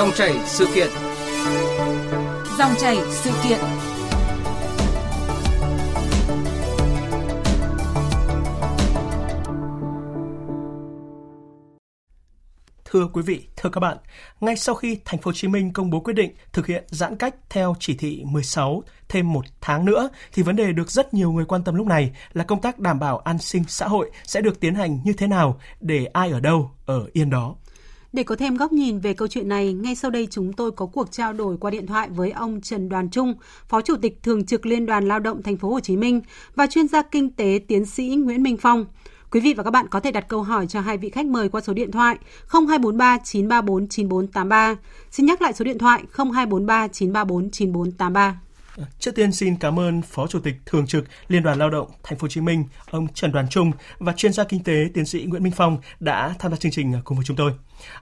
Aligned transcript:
Dòng 0.00 0.12
chảy 0.14 0.34
sự 0.46 0.66
kiện. 0.74 0.88
Dòng 2.58 2.72
chảy 2.80 2.98
sự 3.10 3.30
kiện. 3.44 3.58
Thưa 12.84 13.08
quý 13.12 13.22
vị, 13.22 13.46
thưa 13.56 13.70
các 13.70 13.80
bạn, 13.80 13.96
ngay 14.40 14.56
sau 14.56 14.74
khi 14.74 14.98
thành 15.04 15.20
phố 15.20 15.28
Hồ 15.28 15.32
Chí 15.32 15.48
Minh 15.48 15.72
công 15.72 15.90
bố 15.90 16.00
quyết 16.00 16.14
định 16.14 16.32
thực 16.52 16.66
hiện 16.66 16.84
giãn 16.88 17.16
cách 17.16 17.34
theo 17.50 17.74
chỉ 17.78 17.94
thị 17.94 18.22
16 18.26 18.82
thêm 19.08 19.32
một 19.32 19.44
tháng 19.60 19.84
nữa 19.84 20.08
thì 20.32 20.42
vấn 20.42 20.56
đề 20.56 20.72
được 20.72 20.90
rất 20.90 21.14
nhiều 21.14 21.32
người 21.32 21.44
quan 21.44 21.64
tâm 21.64 21.74
lúc 21.74 21.86
này 21.86 22.10
là 22.32 22.44
công 22.44 22.60
tác 22.60 22.78
đảm 22.78 22.98
bảo 22.98 23.18
an 23.18 23.38
sinh 23.38 23.64
xã 23.68 23.88
hội 23.88 24.10
sẽ 24.24 24.40
được 24.40 24.60
tiến 24.60 24.74
hành 24.74 24.98
như 25.04 25.12
thế 25.12 25.26
nào 25.26 25.60
để 25.80 26.06
ai 26.06 26.30
ở 26.30 26.40
đâu 26.40 26.70
ở 26.86 27.06
yên 27.12 27.30
đó. 27.30 27.54
Để 28.12 28.22
có 28.22 28.36
thêm 28.36 28.56
góc 28.56 28.72
nhìn 28.72 28.98
về 28.98 29.14
câu 29.14 29.28
chuyện 29.28 29.48
này, 29.48 29.72
ngay 29.72 29.94
sau 29.94 30.10
đây 30.10 30.28
chúng 30.30 30.52
tôi 30.52 30.70
có 30.72 30.86
cuộc 30.86 31.12
trao 31.12 31.32
đổi 31.32 31.56
qua 31.56 31.70
điện 31.70 31.86
thoại 31.86 32.08
với 32.10 32.30
ông 32.30 32.60
Trần 32.60 32.88
Đoàn 32.88 33.10
Trung, 33.10 33.34
Phó 33.68 33.80
Chủ 33.80 33.96
tịch 34.02 34.22
Thường 34.22 34.46
trực 34.46 34.66
Liên 34.66 34.86
đoàn 34.86 35.08
Lao 35.08 35.20
động 35.20 35.42
Thành 35.42 35.56
phố 35.56 35.70
Hồ 35.70 35.80
Chí 35.80 35.96
Minh 35.96 36.20
và 36.54 36.66
chuyên 36.66 36.88
gia 36.88 37.02
kinh 37.02 37.30
tế 37.30 37.60
tiến 37.68 37.86
sĩ 37.86 38.06
Nguyễn 38.08 38.42
Minh 38.42 38.56
Phong. 38.56 38.86
Quý 39.30 39.40
vị 39.40 39.54
và 39.54 39.62
các 39.62 39.70
bạn 39.70 39.86
có 39.90 40.00
thể 40.00 40.10
đặt 40.10 40.28
câu 40.28 40.42
hỏi 40.42 40.66
cho 40.66 40.80
hai 40.80 40.98
vị 40.98 41.10
khách 41.10 41.26
mời 41.26 41.48
qua 41.48 41.60
số 41.60 41.72
điện 41.72 41.90
thoại 41.90 42.18
0243 42.52 43.18
934 43.24 43.88
9483. 43.88 44.76
Xin 45.10 45.26
nhắc 45.26 45.42
lại 45.42 45.52
số 45.52 45.64
điện 45.64 45.78
thoại 45.78 46.02
0243 46.12 46.88
934 46.88 47.50
9483. 47.50 48.40
Trước 48.98 49.14
tiên 49.14 49.32
xin 49.32 49.56
cảm 49.56 49.78
ơn 49.78 50.02
Phó 50.02 50.26
Chủ 50.26 50.40
tịch 50.40 50.54
Thường 50.66 50.86
trực 50.86 51.04
Liên 51.28 51.42
đoàn 51.42 51.58
Lao 51.58 51.70
động 51.70 51.90
Thành 52.02 52.18
phố 52.18 52.24
Hồ 52.24 52.28
Chí 52.28 52.40
Minh, 52.40 52.64
ông 52.90 53.06
Trần 53.14 53.32
Đoàn 53.32 53.48
Trung 53.48 53.72
và 53.98 54.12
chuyên 54.12 54.32
gia 54.32 54.44
kinh 54.44 54.64
tế 54.64 54.88
tiến 54.94 55.06
sĩ 55.06 55.24
Nguyễn 55.24 55.42
Minh 55.42 55.52
Phong 55.56 55.78
đã 56.00 56.34
tham 56.38 56.50
gia 56.50 56.56
chương 56.56 56.72
trình 56.72 56.92
cùng 57.04 57.18
với 57.18 57.24
chúng 57.24 57.36
tôi. 57.36 57.52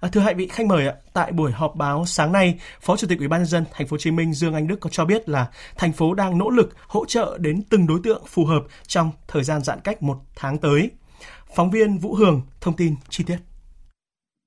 À, 0.01 0.09
thưa 0.13 0.21
hai 0.21 0.35
vị 0.35 0.49
khách 0.49 0.67
mời 0.67 0.87
tại 1.13 1.33
buổi 1.33 1.53
họp 1.53 1.77
báo 1.77 2.07
sáng 2.07 2.33
nay, 2.33 2.59
Phó 2.81 2.97
Chủ 2.97 3.07
tịch 3.09 3.19
Ủy 3.19 3.29
ban 3.29 3.41
nhân 3.41 3.47
dân 3.47 3.65
Thành 3.73 3.87
phố 3.87 3.95
Hồ 3.95 3.99
Chí 3.99 4.11
Minh 4.11 4.33
Dương 4.33 4.55
Anh 4.55 4.67
Đức 4.67 4.81
có 4.81 4.91
cho 4.91 5.05
biết 5.05 5.29
là 5.29 5.47
thành 5.77 5.93
phố 5.93 6.15
đang 6.15 6.39
nỗ 6.39 6.51
lực 6.51 6.77
hỗ 6.87 7.07
trợ 7.07 7.39
đến 7.41 7.63
từng 7.71 7.87
đối 7.87 8.01
tượng 8.05 8.23
phù 8.27 8.45
hợp 8.45 8.63
trong 8.87 9.11
thời 9.29 9.45
gian 9.45 9.63
giãn 9.63 9.81
cách 9.81 10.03
một 10.03 10.19
tháng 10.37 10.59
tới. 10.59 10.91
Phóng 11.55 11.71
viên 11.71 11.99
Vũ 11.99 12.15
Hường 12.15 12.43
thông 12.61 12.77
tin 12.77 12.95
chi 13.09 13.25
tiết. 13.25 13.37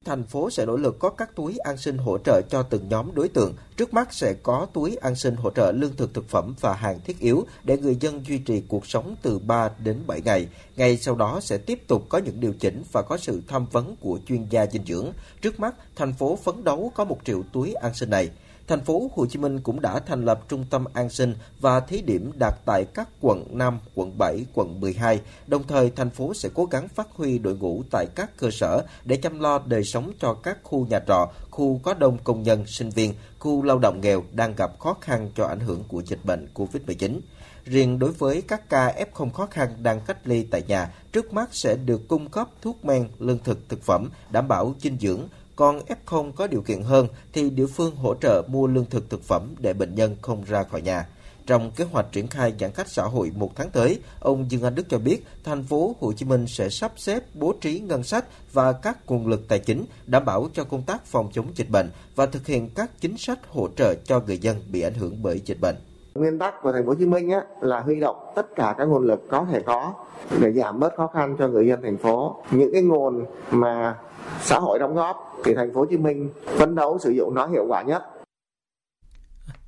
Thành 0.05 0.23
phố 0.23 0.49
sẽ 0.49 0.66
nỗ 0.66 0.75
lực 0.75 0.99
có 0.99 1.09
các 1.09 1.35
túi 1.35 1.57
an 1.57 1.77
sinh 1.77 1.97
hỗ 1.97 2.17
trợ 2.17 2.41
cho 2.49 2.63
từng 2.63 2.89
nhóm 2.89 3.16
đối 3.16 3.30
tượng. 3.30 3.53
Trước 3.77 3.94
mắt 3.94 4.13
sẽ 4.13 4.33
có 4.33 4.67
túi 4.73 4.95
an 4.95 5.16
sinh 5.16 5.35
hỗ 5.35 5.49
trợ 5.49 5.71
lương 5.71 5.95
thực 5.95 6.13
thực 6.13 6.30
phẩm 6.30 6.55
và 6.59 6.73
hàng 6.73 6.99
thiết 7.05 7.19
yếu 7.19 7.45
để 7.63 7.77
người 7.77 7.97
dân 7.99 8.25
duy 8.25 8.38
trì 8.38 8.63
cuộc 8.67 8.85
sống 8.85 9.16
từ 9.22 9.39
3 9.39 9.69
đến 9.83 10.03
7 10.07 10.22
ngày. 10.22 10.47
Ngay 10.75 10.97
sau 10.97 11.16
đó 11.16 11.39
sẽ 11.41 11.57
tiếp 11.57 11.88
tục 11.88 12.05
có 12.09 12.17
những 12.17 12.39
điều 12.39 12.53
chỉnh 12.53 12.83
và 12.91 13.02
có 13.02 13.17
sự 13.17 13.41
tham 13.47 13.66
vấn 13.72 13.95
của 13.95 14.19
chuyên 14.27 14.45
gia 14.49 14.66
dinh 14.66 14.85
dưỡng. 14.85 15.11
Trước 15.41 15.59
mắt, 15.59 15.75
thành 15.95 16.13
phố 16.13 16.35
phấn 16.35 16.63
đấu 16.63 16.91
có 16.95 17.03
1 17.03 17.19
triệu 17.25 17.44
túi 17.53 17.73
an 17.73 17.94
sinh 17.94 18.09
này. 18.09 18.29
Thành 18.72 18.83
phố 18.83 19.11
Hồ 19.16 19.25
Chí 19.25 19.39
Minh 19.39 19.59
cũng 19.59 19.81
đã 19.81 20.00
thành 20.00 20.25
lập 20.25 20.41
trung 20.50 20.66
tâm 20.69 20.86
an 20.94 21.09
sinh 21.09 21.36
và 21.59 21.80
thí 21.80 22.02
điểm 22.02 22.31
đặt 22.39 22.53
tại 22.66 22.86
các 22.94 23.09
quận 23.22 23.45
5, 23.58 23.80
quận 23.95 24.17
7, 24.17 24.45
quận 24.53 24.80
12. 24.80 25.22
Đồng 25.47 25.63
thời, 25.67 25.91
thành 25.95 26.09
phố 26.09 26.33
sẽ 26.33 26.50
cố 26.53 26.66
gắng 26.66 26.88
phát 26.88 27.08
huy 27.11 27.39
đội 27.39 27.58
ngũ 27.58 27.83
tại 27.91 28.05
các 28.16 28.38
cơ 28.38 28.52
sở 28.52 28.86
để 29.05 29.16
chăm 29.16 29.39
lo 29.39 29.61
đời 29.66 29.83
sống 29.83 30.11
cho 30.19 30.33
các 30.33 30.58
khu 30.63 30.88
nhà 30.88 31.00
trọ, 31.08 31.30
khu 31.50 31.80
có 31.83 31.94
đông 31.94 32.17
công 32.23 32.44
nhân, 32.44 32.66
sinh 32.67 32.89
viên, 32.89 33.13
khu 33.39 33.63
lao 33.63 33.80
động 33.80 34.02
nghèo 34.02 34.23
đang 34.31 34.55
gặp 34.55 34.80
khó 34.80 34.97
khăn 35.02 35.30
do 35.35 35.45
ảnh 35.45 35.59
hưởng 35.59 35.83
của 35.88 36.02
dịch 36.06 36.25
bệnh 36.25 36.47
COVID-19. 36.53 37.19
Riêng 37.66 38.00
đối 38.00 38.11
với 38.11 38.41
các 38.41 38.69
ca 38.69 38.95
F0 39.13 39.30
khó 39.30 39.45
khăn 39.45 39.69
đang 39.83 40.02
cách 40.08 40.28
ly 40.28 40.44
tại 40.52 40.63
nhà, 40.67 40.94
trước 41.11 41.33
mắt 41.33 41.50
sẽ 41.52 41.75
được 41.85 42.08
cung 42.08 42.30
cấp 42.30 42.47
thuốc 42.61 42.85
men, 42.85 43.09
lương 43.19 43.39
thực, 43.44 43.69
thực 43.69 43.83
phẩm, 43.83 44.09
đảm 44.31 44.47
bảo 44.47 44.75
dinh 44.81 44.97
dưỡng, 45.02 45.28
còn 45.55 45.80
F0 46.05 46.31
có 46.31 46.47
điều 46.47 46.61
kiện 46.61 46.81
hơn 46.81 47.07
thì 47.33 47.49
địa 47.49 47.66
phương 47.66 47.95
hỗ 47.95 48.16
trợ 48.21 48.44
mua 48.47 48.67
lương 48.67 48.85
thực 48.85 49.09
thực 49.09 49.23
phẩm 49.23 49.55
để 49.59 49.73
bệnh 49.73 49.95
nhân 49.95 50.16
không 50.21 50.44
ra 50.47 50.63
khỏi 50.63 50.81
nhà. 50.81 51.07
Trong 51.45 51.72
kế 51.72 51.84
hoạch 51.84 52.12
triển 52.12 52.28
khai 52.28 52.53
giãn 52.59 52.72
cách 52.72 52.88
xã 52.89 53.03
hội 53.03 53.31
một 53.35 53.51
tháng 53.56 53.69
tới, 53.69 54.00
ông 54.19 54.51
Dương 54.51 54.63
Anh 54.63 54.75
Đức 54.75 54.84
cho 54.90 54.97
biết 55.00 55.25
thành 55.44 55.63
phố 55.63 55.95
Hồ 56.00 56.13
Chí 56.13 56.25
Minh 56.25 56.45
sẽ 56.47 56.69
sắp 56.69 56.91
xếp 56.95 57.23
bố 57.34 57.53
trí 57.61 57.79
ngân 57.79 58.03
sách 58.03 58.25
và 58.53 58.73
các 58.73 58.97
nguồn 59.07 59.28
lực 59.28 59.47
tài 59.47 59.59
chính 59.59 59.85
đảm 60.07 60.25
bảo 60.25 60.47
cho 60.53 60.63
công 60.63 60.84
tác 60.84 61.06
phòng 61.06 61.29
chống 61.34 61.45
dịch 61.56 61.69
bệnh 61.69 61.90
và 62.16 62.25
thực 62.25 62.47
hiện 62.47 62.69
các 62.75 62.91
chính 63.00 63.17
sách 63.17 63.40
hỗ 63.47 63.67
trợ 63.75 63.95
cho 64.03 64.19
người 64.19 64.38
dân 64.38 64.57
bị 64.72 64.81
ảnh 64.81 64.94
hưởng 64.94 65.23
bởi 65.23 65.41
dịch 65.45 65.61
bệnh. 65.61 65.75
Nguyên 66.16 66.40
tắc 66.40 66.53
của 66.61 66.72
thành 66.72 66.84
phố 66.84 66.90
Hồ 66.90 66.95
Chí 67.00 67.06
Minh 67.06 67.29
á, 67.29 67.41
là 67.61 67.79
huy 67.79 68.00
động 68.00 68.16
tất 68.35 68.56
cả 68.56 68.75
các 68.78 68.85
nguồn 68.85 69.03
lực 69.03 69.22
có 69.29 69.45
thể 69.51 69.61
có 69.66 69.94
để 70.41 70.51
giảm 70.51 70.79
bớt 70.79 70.95
khó 70.97 71.07
khăn 71.07 71.35
cho 71.40 71.47
người 71.47 71.67
dân 71.67 71.81
thành 71.81 71.97
phố. 71.97 72.35
Những 72.51 72.73
cái 72.73 72.81
nguồn 72.81 73.25
mà 73.51 73.97
xã 74.40 74.59
hội 74.59 74.80
đóng 74.80 74.96
góp 74.96 75.38
thì 75.44 75.54
thành 75.56 75.74
phố 75.74 75.80
Hồ 75.80 75.86
Chí 75.90 75.98
Minh 75.98 76.30
phấn 76.46 76.76
đấu 76.76 77.00
sử 77.00 77.12
dụng 77.12 77.36
nó 77.36 77.48
hiệu 77.48 77.66
quả 77.68 77.82
nhất. 77.82 78.04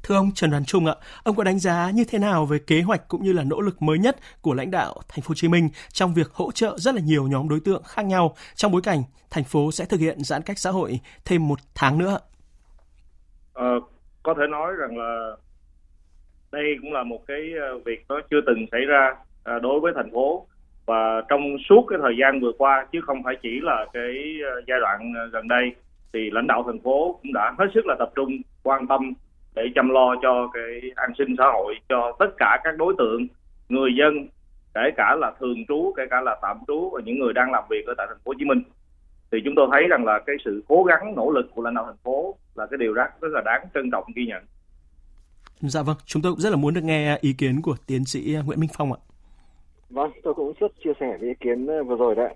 Thưa 0.03 0.15
ông 0.15 0.31
Trần 0.35 0.51
Đoàn 0.51 0.65
Trung 0.65 0.85
ạ, 0.85 0.95
ông 1.23 1.35
có 1.35 1.43
đánh 1.43 1.59
giá 1.59 1.91
như 1.93 2.03
thế 2.07 2.19
nào 2.19 2.45
về 2.45 2.59
kế 2.67 2.81
hoạch 2.81 3.07
cũng 3.07 3.23
như 3.23 3.33
là 3.33 3.43
nỗ 3.43 3.61
lực 3.61 3.81
mới 3.81 3.99
nhất 3.99 4.15
của 4.41 4.53
lãnh 4.53 4.71
đạo 4.71 4.95
thành 5.07 5.21
phố 5.21 5.29
Hồ 5.29 5.35
Chí 5.35 5.47
Minh 5.47 5.69
trong 5.93 6.13
việc 6.13 6.31
hỗ 6.33 6.51
trợ 6.51 6.77
rất 6.77 6.95
là 6.95 7.01
nhiều 7.01 7.27
nhóm 7.27 7.49
đối 7.49 7.59
tượng 7.59 7.83
khác 7.83 8.05
nhau 8.05 8.35
trong 8.55 8.71
bối 8.71 8.81
cảnh 8.81 9.03
thành 9.29 9.43
phố 9.43 9.71
sẽ 9.71 9.85
thực 9.85 9.99
hiện 9.99 10.23
giãn 10.23 10.41
cách 10.41 10.59
xã 10.59 10.71
hội 10.71 10.99
thêm 11.25 11.47
một 11.47 11.59
tháng 11.75 11.97
nữa? 11.97 12.17
Ờ, 13.53 13.79
có 14.23 14.33
thể 14.37 14.43
nói 14.51 14.73
rằng 14.79 14.97
là 14.97 15.35
đây 16.51 16.63
cũng 16.81 16.93
là 16.93 17.03
một 17.03 17.19
cái 17.27 17.41
ờ, 17.61 17.79
việc 17.85 18.05
nó 18.09 18.21
chưa 18.31 18.41
từng 18.47 18.65
xảy 18.71 18.81
ra 18.87 19.15
ờ, 19.43 19.59
đối 19.59 19.79
với 19.79 19.93
thành 19.95 20.11
phố 20.13 20.47
và 20.85 21.21
trong 21.29 21.41
suốt 21.69 21.85
cái 21.89 21.99
thời 22.01 22.15
gian 22.19 22.39
vừa 22.39 22.51
qua 22.57 22.85
chứ 22.91 23.01
không 23.01 23.23
phải 23.23 23.35
chỉ 23.41 23.59
là 23.61 23.85
cái 23.93 24.39
ờ, 24.45 24.61
giai 24.67 24.79
đoạn 24.79 25.13
ờ, 25.15 25.27
gần 25.33 25.47
đây 25.47 25.75
thì 26.13 26.29
lãnh 26.31 26.47
đạo 26.47 26.63
thành 26.65 26.79
phố 26.79 27.19
cũng 27.21 27.33
đã 27.33 27.53
hết 27.59 27.65
sức 27.73 27.85
là 27.85 27.95
tập 27.99 28.11
trung 28.15 28.29
quan 28.63 28.87
tâm 28.87 29.13
để 29.55 29.63
chăm 29.75 29.89
lo 29.89 30.15
cho 30.21 30.49
cái 30.53 30.91
an 30.95 31.11
sinh 31.17 31.35
xã 31.37 31.45
hội 31.53 31.75
cho 31.89 32.15
tất 32.19 32.29
cả 32.37 32.59
các 32.63 32.77
đối 32.77 32.95
tượng 32.97 33.27
người 33.69 33.91
dân 33.99 34.27
kể 34.73 34.81
cả 34.97 35.15
là 35.19 35.31
thường 35.39 35.65
trú 35.67 35.93
kể 35.97 36.03
cả 36.09 36.21
là 36.21 36.37
tạm 36.41 36.57
trú 36.67 36.89
và 36.93 37.01
những 37.05 37.19
người 37.19 37.33
đang 37.33 37.51
làm 37.51 37.63
việc 37.69 37.85
ở 37.87 37.93
tại 37.97 38.07
thành 38.09 38.17
phố 38.23 38.29
Hồ 38.29 38.33
Chí 38.39 38.45
Minh 38.45 38.63
thì 39.31 39.37
chúng 39.45 39.53
tôi 39.55 39.67
thấy 39.71 39.87
rằng 39.89 40.05
là 40.05 40.19
cái 40.25 40.35
sự 40.45 40.63
cố 40.67 40.83
gắng 40.83 41.13
nỗ 41.15 41.31
lực 41.31 41.45
của 41.55 41.61
lãnh 41.61 41.73
đạo 41.73 41.85
thành 41.85 42.03
phố 42.03 42.35
là 42.55 42.65
cái 42.71 42.77
điều 42.77 42.93
rất 42.93 43.21
rất 43.21 43.29
là 43.31 43.41
đáng 43.45 43.67
trân 43.73 43.91
trọng 43.91 44.03
ghi 44.15 44.25
nhận. 44.25 44.43
Dạ 45.61 45.81
vâng, 45.81 45.95
chúng 46.05 46.21
tôi 46.21 46.31
cũng 46.31 46.39
rất 46.39 46.49
là 46.49 46.55
muốn 46.55 46.73
được 46.73 46.83
nghe 46.83 47.09
ờ, 47.09 47.17
ý 47.21 47.33
kiến 47.33 47.61
của 47.61 47.75
tiến 47.87 48.05
sĩ 48.05 48.37
Nguyễn 48.45 48.59
Minh 48.59 48.69
Phong 48.77 48.93
ạ. 48.93 48.99
Vâng, 49.89 50.11
tôi 50.23 50.33
cũng 50.33 50.53
rất 50.59 50.71
chia 50.83 50.93
sẻ 50.99 51.17
với 51.19 51.29
ý 51.29 51.35
kiến 51.39 51.67
ờ, 51.67 51.83
vừa 51.83 51.95
rồi 51.95 52.15
đấy. 52.15 52.33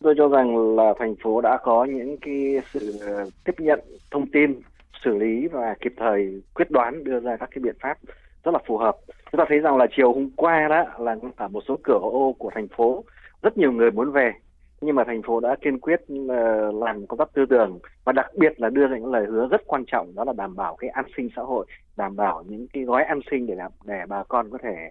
Tôi 0.00 0.14
cho 0.18 0.28
rằng 0.28 0.76
là 0.76 0.94
thành 0.98 1.14
phố 1.22 1.40
đã 1.40 1.58
có 1.62 1.84
những 1.84 2.16
cái 2.20 2.56
sự 2.72 2.98
ờ, 3.00 3.30
tiếp 3.44 3.54
nhận 3.58 3.80
thông 4.10 4.26
tin, 4.30 4.60
xử 5.04 5.16
lý 5.16 5.46
và 5.48 5.74
kịp 5.80 5.92
thời 5.96 6.42
quyết 6.54 6.70
đoán 6.70 7.04
đưa 7.04 7.20
ra 7.20 7.36
các 7.36 7.48
cái 7.52 7.62
biện 7.62 7.76
pháp 7.80 7.98
rất 8.44 8.52
là 8.54 8.58
phù 8.66 8.76
hợp. 8.78 8.96
Chúng 9.32 9.38
ta 9.38 9.44
thấy 9.48 9.58
rằng 9.58 9.76
là 9.76 9.86
chiều 9.96 10.12
hôm 10.12 10.30
qua 10.36 10.68
đó 10.68 10.84
là 10.98 11.16
ở 11.36 11.48
một 11.48 11.62
số 11.68 11.78
cửa 11.82 11.98
ô 12.02 12.34
của 12.38 12.50
thành 12.54 12.68
phố 12.68 13.04
rất 13.42 13.58
nhiều 13.58 13.72
người 13.72 13.90
muốn 13.90 14.12
về 14.12 14.32
nhưng 14.80 14.96
mà 14.96 15.04
thành 15.04 15.22
phố 15.22 15.40
đã 15.40 15.56
kiên 15.62 15.78
quyết 15.78 16.00
ờ, 16.28 16.72
làm 16.72 17.06
công 17.06 17.18
tác 17.18 17.28
tư 17.34 17.46
tưởng 17.50 17.78
và 18.04 18.12
đặc 18.12 18.26
biệt 18.36 18.60
là 18.60 18.70
đưa 18.70 18.86
ra 18.86 18.96
những 18.96 19.12
lời 19.12 19.26
hứa 19.26 19.48
rất 19.50 19.60
quan 19.66 19.84
trọng 19.86 20.14
đó 20.14 20.24
là 20.24 20.32
đảm 20.32 20.56
bảo 20.56 20.76
cái 20.76 20.90
an 20.90 21.04
sinh 21.16 21.28
xã 21.36 21.42
hội, 21.42 21.66
đảm 21.96 22.16
bảo 22.16 22.44
những 22.48 22.66
cái 22.72 22.82
gói 22.84 23.04
an 23.04 23.20
sinh 23.30 23.46
để 23.46 23.54
làm 23.54 23.72
để 23.84 24.00
bà 24.08 24.24
con 24.24 24.50
có 24.50 24.58
thể 24.62 24.90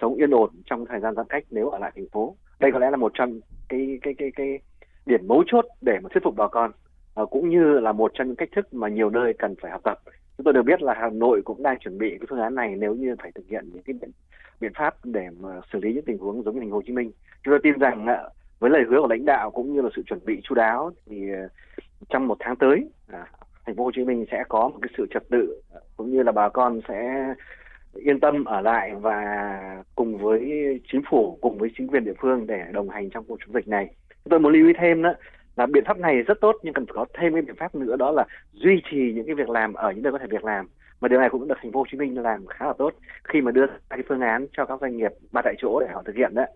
sống 0.00 0.14
yên 0.14 0.30
ổn 0.30 0.50
trong 0.66 0.86
thời 0.86 1.00
gian 1.00 1.14
giãn 1.14 1.26
cách 1.28 1.44
nếu 1.50 1.68
ở 1.68 1.78
lại 1.78 1.92
thành 1.94 2.08
phố. 2.12 2.36
Đây 2.60 2.72
có 2.72 2.78
lẽ 2.78 2.90
là 2.90 2.96
một 2.96 3.12
trong 3.14 3.40
cái 3.68 3.98
cái 4.02 4.14
cái 4.18 4.30
cái 4.36 4.58
điểm 5.06 5.20
mấu 5.26 5.44
chốt 5.46 5.64
để 5.80 5.98
mà 6.02 6.08
thuyết 6.12 6.24
phục 6.24 6.36
bà 6.36 6.48
con 6.48 6.70
à, 7.14 7.22
cũng 7.30 7.48
như 7.48 7.80
là 7.80 7.92
một 7.92 8.10
trong 8.14 8.26
những 8.26 8.36
cách 8.36 8.48
thức 8.56 8.74
mà 8.74 8.88
nhiều 8.88 9.10
nơi 9.10 9.32
cần 9.38 9.54
phải 9.62 9.70
học 9.70 9.80
tập. 9.84 9.98
Chúng 10.36 10.44
tôi 10.44 10.54
được 10.54 10.62
biết 10.62 10.82
là 10.82 10.94
Hà 10.94 11.10
Nội 11.10 11.42
cũng 11.44 11.62
đang 11.62 11.78
chuẩn 11.78 11.98
bị 11.98 12.10
cái 12.10 12.26
phương 12.30 12.40
án 12.40 12.54
này 12.54 12.74
nếu 12.78 12.94
như 12.94 13.14
phải 13.22 13.32
thực 13.34 13.48
hiện 13.48 13.64
những 13.72 13.82
cái 13.82 13.94
biện, 14.00 14.10
biện 14.60 14.72
pháp 14.74 14.94
để 15.04 15.28
mà 15.40 15.60
xử 15.72 15.78
lý 15.82 15.94
những 15.94 16.04
tình 16.04 16.18
huống 16.18 16.42
giống 16.42 16.54
như 16.54 16.60
thành 16.60 16.70
phố 16.70 16.76
Hồ 16.76 16.82
Chí 16.86 16.92
Minh. 16.92 17.10
Chúng 17.44 17.52
tôi 17.52 17.60
tin 17.62 17.72
rằng 17.78 18.06
ờ, 18.06 18.30
với 18.58 18.70
lời 18.70 18.82
hứa 18.88 19.00
của 19.00 19.08
lãnh 19.08 19.24
đạo 19.24 19.50
cũng 19.50 19.74
như 19.74 19.80
là 19.80 19.88
sự 19.96 20.02
chuẩn 20.06 20.24
bị 20.24 20.40
chú 20.44 20.54
đáo 20.54 20.90
thì 21.06 21.30
ờ, 21.30 21.48
trong 22.08 22.28
một 22.28 22.36
tháng 22.40 22.56
tới 22.56 22.90
à, 23.08 23.26
thành 23.66 23.76
phố 23.76 23.84
Hồ 23.84 23.90
Chí 23.94 24.04
Minh 24.04 24.24
sẽ 24.30 24.44
có 24.48 24.68
một 24.68 24.78
cái 24.82 24.90
sự 24.96 25.06
trật 25.10 25.22
tự 25.30 25.62
cũng 25.96 26.10
như 26.10 26.22
là 26.22 26.32
bà 26.32 26.48
con 26.48 26.80
sẽ 26.88 27.34
yên 27.94 28.20
tâm 28.20 28.44
ở 28.44 28.60
lại 28.60 28.92
và 29.00 29.82
cùng 29.94 30.18
với 30.18 30.40
chính 30.92 31.02
phủ 31.10 31.38
cùng 31.40 31.58
với 31.58 31.70
chính 31.78 31.88
quyền 31.88 32.04
địa 32.04 32.14
phương 32.20 32.46
để 32.46 32.64
đồng 32.72 32.88
hành 32.88 33.10
trong 33.10 33.24
cuộc 33.24 33.38
chống 33.40 33.54
dịch 33.54 33.68
này. 33.68 33.88
Tôi 34.30 34.40
muốn 34.40 34.52
lưu 34.52 34.66
ý 34.66 34.72
thêm 34.78 35.02
đó 35.02 35.12
là 35.56 35.66
biện 35.66 35.84
pháp 35.86 35.98
này 35.98 36.22
rất 36.22 36.40
tốt 36.40 36.56
nhưng 36.62 36.74
cần 36.74 36.86
phải 36.86 36.94
có 36.94 37.06
thêm 37.18 37.32
cái 37.32 37.42
biện 37.42 37.56
pháp 37.56 37.74
nữa 37.74 37.96
đó 37.96 38.10
là 38.10 38.24
duy 38.52 38.82
trì 38.90 39.12
những 39.12 39.26
cái 39.26 39.34
việc 39.34 39.48
làm 39.48 39.74
ở 39.74 39.92
những 39.92 40.02
nơi 40.02 40.12
có 40.12 40.18
thể 40.18 40.26
việc 40.30 40.44
làm. 40.44 40.68
Mà 41.00 41.08
điều 41.08 41.20
này 41.20 41.28
cũng 41.30 41.48
được 41.48 41.58
thành 41.62 41.72
phố 41.72 41.78
Hồ 41.78 41.86
Chí 41.90 41.98
Minh 41.98 42.22
làm 42.22 42.46
khá 42.46 42.66
là 42.66 42.72
tốt 42.78 42.94
khi 43.24 43.40
mà 43.40 43.50
đưa 43.50 43.66
ra 43.66 43.72
cái 43.90 44.02
phương 44.08 44.20
án 44.20 44.46
cho 44.52 44.64
các 44.64 44.80
doanh 44.80 44.96
nghiệp 44.96 45.12
ba 45.32 45.42
tại 45.44 45.54
chỗ 45.58 45.80
để 45.80 45.86
họ 45.92 46.02
thực 46.06 46.16
hiện 46.16 46.34
đấy 46.34 46.46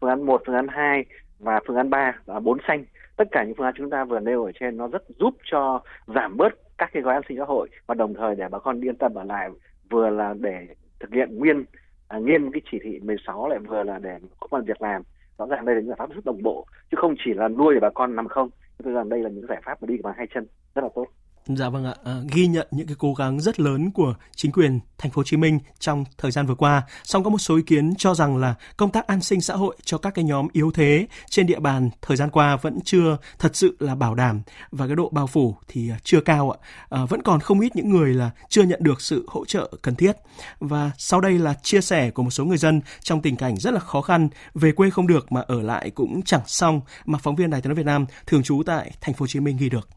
phương 0.00 0.10
án 0.10 0.22
1, 0.22 0.42
phương 0.46 0.54
án 0.54 0.68
2 0.68 1.04
và 1.38 1.60
phương 1.66 1.76
án 1.76 1.90
3 1.90 2.12
là 2.26 2.40
bốn 2.40 2.58
xanh. 2.68 2.84
Tất 3.16 3.28
cả 3.30 3.44
những 3.44 3.54
phương 3.54 3.66
án 3.66 3.74
chúng 3.76 3.90
ta 3.90 4.04
vừa 4.04 4.20
nêu 4.20 4.44
ở 4.44 4.52
trên 4.60 4.76
nó 4.76 4.88
rất 4.88 5.02
giúp 5.18 5.34
cho 5.50 5.82
giảm 6.06 6.36
bớt 6.36 6.52
các 6.78 6.90
cái 6.92 7.02
gói 7.02 7.14
an 7.14 7.22
sinh 7.28 7.38
xã 7.38 7.44
hội 7.44 7.68
và 7.86 7.94
đồng 7.94 8.14
thời 8.14 8.34
để 8.34 8.44
bà 8.50 8.58
con 8.58 8.80
yên 8.80 8.96
tâm 8.96 9.14
ở 9.14 9.24
lại 9.24 9.50
vừa 9.90 10.10
là 10.10 10.34
để 10.40 10.66
thực 11.00 11.12
hiện 11.12 11.38
nguyên 11.38 11.64
à, 12.08 12.18
nghiêm 12.18 12.52
cái 12.52 12.62
chỉ 12.70 12.78
thị 12.82 13.00
16 13.02 13.48
lại 13.48 13.58
vừa 13.58 13.82
là 13.82 13.98
để 13.98 14.18
có 14.40 14.46
công 14.50 14.64
việc 14.64 14.82
làm. 14.82 15.02
Rõ 15.38 15.46
ràng 15.46 15.64
đây 15.64 15.74
là 15.74 15.80
những 15.80 15.88
giải 15.88 15.96
pháp 15.98 16.14
rất 16.14 16.24
đồng 16.24 16.42
bộ 16.42 16.66
chứ 16.90 16.96
không 17.00 17.14
chỉ 17.24 17.34
là 17.34 17.48
nuôi 17.48 17.74
để 17.74 17.80
bà 17.80 17.90
con 17.90 18.16
nằm 18.16 18.28
không. 18.28 18.50
Tôi 18.84 18.92
rằng 18.92 19.08
đây 19.08 19.20
là 19.20 19.30
những 19.30 19.46
giải 19.48 19.60
pháp 19.64 19.82
mà 19.82 19.86
đi 19.86 19.96
bằng 20.02 20.14
hai 20.16 20.26
chân 20.34 20.46
rất 20.74 20.82
là 20.82 20.88
tốt. 20.94 21.06
Dạ 21.46 21.68
vâng 21.68 21.84
ạ, 21.84 21.94
à, 22.04 22.20
ghi 22.32 22.46
nhận 22.46 22.68
những 22.70 22.86
cái 22.86 22.96
cố 22.98 23.14
gắng 23.14 23.40
rất 23.40 23.60
lớn 23.60 23.90
của 23.90 24.14
chính 24.36 24.52
quyền 24.52 24.80
thành 24.98 25.10
phố 25.10 25.18
Hồ 25.18 25.24
Chí 25.24 25.36
Minh 25.36 25.58
trong 25.78 26.04
thời 26.18 26.30
gian 26.30 26.46
vừa 26.46 26.54
qua. 26.54 26.82
Song 27.04 27.24
có 27.24 27.30
một 27.30 27.38
số 27.38 27.56
ý 27.56 27.62
kiến 27.62 27.94
cho 27.98 28.14
rằng 28.14 28.36
là 28.36 28.54
công 28.76 28.90
tác 28.90 29.06
an 29.06 29.20
sinh 29.20 29.40
xã 29.40 29.54
hội 29.54 29.76
cho 29.84 29.98
các 29.98 30.14
cái 30.14 30.24
nhóm 30.24 30.48
yếu 30.52 30.70
thế 30.70 31.06
trên 31.30 31.46
địa 31.46 31.60
bàn 31.60 31.90
thời 32.02 32.16
gian 32.16 32.30
qua 32.30 32.56
vẫn 32.56 32.78
chưa 32.84 33.16
thật 33.38 33.56
sự 33.56 33.76
là 33.78 33.94
bảo 33.94 34.14
đảm 34.14 34.42
và 34.70 34.86
cái 34.86 34.96
độ 34.96 35.08
bao 35.12 35.26
phủ 35.26 35.56
thì 35.68 35.88
ờ, 35.88 35.96
chưa 36.04 36.20
cao 36.20 36.50
ạ. 36.50 36.58
À, 36.88 37.04
vẫn 37.04 37.22
còn 37.22 37.40
không 37.40 37.60
ít 37.60 37.76
những 37.76 37.90
người 37.90 38.14
là 38.14 38.30
chưa 38.48 38.62
nhận 38.62 38.82
được 38.82 39.00
sự 39.00 39.24
hỗ 39.28 39.44
trợ 39.44 39.70
cần 39.82 39.94
thiết. 39.94 40.16
Và 40.60 40.90
sau 40.98 41.20
đây 41.20 41.38
là 41.38 41.54
chia 41.62 41.80
sẻ 41.80 42.10
của 42.10 42.22
một 42.22 42.30
số 42.30 42.44
người 42.44 42.58
dân 42.58 42.80
trong 43.00 43.22
tình 43.22 43.36
cảnh 43.36 43.56
rất 43.56 43.74
là 43.74 43.80
khó 43.80 44.00
khăn, 44.00 44.28
về 44.54 44.72
quê 44.72 44.90
không 44.90 45.06
được 45.06 45.32
mà 45.32 45.40
ở 45.40 45.62
lại 45.62 45.90
cũng 45.90 46.22
chẳng 46.22 46.42
xong 46.46 46.80
mà 47.04 47.18
phóng 47.18 47.36
viên 47.36 47.50
Đài 47.50 47.60
Tiếng 47.60 47.68
nói 47.68 47.76
Việt 47.76 47.86
Nam 47.86 48.06
thường 48.26 48.42
trú 48.42 48.62
tại 48.66 48.92
thành 49.00 49.14
phố 49.14 49.22
Hồ 49.22 49.26
Chí 49.26 49.40
Minh 49.40 49.56
ghi 49.56 49.68
được. 49.68 49.88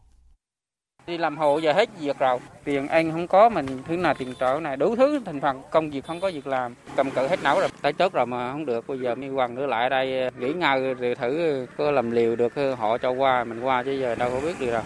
Đi 1.06 1.18
làm 1.18 1.36
hộ 1.36 1.58
giờ 1.58 1.72
hết 1.72 1.88
việc 2.00 2.18
rồi, 2.18 2.38
tiền 2.64 2.88
ăn 2.88 3.12
không 3.12 3.26
có, 3.26 3.48
mình 3.48 3.66
thứ 3.88 3.96
nào 3.96 4.14
tiền 4.14 4.34
trợ 4.40 4.58
này, 4.62 4.76
đủ 4.76 4.96
thứ 4.96 5.20
thành 5.26 5.40
phần 5.40 5.62
công 5.70 5.90
việc 5.90 6.04
không 6.06 6.20
có 6.20 6.30
việc 6.34 6.46
làm, 6.46 6.74
cầm 6.96 7.10
cự 7.10 7.26
hết 7.26 7.42
não 7.42 7.60
rồi, 7.60 7.68
tới 7.82 7.92
tốt 7.92 8.12
rồi 8.12 8.26
mà 8.26 8.52
không 8.52 8.66
được, 8.66 8.86
bây 8.88 8.98
giờ 8.98 9.14
mới 9.14 9.30
quăng 9.34 9.54
nữa 9.54 9.66
lại 9.66 9.90
đây 9.90 10.30
nghỉ 10.38 10.52
ngơi 10.52 10.94
rồi 10.94 11.14
thử 11.14 11.66
có 11.76 11.90
làm 11.90 12.10
liều 12.10 12.36
được 12.36 12.52
họ 12.78 12.98
cho 12.98 13.10
qua, 13.10 13.44
mình 13.44 13.60
qua 13.60 13.82
chứ 13.82 13.92
giờ 13.92 14.14
đâu 14.14 14.30
có 14.30 14.40
biết 14.40 14.60
được 14.60 14.70
rồi. 14.70 14.82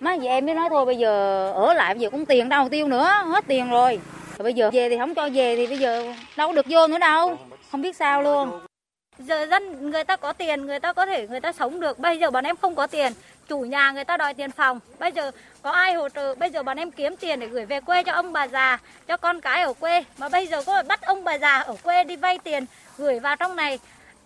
Má 0.00 0.16
về 0.22 0.28
em 0.28 0.46
mới 0.46 0.54
nói 0.54 0.68
thôi 0.70 0.86
bây 0.86 0.96
giờ 0.96 1.46
ở 1.52 1.74
lại 1.74 1.94
bây 1.94 2.00
giờ 2.00 2.10
cũng 2.10 2.26
tiền 2.26 2.48
đâu 2.48 2.68
tiêu 2.68 2.88
nữa, 2.88 3.08
hết 3.26 3.44
tiền 3.46 3.70
rồi. 3.70 4.00
rồi 4.38 4.44
bây 4.44 4.54
giờ 4.54 4.70
về 4.72 4.88
thì 4.88 4.98
không 4.98 5.14
cho 5.14 5.28
về 5.28 5.56
thì 5.56 5.66
bây 5.66 5.78
giờ 5.78 6.14
đâu 6.36 6.52
được 6.52 6.66
vô 6.68 6.86
nữa 6.86 6.98
đâu, 6.98 7.36
không 7.70 7.82
biết 7.82 7.96
sao 7.96 8.22
luôn. 8.22 8.60
Giờ 9.18 9.46
dân 9.46 9.90
người 9.90 10.04
ta 10.04 10.16
có 10.16 10.32
tiền, 10.32 10.66
người 10.66 10.80
ta 10.80 10.92
có 10.92 11.06
thể 11.06 11.28
người 11.28 11.40
ta 11.40 11.52
sống 11.52 11.80
được. 11.80 11.98
Bây 11.98 12.18
giờ 12.18 12.30
bọn 12.30 12.44
em 12.44 12.56
không 12.56 12.74
có 12.74 12.86
tiền, 12.86 13.12
chủ 13.50 13.60
nhà 13.60 13.90
người 13.90 14.04
ta 14.04 14.16
đòi 14.16 14.34
tiền 14.34 14.50
phòng. 14.50 14.80
Bây 14.98 15.12
giờ 15.12 15.30
có 15.62 15.70
ai 15.70 15.94
hỗ 15.94 16.08
trợ? 16.08 16.34
Bây 16.34 16.50
giờ 16.50 16.62
bọn 16.62 16.76
em 16.76 16.90
kiếm 16.90 17.16
tiền 17.20 17.40
để 17.40 17.46
gửi 17.46 17.66
về 17.66 17.80
quê 17.80 18.02
cho 18.02 18.12
ông 18.12 18.32
bà 18.32 18.48
già, 18.48 18.78
cho 19.06 19.16
con 19.16 19.40
cái 19.40 19.62
ở 19.62 19.72
quê. 19.72 20.04
Mà 20.18 20.28
bây 20.28 20.46
giờ 20.46 20.62
có 20.66 20.82
bắt 20.88 21.02
ông 21.02 21.24
bà 21.24 21.38
già 21.38 21.58
ở 21.58 21.76
quê 21.82 22.04
đi 22.04 22.16
vay 22.16 22.38
tiền 22.38 22.64
gửi 22.98 23.20
vào 23.20 23.36
trong 23.36 23.56
này 23.56 23.78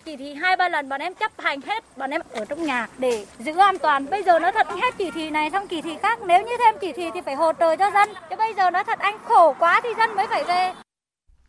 chỉ 0.05 0.15
thị 0.15 0.33
hai 0.33 0.55
ba 0.55 0.69
lần 0.69 0.89
bọn 0.89 1.01
em 1.01 1.13
chấp 1.13 1.31
hành 1.37 1.61
hết 1.61 1.83
bọn 1.97 2.09
em 2.09 2.21
ở 2.31 2.45
trong 2.45 2.63
nhà 2.63 2.87
để 2.97 3.25
giữ 3.39 3.57
an 3.57 3.77
toàn 3.79 4.09
bây 4.09 4.23
giờ 4.23 4.39
nó 4.39 4.51
thật 4.51 4.67
hết 4.67 4.95
chỉ 4.97 5.11
thị 5.11 5.29
này 5.29 5.49
xong 5.51 5.67
chỉ 5.67 5.81
thị 5.81 5.91
khác 6.01 6.19
nếu 6.27 6.41
như 6.45 6.51
thêm 6.59 6.75
chỉ 6.81 6.93
thị 6.95 7.03
thì 7.13 7.21
phải 7.25 7.35
hỗ 7.35 7.51
trợ 7.59 7.75
cho 7.75 7.91
dân 7.91 8.09
chứ 8.29 8.35
bây 8.35 8.53
giờ 8.53 8.69
nó 8.69 8.83
thật 8.83 8.99
anh 8.99 9.17
khổ 9.23 9.55
quá 9.59 9.81
thì 9.83 9.89
dân 9.97 10.15
mới 10.15 10.27
phải 10.27 10.43
về 10.43 10.73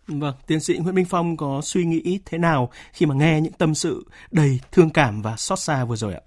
Vâng, 0.07 0.35
tiến 0.47 0.61
sĩ 0.61 0.77
Nguyễn 0.77 0.95
Minh 0.95 1.07
Phong 1.11 1.37
có 1.37 1.61
suy 1.63 1.85
nghĩ 1.85 2.21
thế 2.25 2.39
nào 2.39 2.71
khi 2.93 3.07
mà 3.07 3.15
nghe 3.15 3.41
những 3.41 3.53
tâm 3.53 3.75
sự 3.75 4.07
đầy 4.31 4.61
thương 4.73 4.91
cảm 4.91 5.23
và 5.23 5.37
xót 5.37 5.59
xa 5.59 5.85
vừa 5.85 5.97
rồi 5.97 6.15
ạ? 6.15 6.21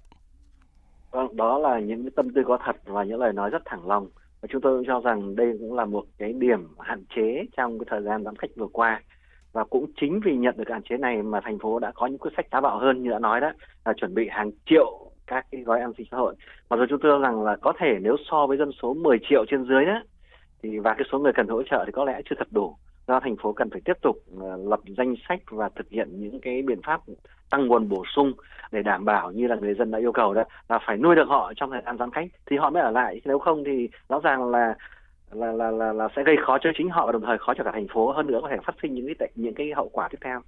Đó 1.32 1.58
là 1.58 1.80
những 1.80 2.10
tâm 2.10 2.30
tư 2.30 2.42
có 2.46 2.58
thật 2.64 2.76
và 2.84 3.04
những 3.04 3.20
lời 3.20 3.32
nói 3.32 3.50
rất 3.50 3.62
thẳng 3.64 3.88
lòng. 3.88 4.08
Và 4.40 4.48
chúng 4.50 4.60
tôi 4.60 4.78
cũng 4.78 4.86
cho 4.86 5.00
rằng 5.00 5.36
đây 5.36 5.56
cũng 5.58 5.74
là 5.74 5.84
một 5.84 6.04
cái 6.18 6.32
điểm 6.32 6.68
hạn 6.78 7.04
chế 7.16 7.44
trong 7.56 7.78
cái 7.78 7.86
thời 7.90 8.02
gian 8.02 8.24
giãn 8.24 8.36
cách 8.36 8.50
vừa 8.56 8.68
qua. 8.72 9.02
Và 9.52 9.64
cũng 9.64 9.86
chính 10.00 10.20
vì 10.24 10.36
nhận 10.36 10.56
được 10.56 10.68
hạn 10.68 10.82
chế 10.82 10.96
này 10.96 11.22
mà 11.22 11.40
thành 11.40 11.58
phố 11.58 11.78
đã 11.78 11.92
có 11.94 12.06
những 12.06 12.18
quyết 12.18 12.30
sách 12.36 12.50
táo 12.50 12.60
bạo 12.60 12.78
hơn 12.78 13.02
như 13.02 13.10
đã 13.10 13.18
nói 13.18 13.40
đó, 13.40 13.52
là 13.84 13.92
chuẩn 13.92 14.14
bị 14.14 14.28
hàng 14.30 14.50
triệu 14.66 15.10
các 15.26 15.46
cái 15.50 15.62
gói 15.62 15.80
an 15.80 15.92
sinh 15.98 16.06
xã 16.10 16.16
hội. 16.16 16.34
Mặc 16.70 16.76
dù 16.76 16.86
chúng 16.88 17.00
tôi 17.02 17.12
cho 17.12 17.18
rằng 17.18 17.42
là 17.42 17.56
có 17.56 17.72
thể 17.78 17.98
nếu 18.00 18.16
so 18.30 18.46
với 18.46 18.58
dân 18.58 18.70
số 18.82 18.94
10 18.94 19.18
triệu 19.28 19.44
trên 19.48 19.64
dưới 19.64 19.84
đó, 19.84 20.02
thì 20.62 20.78
và 20.78 20.94
cái 20.94 21.04
số 21.12 21.18
người 21.18 21.32
cần 21.32 21.48
hỗ 21.48 21.62
trợ 21.62 21.84
thì 21.86 21.92
có 21.92 22.04
lẽ 22.04 22.20
chưa 22.24 22.36
thật 22.38 22.48
đủ 22.50 22.76
do 23.10 23.20
thành 23.20 23.36
phố 23.36 23.52
cần 23.52 23.70
phải 23.70 23.80
tiếp 23.84 23.98
tục 24.02 24.16
ờ, 24.40 24.56
lập 24.56 24.80
danh 24.96 25.14
sách 25.28 25.40
và 25.50 25.68
thực 25.76 25.90
hiện 25.90 26.08
những 26.20 26.40
cái 26.40 26.62
biện 26.62 26.80
pháp 26.86 27.00
tăng 27.50 27.66
nguồn 27.66 27.88
bổ 27.88 28.04
sung 28.14 28.32
để 28.72 28.82
đảm 28.82 29.04
bảo 29.04 29.32
như 29.32 29.46
là 29.46 29.56
người 29.56 29.74
dân 29.74 29.90
đã 29.90 29.98
yêu 29.98 30.12
cầu 30.12 30.34
đó 30.34 30.44
là 30.68 30.78
phải 30.86 30.96
nuôi 30.96 31.16
được 31.16 31.28
họ 31.28 31.52
trong 31.56 31.70
thời 31.70 31.82
gian 31.86 31.98
giãn 31.98 32.10
cách 32.10 32.28
thì 32.46 32.56
họ 32.56 32.70
mới 32.70 32.82
ở 32.82 32.90
lại 32.90 33.20
nếu 33.24 33.38
không 33.38 33.64
thì 33.66 33.88
rõ 34.08 34.20
ràng 34.20 34.50
là 34.50 34.74
là 35.30 35.52
là 35.52 35.70
là, 35.70 35.92
là 35.92 36.08
sẽ 36.16 36.22
gây 36.24 36.36
khó 36.46 36.58
cho 36.62 36.70
chính 36.78 36.90
họ 36.90 37.06
và 37.06 37.12
đồng 37.12 37.22
thời 37.26 37.38
khó 37.38 37.54
cho 37.54 37.64
cả 37.64 37.70
thành 37.74 37.86
phố 37.94 38.12
hơn 38.12 38.26
nữa 38.26 38.38
có 38.42 38.48
thể 38.50 38.56
phát 38.66 38.74
sinh 38.82 38.94
những 38.94 39.06
cái 39.18 39.28
những 39.34 39.54
cái 39.54 39.72
hậu 39.76 39.88
quả 39.88 40.08
tiếp 40.10 40.18
theo. 40.24 40.40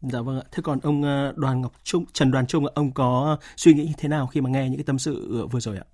Dạ 0.00 0.18
vâng 0.24 0.36
ạ. 0.38 0.44
Thế 0.52 0.60
còn 0.64 0.78
ông 0.82 1.02
ờ, 1.02 1.32
Đoàn 1.36 1.60
Ngọc 1.60 1.72
Trung, 1.82 2.04
Trần 2.12 2.30
Đoàn 2.30 2.46
Trung, 2.46 2.64
ông 2.74 2.90
có 2.94 3.36
suy 3.56 3.72
nghĩ 3.72 3.88
thế 3.98 4.08
nào 4.08 4.26
khi 4.26 4.40
mà 4.40 4.50
nghe 4.50 4.68
những 4.68 4.78
cái 4.78 4.84
tâm 4.86 4.98
sự 4.98 5.46
vừa 5.52 5.60
rồi 5.60 5.76
ạ? 5.76 5.86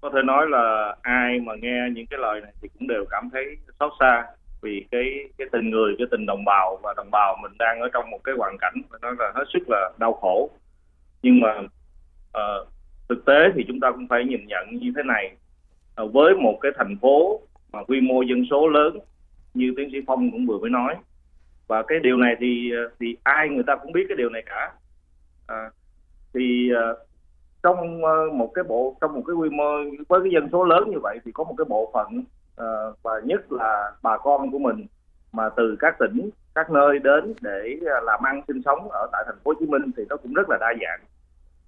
Có 0.00 0.10
thể 0.14 0.20
nói 0.24 0.46
là 0.48 0.96
ai 1.02 1.40
mà 1.40 1.52
nghe 1.62 1.78
những 1.94 2.06
cái 2.10 2.18
lời 2.22 2.40
này 2.40 2.52
thì 2.62 2.68
cũng 2.78 2.88
đều 2.88 3.04
cảm 3.10 3.30
thấy 3.32 3.44
xót 3.80 3.92
xa 4.00 4.26
vì 4.62 4.86
cái 4.90 5.04
cái 5.38 5.46
tình 5.52 5.70
người 5.70 5.94
cái 5.98 6.06
tình 6.10 6.26
đồng 6.26 6.44
bào 6.44 6.78
và 6.82 6.94
đồng 6.96 7.10
bào 7.10 7.36
mình 7.42 7.52
đang 7.58 7.80
ở 7.80 7.88
trong 7.92 8.10
một 8.10 8.18
cái 8.24 8.34
hoàn 8.38 8.56
cảnh 8.58 8.74
phải 8.90 8.98
nói 9.02 9.14
là 9.18 9.32
hết 9.34 9.44
sức 9.52 9.62
là 9.68 9.90
đau 9.98 10.12
khổ. 10.12 10.50
Nhưng 11.22 11.40
mà 11.40 11.58
uh, 12.38 12.68
thực 13.08 13.24
tế 13.24 13.48
thì 13.54 13.64
chúng 13.68 13.80
ta 13.80 13.90
cũng 13.90 14.08
phải 14.08 14.24
nhìn 14.24 14.46
nhận 14.46 14.66
như 14.70 14.92
thế 14.96 15.02
này. 15.02 15.36
Uh, 16.02 16.12
với 16.12 16.34
một 16.34 16.58
cái 16.60 16.72
thành 16.76 16.96
phố 17.02 17.40
mà 17.72 17.84
quy 17.84 18.00
mô 18.00 18.22
dân 18.22 18.44
số 18.50 18.68
lớn 18.68 18.98
như 19.54 19.74
tiến 19.76 19.88
sĩ 19.92 19.98
phong 20.06 20.30
cũng 20.30 20.46
vừa 20.46 20.58
mới 20.58 20.70
nói. 20.70 20.94
Và 21.66 21.82
cái 21.82 21.98
điều 22.02 22.16
này 22.16 22.34
thì 22.40 22.70
ờ, 22.70 22.90
thì 23.00 23.16
ai 23.22 23.48
người 23.48 23.64
ta 23.66 23.76
cũng 23.76 23.92
biết 23.92 24.04
cái 24.08 24.16
điều 24.16 24.28
này 24.28 24.42
cả. 24.46 24.72
À, 25.46 25.70
thì 26.34 26.70
uh, 26.72 26.98
trong 27.62 28.02
uh, 28.04 28.34
một 28.34 28.50
cái 28.54 28.64
bộ 28.68 28.96
trong 29.00 29.14
một 29.14 29.22
cái 29.26 29.34
quy 29.34 29.50
mô 29.50 29.64
với 30.08 30.20
cái 30.20 30.30
dân 30.32 30.48
số 30.52 30.64
lớn 30.64 30.90
như 30.90 30.98
vậy 31.02 31.18
thì 31.24 31.32
có 31.32 31.44
một 31.44 31.54
cái 31.58 31.64
bộ 31.68 31.90
phận 31.94 32.24
Ờ, 32.58 32.94
và 33.02 33.12
nhất 33.24 33.52
là 33.52 33.92
bà 34.02 34.18
con 34.18 34.50
của 34.50 34.58
mình 34.58 34.86
mà 35.32 35.48
từ 35.56 35.76
các 35.80 35.96
tỉnh 35.98 36.30
các 36.54 36.70
nơi 36.70 36.98
đến 36.98 37.34
để 37.40 37.76
à, 37.86 38.00
làm 38.02 38.22
ăn 38.22 38.42
sinh 38.48 38.62
sống 38.64 38.88
ở 38.90 39.08
tại 39.12 39.22
thành 39.26 39.38
phố 39.44 39.50
Hồ 39.50 39.54
Chí 39.60 39.66
Minh 39.66 39.82
thì 39.96 40.02
nó 40.08 40.16
cũng 40.16 40.34
rất 40.34 40.50
là 40.50 40.56
đa 40.60 40.74
dạng. 40.80 41.00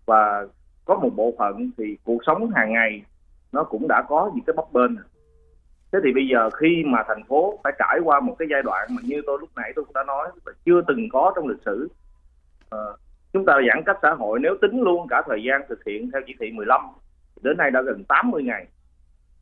Và 0.07 0.47
có 0.85 0.95
một 0.95 1.11
bộ 1.17 1.35
phận 1.39 1.71
thì 1.79 1.97
cuộc 2.05 2.19
sống 2.27 2.51
hàng 2.51 2.73
ngày 2.73 3.03
nó 3.53 3.65
cũng 3.65 3.89
đã 3.89 4.03
có 4.09 4.31
những 4.35 4.45
cái 4.45 4.55
bấp 4.57 4.73
bênh. 4.73 4.91
Thế 5.93 5.99
thì 6.05 6.13
bây 6.13 6.29
giờ 6.33 6.51
khi 6.51 6.83
mà 6.87 7.03
thành 7.09 7.25
phố 7.25 7.59
phải 7.65 7.73
trải 7.79 7.99
qua 8.05 8.21
một 8.21 8.37
cái 8.39 8.49
giai 8.51 8.63
đoạn 8.63 8.89
mà 8.91 9.03
như 9.05 9.23
tôi 9.27 9.39
lúc 9.41 9.49
nãy 9.57 9.73
tôi 9.77 9.85
cũng 9.85 9.95
đã 9.95 10.05
nói 10.05 10.29
là 10.47 10.53
chưa 10.65 10.81
từng 10.89 11.09
có 11.13 11.33
trong 11.37 11.49
lịch 11.49 11.63
sử 11.65 11.89
à, 12.71 12.79
chúng 13.33 13.47
ta 13.47 13.53
giãn 13.69 13.83
cách 13.87 13.99
xã 14.03 14.15
hội 14.15 14.39
nếu 14.43 14.55
tính 14.63 14.81
luôn 14.81 15.07
cả 15.11 15.23
thời 15.27 15.43
gian 15.43 15.63
thực 15.69 15.85
hiện 15.85 16.11
theo 16.13 16.23
chỉ 16.27 16.35
thị 16.41 16.51
15 16.51 16.81
đến 17.43 17.57
nay 17.57 17.71
đã 17.71 17.83
gần 17.83 18.05
80 18.09 18.43
ngày 18.43 18.67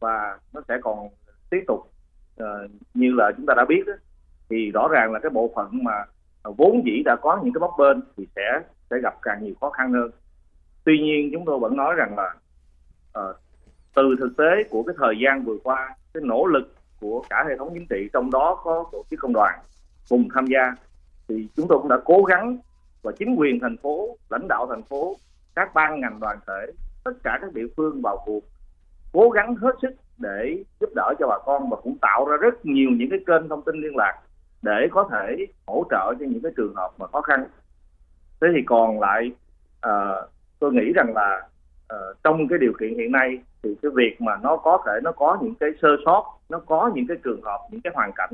và 0.01 0.39
nó 0.53 0.61
sẽ 0.69 0.79
còn 0.83 1.09
tiếp 1.51 1.65
tục 1.67 1.93
uh, 2.43 2.71
như 2.95 3.13
là 3.17 3.33
chúng 3.37 3.47
ta 3.47 3.55
đã 3.57 3.65
biết 3.69 3.83
đó, 3.87 3.93
thì 4.51 4.71
rõ 4.71 4.89
ràng 4.89 5.13
là 5.13 5.19
cái 5.19 5.31
bộ 5.31 5.51
phận 5.57 5.85
mà 5.85 6.05
vốn 6.43 6.83
dĩ 6.85 7.03
đã 7.05 7.17
có 7.23 7.41
những 7.45 7.53
cái 7.55 7.61
bấp 7.61 7.71
bên 7.79 8.03
thì 8.17 8.27
sẽ 8.37 8.61
sẽ 8.91 8.97
gặp 9.03 9.15
càng 9.23 9.45
nhiều 9.45 9.55
khó 9.61 9.71
khăn 9.71 9.93
hơn. 9.93 10.11
Tuy 10.85 10.99
nhiên 10.99 11.31
chúng 11.33 11.45
tôi 11.45 11.59
vẫn 11.59 11.77
nói 11.77 11.95
rằng 11.95 12.17
là 12.17 12.35
uh, 13.21 13.37
từ 13.95 14.17
thực 14.21 14.37
tế 14.37 14.65
của 14.71 14.83
cái 14.83 14.95
thời 14.99 15.15
gian 15.25 15.45
vừa 15.45 15.57
qua 15.65 15.95
cái 16.15 16.23
nỗ 16.27 16.47
lực 16.47 16.75
của 17.01 17.23
cả 17.31 17.45
hệ 17.49 17.57
thống 17.57 17.71
chính 17.75 17.87
trị 17.87 18.09
trong 18.13 18.31
đó 18.31 18.61
có 18.65 18.85
tổ 18.93 19.05
chức 19.11 19.21
công 19.21 19.33
đoàn 19.33 19.59
cùng 20.09 20.29
tham 20.35 20.47
gia 20.47 20.75
thì 21.29 21.49
chúng 21.57 21.69
tôi 21.69 21.79
cũng 21.79 21.89
đã 21.89 21.97
cố 22.05 22.23
gắng 22.23 22.59
và 23.03 23.13
chính 23.19 23.35
quyền 23.37 23.61
thành 23.61 23.77
phố 23.77 24.17
lãnh 24.31 24.49
đạo 24.49 24.67
thành 24.71 24.83
phố 24.83 25.17
các 25.55 25.75
ban 25.75 26.01
ngành 26.01 26.21
đoàn 26.21 26.39
thể 26.47 26.73
tất 27.05 27.13
cả 27.25 27.39
các 27.41 27.53
địa 27.55 27.67
phương 27.77 28.03
vào 28.03 28.23
cuộc 28.27 28.41
cố 29.13 29.31
gắng 29.31 29.57
hết 29.57 29.73
sức 29.83 29.91
để 30.19 30.65
giúp 30.81 30.91
đỡ 30.95 31.15
cho 31.19 31.27
bà 31.27 31.39
con 31.45 31.71
và 31.71 31.77
cũng 31.83 31.99
tạo 32.01 32.27
ra 32.29 32.37
rất 32.37 32.67
nhiều 32.67 32.91
những 32.91 33.11
cái 33.11 33.19
kênh 33.27 33.49
thông 33.49 33.63
tin 33.63 33.81
liên 33.81 33.97
lạc 33.97 34.19
để 34.63 34.89
có 34.91 35.09
thể 35.13 35.47
hỗ 35.67 35.85
trợ 35.91 36.15
cho 36.21 36.27
những 36.29 36.41
cái 36.43 36.53
trường 36.57 36.75
hợp 36.75 36.91
mà 36.99 37.07
khó 37.07 37.21
khăn. 37.21 37.45
Thế 38.41 38.49
thì 38.57 38.63
còn 38.67 39.01
lại 39.01 39.31
uh, 39.87 40.31
tôi 40.59 40.73
nghĩ 40.73 40.93
rằng 40.95 41.15
là 41.15 41.49
uh, 41.95 42.17
trong 42.25 42.49
cái 42.49 42.59
điều 42.59 42.73
kiện 42.81 42.99
hiện 42.99 43.13
nay 43.13 43.39
thì 43.63 43.77
cái 43.83 43.91
việc 43.95 44.21
mà 44.21 44.37
nó 44.43 44.57
có 44.57 44.83
thể 44.87 44.93
nó 45.03 45.13
có 45.13 45.39
những 45.43 45.55
cái 45.55 45.71
sơ 45.83 45.89
sót 46.05 46.39
nó 46.49 46.59
có 46.59 46.91
những 46.95 47.07
cái 47.07 47.17
trường 47.25 47.43
hợp 47.43 47.59
những 47.71 47.81
cái 47.81 47.93
hoàn 47.97 48.13
cảnh 48.17 48.31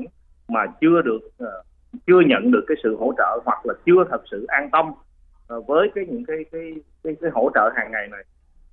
mà 0.47 0.65
chưa 0.81 1.01
được 1.01 1.19
uh, 1.43 1.65
chưa 2.07 2.19
nhận 2.25 2.51
được 2.51 2.63
cái 2.67 2.77
sự 2.83 2.97
hỗ 2.99 3.13
trợ 3.17 3.39
hoặc 3.45 3.65
là 3.65 3.73
chưa 3.85 4.03
thật 4.09 4.21
sự 4.31 4.45
an 4.47 4.69
tâm 4.71 4.91
uh, 5.55 5.67
với 5.67 5.91
cái 5.95 6.05
những 6.05 6.25
cái 6.25 6.45
cái 6.51 6.73
cái, 7.03 7.15
cái 7.21 7.31
hỗ 7.33 7.49
trợ 7.53 7.71
hàng 7.75 7.91
ngày 7.91 8.07
này 8.07 8.23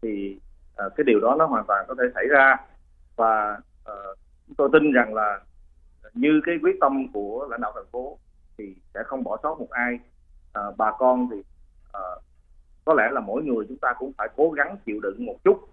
thì 0.02 0.38
uh, 0.87 0.92
cái 0.97 1.04
điều 1.04 1.21
đó 1.21 1.37
nó 1.38 1.47
hoàn 1.47 1.64
toàn 1.66 1.85
có 1.88 1.95
thể 1.99 2.04
xảy 2.14 2.26
ra 2.26 2.57
và 3.16 3.59
uh, 3.90 4.19
tôi 4.57 4.69
tin 4.73 4.92
rằng 4.92 5.14
là 5.14 5.40
như 6.14 6.40
cái 6.45 6.54
quyết 6.62 6.76
tâm 6.81 7.12
của 7.12 7.49
lãnh 7.50 7.61
đạo 7.61 7.73
thành 7.75 7.90
phố 7.92 8.19
thì 8.59 8.76
sẽ 8.95 9.02
không 9.07 9.25
bỏ 9.25 9.38
sót 9.42 9.59
một 9.59 9.71
ai. 9.71 9.99
Uh, 10.59 10.76
bà 10.76 10.92
con 10.99 11.28
thì 11.31 11.38
uh, 11.38 12.23
có 12.85 12.95
lẽ 12.95 13.11
là 13.12 13.21
mỗi 13.21 13.42
người 13.42 13.64
chúng 13.69 13.78
ta 13.78 13.92
cũng 13.99 14.12
phải 14.19 14.28
cố 14.37 14.50
gắng 14.50 14.76
chịu 14.87 15.00
đựng 15.00 15.26
một 15.26 15.37
chút. 15.45 15.69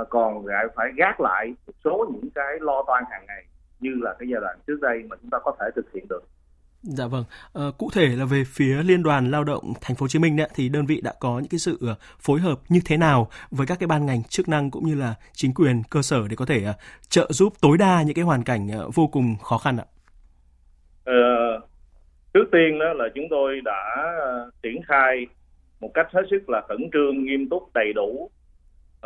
Uh, 0.00 0.08
còn 0.08 0.46
lại 0.46 0.66
phải 0.74 0.92
gác 0.96 1.20
lại 1.20 1.54
một 1.66 1.72
số 1.84 2.06
những 2.12 2.30
cái 2.34 2.58
lo 2.60 2.84
toan 2.86 3.04
hàng 3.10 3.26
ngày 3.26 3.44
như 3.80 3.90
là 4.02 4.14
cái 4.18 4.28
giai 4.28 4.40
đoạn 4.40 4.58
trước 4.66 4.78
đây 4.80 5.02
mà 5.08 5.16
chúng 5.22 5.30
ta 5.30 5.38
có 5.44 5.56
thể 5.60 5.66
thực 5.76 5.92
hiện 5.92 6.06
được. 6.08 6.22
Dạ 6.86 7.06
vâng. 7.06 7.24
À, 7.54 7.62
cụ 7.78 7.90
thể 7.94 8.06
là 8.06 8.24
về 8.24 8.42
phía 8.46 8.82
Liên 8.82 9.02
đoàn 9.02 9.30
Lao 9.30 9.44
động 9.44 9.72
Thành 9.80 9.96
phố 9.96 10.04
Hồ 10.04 10.08
Chí 10.08 10.18
Minh 10.18 10.36
đấy, 10.36 10.48
thì 10.54 10.68
đơn 10.68 10.86
vị 10.86 11.00
đã 11.00 11.12
có 11.20 11.38
những 11.38 11.48
cái 11.48 11.58
sự 11.58 11.78
ờ, 11.80 11.94
phối 12.18 12.40
hợp 12.40 12.58
như 12.68 12.80
thế 12.84 12.96
nào 12.96 13.28
với 13.50 13.66
các 13.66 13.78
cái 13.80 13.86
ban 13.86 14.06
ngành 14.06 14.22
chức 14.22 14.48
năng 14.48 14.70
cũng 14.70 14.86
như 14.86 14.94
là 14.94 15.14
chính 15.32 15.54
quyền 15.54 15.82
cơ 15.90 16.02
sở 16.02 16.28
để 16.28 16.36
có 16.36 16.44
thể 16.44 16.64
uh, 16.70 16.76
trợ 17.08 17.26
giúp 17.30 17.52
tối 17.60 17.78
đa 17.78 18.02
những 18.02 18.14
cái 18.14 18.24
hoàn 18.24 18.44
cảnh 18.44 18.68
uh, 18.86 18.94
vô 18.94 19.06
cùng 19.06 19.36
khó 19.42 19.58
khăn 19.58 19.76
ạ? 19.76 19.84
Ờ, 21.04 21.14
trước 22.34 22.44
tiên 22.52 22.78
đó 22.78 22.92
là 22.92 23.04
chúng 23.14 23.24
tôi 23.30 23.60
đã 23.64 24.06
triển 24.62 24.82
khai 24.88 25.26
một 25.80 25.90
cách 25.94 26.06
hết 26.12 26.22
sức 26.30 26.48
là 26.48 26.62
khẩn 26.68 26.90
trương, 26.92 27.24
nghiêm 27.24 27.48
túc, 27.48 27.62
đầy 27.74 27.92
đủ 27.94 28.30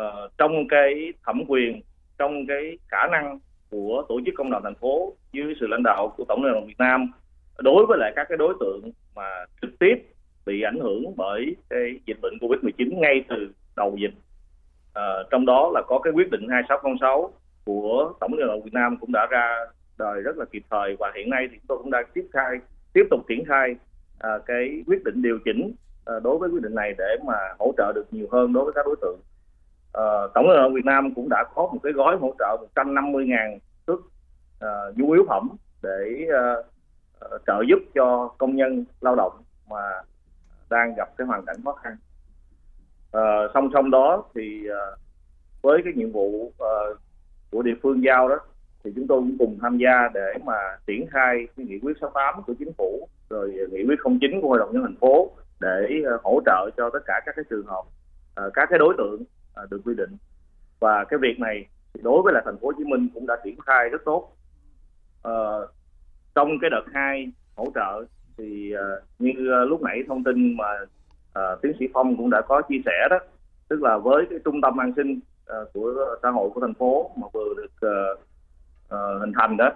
uh, 0.01 0.05
trong 0.37 0.51
cái 0.69 1.13
thẩm 1.25 1.43
quyền 1.47 1.81
trong 2.17 2.47
cái 2.47 2.77
khả 2.87 3.07
năng 3.11 3.39
của 3.69 4.05
tổ 4.09 4.19
chức 4.25 4.33
công 4.37 4.51
đoàn 4.51 4.63
thành 4.63 4.75
phố 4.81 5.13
dưới 5.31 5.53
sự 5.59 5.67
lãnh 5.67 5.83
đạo 5.83 6.13
của 6.17 6.25
tổng 6.27 6.43
liên 6.43 6.53
đoàn 6.53 6.67
Việt 6.67 6.79
Nam 6.79 7.11
đối 7.61 7.85
với 7.85 7.97
lại 7.97 8.13
các 8.15 8.25
cái 8.29 8.37
đối 8.37 8.53
tượng 8.59 8.91
mà 9.15 9.45
trực 9.61 9.79
tiếp 9.79 9.95
bị 10.45 10.61
ảnh 10.61 10.79
hưởng 10.79 11.03
bởi 11.17 11.55
cái 11.69 11.99
dịch 12.05 12.17
bệnh 12.21 12.33
Covid-19 12.41 12.99
ngay 12.99 13.23
từ 13.29 13.35
đầu 13.75 13.95
dịch. 14.01 14.13
À, 14.93 15.03
trong 15.31 15.45
đó 15.45 15.71
là 15.73 15.81
có 15.87 15.99
cái 15.99 16.13
quyết 16.13 16.31
định 16.31 16.47
2606 16.49 17.33
của 17.65 18.13
Tổng 18.19 18.33
liên 18.33 18.47
đoàn 18.47 18.61
Việt 18.63 18.73
Nam 18.73 18.97
cũng 18.97 19.11
đã 19.11 19.27
ra 19.29 19.65
đời 19.97 20.21
rất 20.21 20.37
là 20.37 20.45
kịp 20.45 20.63
thời 20.69 20.95
và 20.99 21.11
hiện 21.15 21.29
nay 21.29 21.47
thì 21.51 21.57
chúng 21.57 21.67
tôi 21.67 21.77
cũng 21.77 21.91
đang 21.91 22.05
tiếp 22.13 22.27
khai 22.33 22.57
tiếp 22.93 23.03
tục 23.09 23.19
triển 23.29 23.45
khai 23.45 23.75
à, 24.19 24.29
cái 24.45 24.83
quyết 24.87 25.03
định 25.03 25.21
điều 25.21 25.39
chỉnh 25.45 25.73
à, 26.05 26.19
đối 26.23 26.37
với 26.37 26.49
quyết 26.49 26.63
định 26.63 26.75
này 26.75 26.93
để 26.97 27.17
mà 27.25 27.37
hỗ 27.59 27.73
trợ 27.77 27.91
được 27.95 28.05
nhiều 28.11 28.27
hơn 28.31 28.53
đối 28.53 28.63
với 28.63 28.73
các 28.73 28.85
đối 28.85 28.95
tượng. 29.01 29.19
À, 29.93 30.03
Tổng 30.33 30.47
liên 30.49 30.57
đoàn 30.57 30.73
Việt 30.73 30.85
Nam 30.85 31.13
cũng 31.15 31.29
đã 31.29 31.45
có 31.55 31.61
một 31.61 31.79
cái 31.83 31.93
gói 31.93 32.17
hỗ 32.17 32.35
trợ 32.39 32.57
150.000 32.75 33.57
suất 33.87 33.97
à, 34.59 34.69
nhu 34.95 35.11
yếu 35.11 35.25
phẩm 35.27 35.49
để 35.83 36.27
à, 36.33 36.55
Ờ, 37.19 37.37
trợ 37.47 37.63
giúp 37.69 37.79
cho 37.95 38.29
công 38.37 38.55
nhân 38.55 38.85
lao 39.01 39.15
động 39.15 39.33
mà 39.69 40.01
đang 40.69 40.93
gặp 40.97 41.09
cái 41.17 41.27
hoàn 41.27 41.45
cảnh 41.45 41.55
khó 41.63 41.73
khăn. 41.73 41.97
À, 43.11 43.21
song 43.53 43.69
song 43.73 43.91
đó 43.91 44.23
thì 44.35 44.67
à, 44.69 44.83
với 45.61 45.81
cái 45.83 45.93
nhiệm 45.95 46.11
vụ 46.11 46.51
à, 46.59 46.73
của 47.51 47.61
địa 47.61 47.75
phương 47.83 48.03
giao 48.03 48.29
đó 48.29 48.39
thì 48.83 48.91
chúng 48.95 49.07
tôi 49.07 49.19
cũng 49.19 49.35
cùng 49.39 49.57
tham 49.61 49.77
gia 49.77 50.09
để 50.13 50.33
mà 50.45 50.53
triển 50.87 51.07
khai 51.11 51.47
cái 51.57 51.65
nghị 51.65 51.79
quyết 51.79 51.97
68 52.01 52.43
của 52.43 52.53
chính 52.59 52.73
phủ 52.77 53.07
rồi 53.29 53.67
nghị 53.71 53.83
quyết 53.87 53.99
09 54.03 54.41
của 54.41 54.47
hội 54.47 54.59
đồng 54.59 54.73
nhân 54.73 54.83
thành 54.83 54.99
phố 54.99 55.31
để 55.59 55.87
à, 56.05 56.13
hỗ 56.23 56.41
trợ 56.45 56.69
cho 56.77 56.89
tất 56.93 56.99
cả 57.05 57.21
các 57.25 57.35
cái 57.35 57.45
trường 57.49 57.65
hợp 57.65 57.83
à, 58.35 58.43
các 58.53 58.67
cái 58.69 58.79
đối 58.79 58.95
tượng 58.97 59.23
à, 59.55 59.63
được 59.69 59.81
quy 59.85 59.95
định 59.95 60.17
và 60.79 61.05
cái 61.09 61.19
việc 61.21 61.39
này 61.39 61.65
đối 62.01 62.21
với 62.21 62.33
là 62.33 62.41
thành 62.45 62.57
phố 62.57 62.67
Hồ 62.67 62.73
Chí 62.77 62.83
Minh 62.83 63.09
cũng 63.13 63.27
đã 63.27 63.37
triển 63.43 63.59
khai 63.65 63.89
rất 63.89 64.01
tốt 64.05 64.31
à, 65.23 65.33
trong 66.39 66.59
cái 66.61 66.69
đợt 66.69 66.83
2 66.93 67.31
hỗ 67.55 67.65
trợ 67.75 68.05
thì 68.37 68.73
uh, 68.73 69.03
như 69.19 69.31
uh, 69.31 69.69
lúc 69.69 69.81
nãy 69.81 70.03
thông 70.07 70.23
tin 70.23 70.57
mà 70.57 70.65
uh, 71.39 71.61
tiến 71.61 71.71
sĩ 71.79 71.85
Phong 71.93 72.17
cũng 72.17 72.29
đã 72.29 72.41
có 72.41 72.61
chia 72.61 72.81
sẻ 72.85 73.07
đó 73.09 73.19
tức 73.69 73.81
là 73.81 73.97
với 73.97 74.25
cái 74.29 74.39
trung 74.45 74.61
tâm 74.61 74.77
an 74.77 74.93
sinh 74.95 75.19
uh, 75.61 75.73
của 75.73 76.15
xã 76.23 76.29
hội 76.29 76.49
của 76.49 76.61
thành 76.61 76.73
phố 76.73 77.11
mà 77.15 77.27
vừa 77.33 77.53
được 77.57 77.87
uh, 77.87 78.19
uh, 78.93 79.21
hình 79.21 79.31
thành 79.35 79.57
đó 79.57 79.69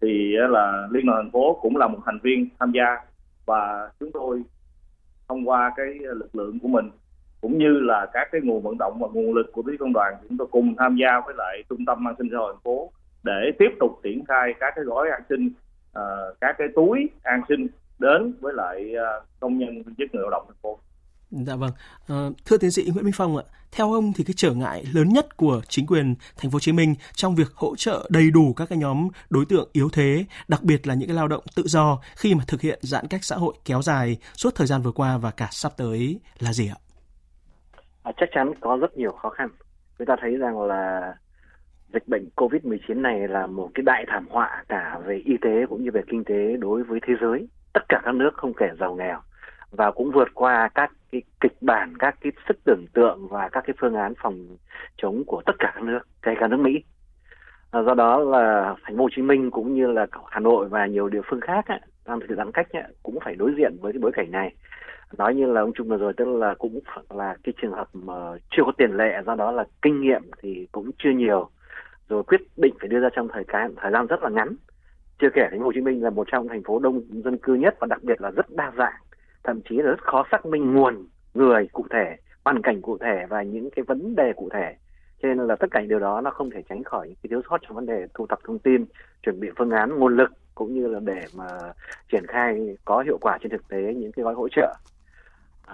thì 0.00 0.34
uh, 0.44 0.50
là 0.50 0.88
liên 0.90 1.06
đoàn 1.06 1.22
thành 1.22 1.30
phố 1.30 1.58
cũng 1.62 1.76
là 1.76 1.88
một 1.88 1.98
thành 2.06 2.18
viên 2.22 2.48
tham 2.60 2.72
gia 2.72 2.96
và 3.46 3.90
chúng 4.00 4.12
tôi 4.12 4.42
thông 5.28 5.48
qua 5.48 5.72
cái 5.76 5.86
lực 6.00 6.34
lượng 6.36 6.58
của 6.62 6.68
mình 6.68 6.90
cũng 7.40 7.58
như 7.58 7.80
là 7.80 8.06
các 8.12 8.28
cái 8.32 8.40
nguồn 8.44 8.62
vận 8.62 8.78
động 8.78 8.98
và 9.00 9.08
nguồn 9.12 9.34
lực 9.34 9.52
của 9.52 9.62
phía 9.66 9.76
công 9.80 9.92
đoàn 9.92 10.14
chúng 10.28 10.38
tôi 10.38 10.46
cùng 10.50 10.74
tham 10.78 10.96
gia 10.96 11.20
với 11.26 11.34
lại 11.38 11.62
trung 11.68 11.84
tâm 11.86 12.08
an 12.08 12.14
sinh 12.18 12.28
xã 12.32 12.38
hội 12.38 12.52
thành 12.52 12.62
phố 12.64 12.92
để 13.22 13.50
tiếp 13.58 13.70
tục 13.80 14.00
triển 14.02 14.24
khai 14.24 14.54
các 14.60 14.72
cái 14.76 14.84
gói 14.84 15.10
an 15.10 15.22
sinh 15.28 15.50
uh, 15.98 16.36
các 16.40 16.54
cái 16.58 16.68
túi 16.76 17.10
an 17.22 17.40
sinh 17.48 17.66
đến 17.98 18.34
với 18.40 18.52
lại 18.54 18.92
uh, 18.92 19.24
công 19.40 19.58
nhân 19.58 19.82
viên 19.82 19.94
chức 19.98 20.14
người 20.14 20.22
lao 20.22 20.30
động 20.30 20.44
thành 20.48 20.56
phố 20.62 20.78
Dạ 21.30 21.56
vâng. 21.56 21.70
À, 22.08 22.16
thưa 22.46 22.56
tiến 22.56 22.70
sĩ 22.70 22.90
Nguyễn 22.92 23.04
Minh 23.04 23.14
Phong 23.16 23.36
ạ, 23.36 23.44
theo 23.72 23.92
ông 23.92 24.12
thì 24.16 24.24
cái 24.24 24.34
trở 24.36 24.54
ngại 24.54 24.84
lớn 24.94 25.08
nhất 25.08 25.36
của 25.36 25.60
chính 25.68 25.86
quyền 25.86 26.14
thành 26.36 26.50
phố 26.50 26.54
Hồ 26.56 26.60
Chí 26.60 26.72
Minh 26.72 26.94
trong 27.12 27.34
việc 27.34 27.52
hỗ 27.54 27.76
trợ 27.76 28.06
đầy 28.10 28.30
đủ 28.30 28.52
các 28.56 28.68
cái 28.68 28.78
nhóm 28.78 29.08
đối 29.30 29.44
tượng 29.44 29.68
yếu 29.72 29.88
thế, 29.92 30.24
đặc 30.48 30.62
biệt 30.62 30.86
là 30.86 30.94
những 30.94 31.08
cái 31.08 31.16
lao 31.16 31.28
động 31.28 31.44
tự 31.56 31.62
do 31.66 31.98
khi 32.16 32.34
mà 32.34 32.44
thực 32.48 32.60
hiện 32.60 32.78
giãn 32.82 33.06
cách 33.10 33.24
xã 33.24 33.36
hội 33.36 33.54
kéo 33.64 33.82
dài 33.82 34.16
suốt 34.34 34.54
thời 34.54 34.66
gian 34.66 34.82
vừa 34.82 34.92
qua 34.92 35.18
và 35.18 35.30
cả 35.30 35.48
sắp 35.50 35.72
tới 35.76 36.20
là 36.38 36.52
gì 36.52 36.68
ạ? 36.68 36.78
À, 38.02 38.12
chắc 38.16 38.28
chắn 38.34 38.52
có 38.60 38.76
rất 38.80 38.96
nhiều 38.96 39.12
khó 39.12 39.30
khăn. 39.30 39.48
Chúng 39.98 40.06
ta 40.06 40.16
thấy 40.20 40.36
rằng 40.36 40.62
là 40.62 41.14
dịch 41.92 42.08
bệnh 42.08 42.28
COVID-19 42.36 43.00
này 43.00 43.28
là 43.28 43.46
một 43.46 43.70
cái 43.74 43.82
đại 43.82 44.04
thảm 44.08 44.26
họa 44.30 44.64
cả 44.68 44.98
về 45.04 45.22
y 45.24 45.36
tế 45.42 45.66
cũng 45.68 45.84
như 45.84 45.90
về 45.90 46.02
kinh 46.06 46.24
tế 46.24 46.56
đối 46.56 46.82
với 46.82 47.00
thế 47.06 47.14
giới. 47.20 47.48
Tất 47.72 47.82
cả 47.88 48.00
các 48.04 48.14
nước 48.14 48.30
không 48.34 48.54
kể 48.54 48.68
giàu 48.80 48.94
nghèo 48.94 49.20
và 49.70 49.90
cũng 49.90 50.10
vượt 50.10 50.28
qua 50.34 50.68
các 50.74 50.92
cái 51.12 51.22
kịch 51.40 51.56
bản, 51.60 51.92
các 51.98 52.16
cái 52.20 52.32
sức 52.48 52.56
tưởng 52.64 52.84
tượng 52.92 53.28
và 53.28 53.48
các 53.48 53.64
cái 53.66 53.74
phương 53.80 53.94
án 53.94 54.12
phòng 54.22 54.56
chống 54.96 55.22
của 55.26 55.42
tất 55.46 55.52
cả 55.58 55.72
các 55.74 55.84
nước, 55.84 56.00
kể 56.22 56.34
cả 56.40 56.48
nước 56.48 56.60
Mỹ. 56.60 56.82
À, 57.70 57.82
do 57.82 57.94
đó 57.94 58.18
là 58.18 58.74
thành 58.82 58.96
phố 58.96 59.02
Hồ 59.02 59.08
Chí 59.16 59.22
Minh 59.22 59.50
cũng 59.50 59.74
như 59.74 59.92
là 59.92 60.06
Hà 60.26 60.40
Nội 60.40 60.68
và 60.68 60.86
nhiều 60.86 61.08
địa 61.08 61.20
phương 61.30 61.40
khác 61.40 61.66
ấy, 61.68 61.80
đang 62.06 62.20
thực 62.20 62.36
giãn 62.36 62.52
cách 62.52 62.72
ấy, 62.72 62.82
cũng 63.02 63.18
phải 63.24 63.34
đối 63.34 63.54
diện 63.56 63.76
với 63.80 63.92
cái 63.92 64.00
bối 64.00 64.12
cảnh 64.14 64.30
này. 64.30 64.54
Nói 65.18 65.34
như 65.34 65.52
là 65.52 65.60
ông 65.60 65.72
Trung 65.74 65.88
vừa 65.88 65.96
rồi 65.96 66.12
tức 66.16 66.28
là 66.28 66.54
cũng 66.54 66.80
là 67.10 67.36
cái 67.44 67.54
trường 67.62 67.72
hợp 67.72 67.88
mà 67.92 68.14
chưa 68.50 68.62
có 68.66 68.72
tiền 68.78 68.96
lệ 68.96 69.22
do 69.26 69.34
đó 69.34 69.50
là 69.50 69.64
kinh 69.82 70.00
nghiệm 70.00 70.22
thì 70.42 70.68
cũng 70.72 70.90
chưa 70.98 71.10
nhiều 71.10 71.50
rồi 72.08 72.22
quyết 72.22 72.40
định 72.56 72.74
phải 72.80 72.88
đưa 72.88 73.00
ra 73.00 73.08
trong 73.16 73.28
thời 73.28 73.44
gian 73.52 73.74
thời 73.76 73.92
gian 73.92 74.06
rất 74.06 74.22
là 74.22 74.30
ngắn. 74.30 74.54
Chưa 75.18 75.28
kể 75.34 75.42
thành 75.50 75.58
phố 75.58 75.64
Hồ 75.64 75.72
Chí 75.74 75.80
Minh 75.80 76.02
là 76.02 76.10
một 76.10 76.28
trong 76.32 76.48
thành 76.48 76.62
phố 76.62 76.78
đông 76.78 77.02
dân 77.24 77.38
cư 77.38 77.54
nhất 77.54 77.76
và 77.80 77.86
đặc 77.90 78.02
biệt 78.02 78.20
là 78.20 78.30
rất 78.30 78.50
đa 78.50 78.72
dạng, 78.78 79.02
thậm 79.44 79.60
chí 79.68 79.76
là 79.76 79.90
rất 79.90 80.02
khó 80.02 80.24
xác 80.30 80.46
minh 80.46 80.74
nguồn 80.74 81.06
người 81.34 81.68
cụ 81.72 81.86
thể, 81.90 82.16
hoàn 82.44 82.62
cảnh 82.62 82.82
cụ 82.82 82.98
thể 82.98 83.26
và 83.28 83.42
những 83.42 83.70
cái 83.70 83.82
vấn 83.82 84.14
đề 84.16 84.32
cụ 84.36 84.48
thể. 84.52 84.74
Cho 85.22 85.28
nên 85.28 85.38
là 85.38 85.56
tất 85.56 85.66
cả 85.70 85.80
những 85.80 85.88
điều 85.88 85.98
đó 85.98 86.20
nó 86.20 86.30
không 86.30 86.50
thể 86.50 86.62
tránh 86.68 86.84
khỏi 86.84 87.08
những 87.08 87.16
cái 87.22 87.28
thiếu 87.30 87.42
sót 87.50 87.58
trong 87.62 87.74
vấn 87.74 87.86
đề 87.86 88.06
thu 88.14 88.26
thập 88.26 88.38
thông 88.44 88.58
tin, 88.58 88.84
chuẩn 89.22 89.40
bị 89.40 89.48
phương 89.56 89.70
án, 89.70 89.98
nguồn 89.98 90.16
lực, 90.16 90.30
cũng 90.54 90.74
như 90.74 90.86
là 90.86 91.00
để 91.00 91.24
mà 91.36 91.46
triển 92.12 92.26
khai 92.26 92.76
có 92.84 93.00
hiệu 93.00 93.18
quả 93.20 93.38
trên 93.40 93.50
thực 93.50 93.68
tế 93.68 93.94
những 93.94 94.12
cái 94.12 94.24
gói 94.24 94.34
hỗ 94.34 94.48
trợ. 94.48 94.74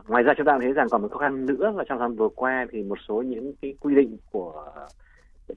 Ngoài 0.07 0.23
ra 0.23 0.35
chúng 0.37 0.47
ta 0.47 0.59
thấy 0.61 0.73
rằng 0.73 0.87
còn 0.91 1.03
một 1.03 1.09
khó 1.12 1.19
khăn 1.19 1.47
nữa 1.47 1.73
là 1.76 1.85
trong 1.88 1.99
năm 1.99 2.14
vừa 2.14 2.29
qua 2.29 2.67
thì 2.71 2.83
một 2.83 2.99
số 3.09 3.23
những 3.23 3.53
cái 3.62 3.75
quy 3.81 3.95
định 3.95 4.17
của 4.31 4.73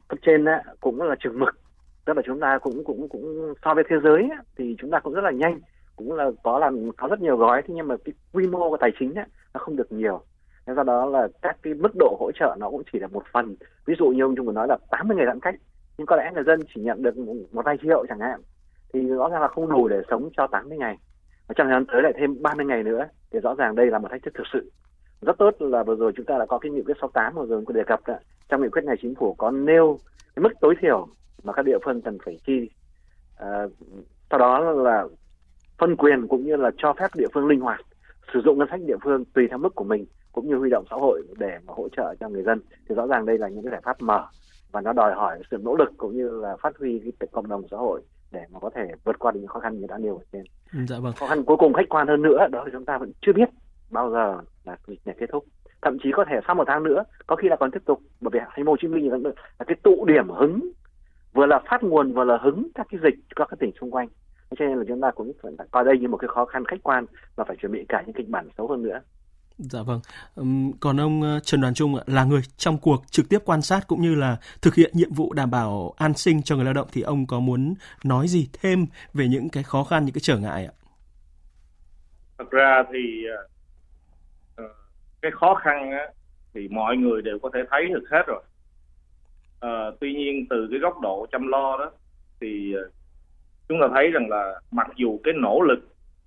cấp 0.08 0.20
trên 0.22 0.46
á, 0.46 0.64
cũng 0.80 1.02
là 1.02 1.16
trường 1.20 1.40
mực. 1.40 1.60
Tức 2.06 2.18
là 2.18 2.22
chúng 2.26 2.40
ta 2.40 2.58
cũng 2.58 2.84
cũng 2.84 3.10
cũng 3.10 3.54
so 3.66 3.74
với 3.74 3.84
thế 3.90 3.96
giới 4.04 4.30
á, 4.32 4.44
thì 4.58 4.76
chúng 4.80 4.92
ta 4.92 5.00
cũng 5.00 5.14
rất 5.14 5.24
là 5.24 5.32
nhanh 5.32 5.60
cũng 5.98 6.14
là 6.14 6.32
có 6.44 6.60
làm 6.60 6.92
có 6.98 7.08
rất 7.08 7.22
nhiều 7.22 7.38
gói 7.38 7.62
thế 7.62 7.74
nhưng 7.78 7.88
mà 7.88 7.96
cái 8.06 8.14
quy 8.34 8.48
mô 8.48 8.70
của 8.70 8.78
tài 8.78 8.92
chính 9.00 9.14
á, 9.14 9.26
nó 9.54 9.60
không 9.60 9.76
được 9.76 9.92
nhiều. 9.92 10.22
Thế 10.66 10.74
do 10.76 10.84
đó 10.84 11.06
là 11.06 11.28
các 11.42 11.58
cái 11.62 11.74
mức 11.74 11.92
độ 12.00 12.18
hỗ 12.20 12.32
trợ 12.32 12.56
nó 12.60 12.70
cũng 12.70 12.84
chỉ 12.92 13.00
là 13.00 13.08
một 13.08 13.24
phần. 13.34 13.56
Ví 13.86 13.96
dụ 14.00 14.06
như 14.06 14.24
ông 14.24 14.36
trung 14.36 14.46
vừa 14.46 14.52
nói 14.52 14.68
là 14.68 14.78
80 14.92 15.18
ngày 15.18 15.26
giãn 15.26 15.40
cách 15.40 15.56
nhưng 15.98 16.06
có 16.06 16.16
lẽ 16.16 16.32
người 16.34 16.44
dân 16.44 16.60
chỉ 16.76 16.82
nhận 16.82 17.04
được 17.04 17.18
một 17.52 17.66
vài 17.66 17.78
triệu 17.82 18.06
chẳng 18.10 18.20
hạn. 18.20 18.42
Thì 18.94 19.08
rõ 19.08 19.30
ràng 19.30 19.42
là 19.42 19.48
không 19.48 19.70
đủ 19.70 19.88
để 19.88 20.02
sống 20.10 20.30
cho 20.38 20.48
80 20.48 20.78
ngày. 20.78 20.98
Và 21.48 21.54
trong 21.58 21.68
thời 21.68 21.76
gian 21.76 21.86
tới 21.86 22.02
lại 22.02 22.14
thêm 22.18 22.42
30 22.42 22.66
ngày 22.66 22.84
nữa 22.84 23.06
thì 23.32 23.40
rõ 23.40 23.56
ràng 23.56 23.76
đây 23.76 23.86
là 23.86 24.00
một 24.00 24.08
thách 24.12 24.24
thức 24.24 24.34
thực 24.34 24.48
sự. 24.54 24.72
Rất 25.22 25.38
tốt 25.38 25.56
là 25.60 25.84
vừa 25.84 25.96
rồi 25.96 26.12
chúng 26.16 26.26
ta 26.26 26.38
đã 26.38 26.46
có 26.46 26.60
cái 26.60 26.72
nghị 26.72 26.82
quyết 26.82 26.98
68 27.02 27.36
vừa 27.36 27.46
rồi 27.46 27.64
có 27.68 27.74
đề 27.74 27.84
cập 27.88 28.08
đó 28.08 28.16
trong 28.50 28.62
nghị 28.62 28.70
quyết 28.70 28.86
này 28.86 28.96
chính 29.02 29.16
phủ 29.16 29.34
có 29.34 29.52
nêu 29.52 30.00
cái 30.36 30.44
mức 30.44 30.54
tối 30.62 30.76
thiểu 30.82 31.08
mà 31.44 31.54
các 31.54 31.66
địa 31.66 31.78
phương 31.86 32.02
cần 32.02 32.18
phải 32.26 32.40
chi 32.46 32.70
à, 33.38 33.66
sau 34.30 34.40
đó 34.40 34.60
là 34.60 35.04
phân 35.78 35.96
quyền 35.96 36.28
cũng 36.28 36.46
như 36.46 36.56
là 36.56 36.72
cho 36.78 36.94
phép 37.00 37.08
địa 37.16 37.28
phương 37.34 37.48
linh 37.48 37.60
hoạt 37.60 37.80
sử 38.34 38.42
dụng 38.46 38.58
ngân 38.58 38.68
sách 38.72 38.80
địa 38.88 38.98
phương 39.04 39.26
tùy 39.26 39.48
theo 39.50 39.58
mức 39.58 39.76
của 39.76 39.84
mình 39.84 40.06
cũng 40.32 40.48
như 40.48 40.56
huy 40.56 40.70
động 40.70 40.86
xã 40.90 40.96
hội 40.96 41.24
để 41.38 41.60
mà 41.66 41.74
hỗ 41.74 41.90
trợ 41.90 42.16
cho 42.20 42.30
người 42.30 42.44
dân 42.44 42.60
thì 42.90 42.96
rõ 42.96 43.08
ràng 43.08 43.26
đây 43.26 43.38
là 43.38 43.48
những 43.48 43.64
cái 43.64 43.72
giải 43.72 43.82
pháp 43.84 44.02
mở 44.02 44.26
và 44.72 44.82
nó 44.82 44.94
đòi 44.94 45.14
hỏi 45.14 45.40
sự 45.52 45.58
nỗ 45.58 45.76
lực 45.76 45.90
cũng 45.98 46.18
như 46.18 46.30
là 46.30 46.56
phát 46.62 46.78
huy 46.80 47.12
cái 47.20 47.28
cộng 47.32 47.48
đồng 47.48 47.64
xã 47.72 47.78
hội 47.78 48.02
để 48.32 48.42
mà 48.52 48.60
có 48.60 48.70
thể 48.76 48.88
vượt 49.04 49.20
qua 49.20 49.32
được 49.32 49.40
những 49.40 49.48
khó 49.48 49.60
khăn 49.60 49.80
như 49.80 49.86
đã 49.90 49.98
nêu 49.98 50.18
ở 50.18 50.24
trên. 50.32 50.44
Dạ 50.88 51.00
vâng. 51.00 51.14
Khó 51.14 51.28
khăn 51.28 51.44
cuối 51.44 51.58
cùng 51.58 51.74
khách 51.74 51.90
quan 51.90 52.08
hơn 52.08 52.22
nữa 52.22 52.48
đó 52.52 52.64
là 52.64 52.70
chúng 52.72 52.86
ta 52.86 52.98
vẫn 52.98 53.12
chưa 53.22 53.34
biết 53.34 53.50
bao 53.90 54.12
giờ 54.12 54.38
là 54.64 54.78
dịch 54.88 55.00
này 55.06 55.16
kết 55.20 55.26
thúc. 55.32 55.46
Thậm 55.82 55.98
chí 56.04 56.10
có 56.14 56.26
thể 56.30 56.36
sau 56.48 56.56
một 56.56 56.64
tháng 56.68 56.84
nữa, 56.84 57.04
có 57.28 57.36
khi 57.36 57.48
là 57.50 57.56
còn 57.56 57.72
tiếp 57.72 57.82
tục 57.86 58.00
bởi 58.22 58.32
vì 58.34 58.40
thành 58.56 58.66
phố 58.66 58.72
Hồ 58.72 58.78
Chí 58.82 58.88
Minh 58.88 59.12
là 59.12 59.66
cái 59.68 59.76
tụ 59.84 60.06
điểm 60.06 60.30
hứng 60.30 60.72
vừa 61.34 61.46
là 61.46 61.60
phát 61.70 61.84
nguồn 61.84 62.14
vừa 62.14 62.24
là 62.24 62.38
hứng 62.42 62.68
các 62.76 62.88
cái 62.92 63.00
dịch 63.04 63.16
cho 63.36 63.46
các 63.46 63.60
tỉnh 63.60 63.72
xung 63.82 63.92
quanh 63.92 64.08
cho 64.50 64.66
nên 64.66 64.78
là 64.78 64.84
chúng 64.88 65.02
ta 65.02 65.12
cũng 65.12 65.32
phải 65.44 65.52
coi 65.72 65.86
đây 65.86 65.98
như 66.00 66.08
một 66.08 66.18
cái 66.18 66.28
khó 66.28 66.46
khăn 66.46 66.66
khách 66.66 66.84
quan 66.84 67.06
và 67.36 67.44
phải 67.48 67.58
chuẩn 67.62 67.72
bị 67.72 67.86
cả 67.90 68.04
những 68.06 68.16
kịch 68.16 68.30
bản 68.30 68.50
xấu 68.58 68.68
hơn 68.68 68.84
nữa 68.84 69.00
Dạ 69.58 69.80
vâng. 69.84 70.00
Còn 70.80 71.00
ông 71.00 71.22
ờ, 71.22 71.40
Trần 71.40 71.62
Đoàn 71.62 71.74
Trung 71.74 71.96
là 72.06 72.24
người 72.24 72.42
trong 72.58 72.78
cuộc 72.78 73.04
trực 73.12 73.30
tiếp 73.30 73.40
quan 73.46 73.62
sát 73.62 73.88
cũng 73.88 74.02
như 74.02 74.16
là 74.16 74.38
thực 74.62 74.76
hiện 74.76 74.92
nhiệm 74.94 75.14
vụ 75.14 75.34
đảm 75.34 75.52
bảo 75.52 75.94
an 75.98 76.14
sinh 76.14 76.42
cho 76.44 76.56
người 76.56 76.66
lao 76.66 76.74
động 76.74 76.88
thì 76.92 77.02
ông 77.02 77.28
có 77.28 77.40
muốn 77.40 77.74
nói 78.04 78.28
gì 78.28 78.50
thêm 78.62 78.86
về 79.14 79.28
những 79.28 79.50
cái 79.50 79.64
khó 79.64 79.84
khăn, 79.84 80.06
những 80.06 80.14
cái 80.14 80.22
trở 80.24 80.38
ngại 80.38 80.66
ạ? 80.66 80.74
Thật 82.38 82.52
ra 82.52 82.84
thì 82.94 83.26
ờ, 83.38 83.48
cái 85.22 85.32
khó 85.32 85.56
khăn 85.56 85.92
á, 85.92 86.08
thì 86.54 86.68
mọi 86.68 86.98
người 86.98 87.22
đều 87.22 87.40
có 87.40 87.50
thể 87.54 87.60
thấy 87.70 87.88
được 87.88 88.04
hết 88.12 88.24
rồi. 88.28 88.44
À, 89.60 89.92
tuy 90.00 90.14
nhiên 90.14 90.46
từ 90.50 90.68
cái 90.72 90.80
góc 90.80 91.00
độ 91.02 91.28
chăm 91.32 91.48
lo 91.48 91.78
đó 91.78 91.92
thì 92.42 92.74
ờ, 92.74 92.90
chúng 93.70 93.78
ta 93.82 93.88
thấy 93.94 94.12
rằng 94.12 94.30
là 94.30 94.62
mặc 94.72 94.88
dù 94.96 95.20
cái 95.24 95.34
nỗ 95.38 95.62
lực 95.62 95.80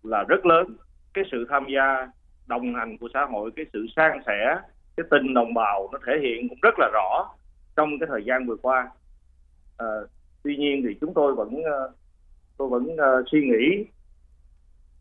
là 0.02 0.25
rất 0.28 0.47
lớn 0.47 0.76
cái 1.14 1.25
sự 1.32 1.47
tham 1.50 1.66
gia 1.75 2.09
đồng 2.47 2.75
hành 2.75 2.99
của 2.99 3.09
xã 3.14 3.25
hội 3.25 3.50
cái 3.56 3.66
sự 3.73 3.87
san 3.97 4.18
sẻ 4.26 4.56
cái 4.97 5.06
tình 5.11 5.35
đồng 5.35 5.54
bào 5.54 5.88
nó 5.92 5.99
thể 6.06 6.12
hiện 6.23 6.49
cũng 6.49 6.59
rất 6.62 6.75
là 6.78 6.90
rõ 6.92 7.28
trong 7.76 7.99
cái 8.00 8.06
thời 8.12 8.25
gian 8.25 8.47
vừa 8.47 8.56
qua 8.62 8.90
à, 9.78 9.87
tuy 10.42 10.56
nhiên 10.56 10.82
thì 10.88 10.94
chúng 11.00 11.14
tôi 11.14 11.35
vẫn 11.35 11.62
tôi 12.61 12.68
vẫn 12.68 12.87
uh, 12.92 13.28
suy 13.32 13.40
nghĩ 13.40 13.85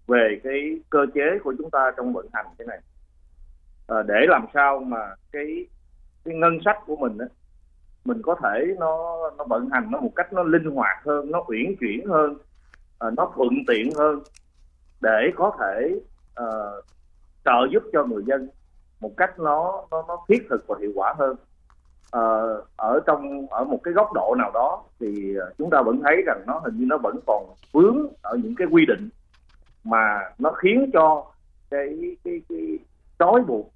về 0.07 0.39
cái 0.43 0.79
cơ 0.89 1.05
chế 1.13 1.39
của 1.43 1.53
chúng 1.57 1.69
ta 1.69 1.91
trong 1.97 2.13
vận 2.13 2.27
hành 2.33 2.45
cái 2.57 2.67
này 2.67 2.79
à, 3.89 4.03
để 4.07 4.25
làm 4.27 4.45
sao 4.53 4.79
mà 4.79 5.15
cái 5.31 5.65
cái 6.25 6.35
ngân 6.35 6.57
sách 6.65 6.77
của 6.85 6.95
mình 6.95 7.17
á, 7.17 7.25
mình 8.05 8.21
có 8.21 8.35
thể 8.43 8.75
nó 8.79 9.17
nó 9.37 9.43
vận 9.43 9.69
hành 9.71 9.91
nó 9.91 9.99
một 9.99 10.11
cách 10.15 10.33
nó 10.33 10.43
linh 10.43 10.71
hoạt 10.75 10.97
hơn 11.05 11.31
nó 11.31 11.43
uyển 11.47 11.75
chuyển 11.79 12.07
hơn 12.07 12.33
uh, 13.07 13.13
nó 13.17 13.31
thuận 13.35 13.49
tiện 13.67 13.89
hơn 13.97 14.19
để 15.01 15.31
có 15.35 15.51
thể 15.59 15.99
uh, 16.41 16.85
trợ 17.45 17.67
giúp 17.71 17.83
cho 17.93 18.03
người 18.03 18.23
dân 18.27 18.49
một 18.99 19.11
cách 19.17 19.39
nó 19.39 19.85
nó 19.91 20.05
nó 20.07 20.17
thiết 20.29 20.47
thực 20.49 20.67
và 20.67 20.75
hiệu 20.81 20.91
quả 20.95 21.13
hơn. 21.17 21.35
Uh, 22.15 22.67
ở 22.75 22.99
trong 23.05 23.47
ở 23.49 23.63
một 23.63 23.79
cái 23.83 23.93
góc 23.93 24.13
độ 24.13 24.35
nào 24.37 24.51
đó 24.53 24.83
thì 24.99 25.35
chúng 25.57 25.69
ta 25.69 25.81
vẫn 25.81 26.01
thấy 26.03 26.21
rằng 26.25 26.43
nó 26.47 26.59
hình 26.59 26.77
như 26.77 26.85
nó 26.89 26.97
vẫn 26.97 27.19
còn 27.27 27.45
vướng 27.71 28.07
ở 28.21 28.37
những 28.43 28.55
cái 28.55 28.67
quy 28.71 28.85
định 28.85 29.09
mà 29.83 30.19
nó 30.37 30.51
khiến 30.51 30.89
cho 30.93 31.25
cái 31.69 32.15
cái 32.23 32.41
cái 32.49 32.79
trói 33.19 33.41
buộc 33.41 33.71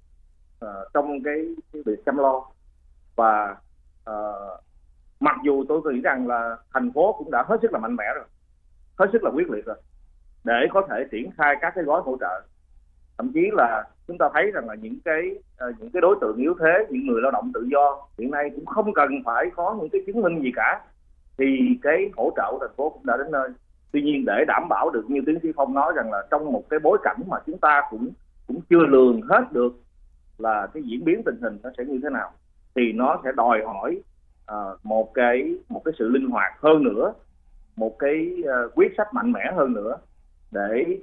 Ờ, 0.64 0.88
trong 0.94 1.22
cái, 1.24 1.54
cái 1.72 1.82
việc 1.86 2.04
chăm 2.06 2.16
lo. 2.16 2.44
Và 3.16 3.56
uh, 4.10 4.60
mặc 5.20 5.36
dù 5.44 5.64
tôi 5.68 5.80
nghĩ 5.84 6.00
rằng 6.00 6.26
là 6.26 6.56
thành 6.72 6.92
phố 6.92 7.14
cũng 7.18 7.30
đã 7.30 7.44
hết 7.46 7.56
sức 7.62 7.72
là 7.72 7.78
mạnh 7.78 7.96
mẽ 7.96 8.04
rồi 8.14 8.24
hết 8.98 9.06
sức 9.12 9.24
là 9.24 9.30
quyết 9.30 9.50
liệt 9.50 9.64
rồi 9.64 9.76
để 10.44 10.66
có 10.72 10.86
thể 10.88 11.04
triển 11.10 11.30
khai 11.36 11.56
các 11.60 11.72
cái 11.74 11.84
gói 11.84 12.02
hỗ 12.04 12.16
trợ. 12.20 12.42
Thậm 13.18 13.30
chí 13.34 13.50
là 13.52 13.84
chúng 14.06 14.18
ta 14.18 14.28
thấy 14.34 14.50
rằng 14.54 14.68
là 14.68 14.74
những 14.74 14.98
cái 15.04 15.30
uh, 15.68 15.80
những 15.80 15.90
cái 15.90 16.00
đối 16.00 16.16
tượng 16.20 16.36
yếu 16.36 16.54
thế 16.60 16.86
những 16.90 17.06
người 17.06 17.22
lao 17.22 17.30
động 17.30 17.50
tự 17.54 17.68
do 17.72 18.06
hiện 18.18 18.30
nay 18.30 18.50
cũng 18.54 18.66
không 18.66 18.92
cần 18.94 19.08
phải 19.24 19.50
có 19.56 19.76
những 19.80 19.88
cái 19.92 20.00
chứng 20.06 20.22
minh 20.22 20.42
gì 20.42 20.52
cả 20.56 20.80
thì 21.38 21.78
cái 21.82 22.10
hỗ 22.16 22.32
trợ 22.36 22.48
của 22.50 22.58
thành 22.60 22.76
phố 22.76 22.90
cũng 22.90 23.06
đã 23.06 23.16
đến 23.16 23.30
nơi. 23.30 23.48
Tuy 23.92 24.02
nhiên 24.02 24.24
để 24.26 24.44
đảm 24.48 24.68
bảo 24.68 24.90
được 24.90 25.04
như 25.08 25.20
tiến 25.26 25.38
sĩ 25.42 25.48
phong 25.56 25.74
nói 25.74 25.92
rằng 25.96 26.12
là 26.12 26.26
trong 26.30 26.52
một 26.52 26.62
cái 26.70 26.80
bối 26.80 26.98
cảnh 27.02 27.16
mà 27.26 27.36
chúng 27.46 27.58
ta 27.58 27.82
cũng 27.90 28.08
cũng 28.46 28.60
chưa 28.70 28.86
lường 28.86 29.22
hết 29.22 29.52
được 29.52 29.83
là 30.38 30.66
cái 30.74 30.82
diễn 30.82 31.04
biến 31.04 31.22
tình 31.24 31.40
hình 31.42 31.58
nó 31.62 31.70
sẽ 31.78 31.84
như 31.84 32.00
thế 32.02 32.10
nào 32.10 32.32
thì 32.74 32.92
nó 32.92 33.20
sẽ 33.24 33.32
đòi 33.36 33.62
hỏi 33.64 34.00
uh, 34.52 34.86
một 34.86 35.14
cái 35.14 35.54
một 35.68 35.82
cái 35.84 35.94
sự 35.98 36.08
linh 36.08 36.30
hoạt 36.30 36.52
hơn 36.60 36.82
nữa 36.84 37.14
một 37.76 37.98
cái 37.98 38.42
uh, 38.42 38.74
quyết 38.74 38.92
sách 38.96 39.14
mạnh 39.14 39.32
mẽ 39.32 39.52
hơn 39.56 39.72
nữa 39.72 39.96
để 40.52 40.98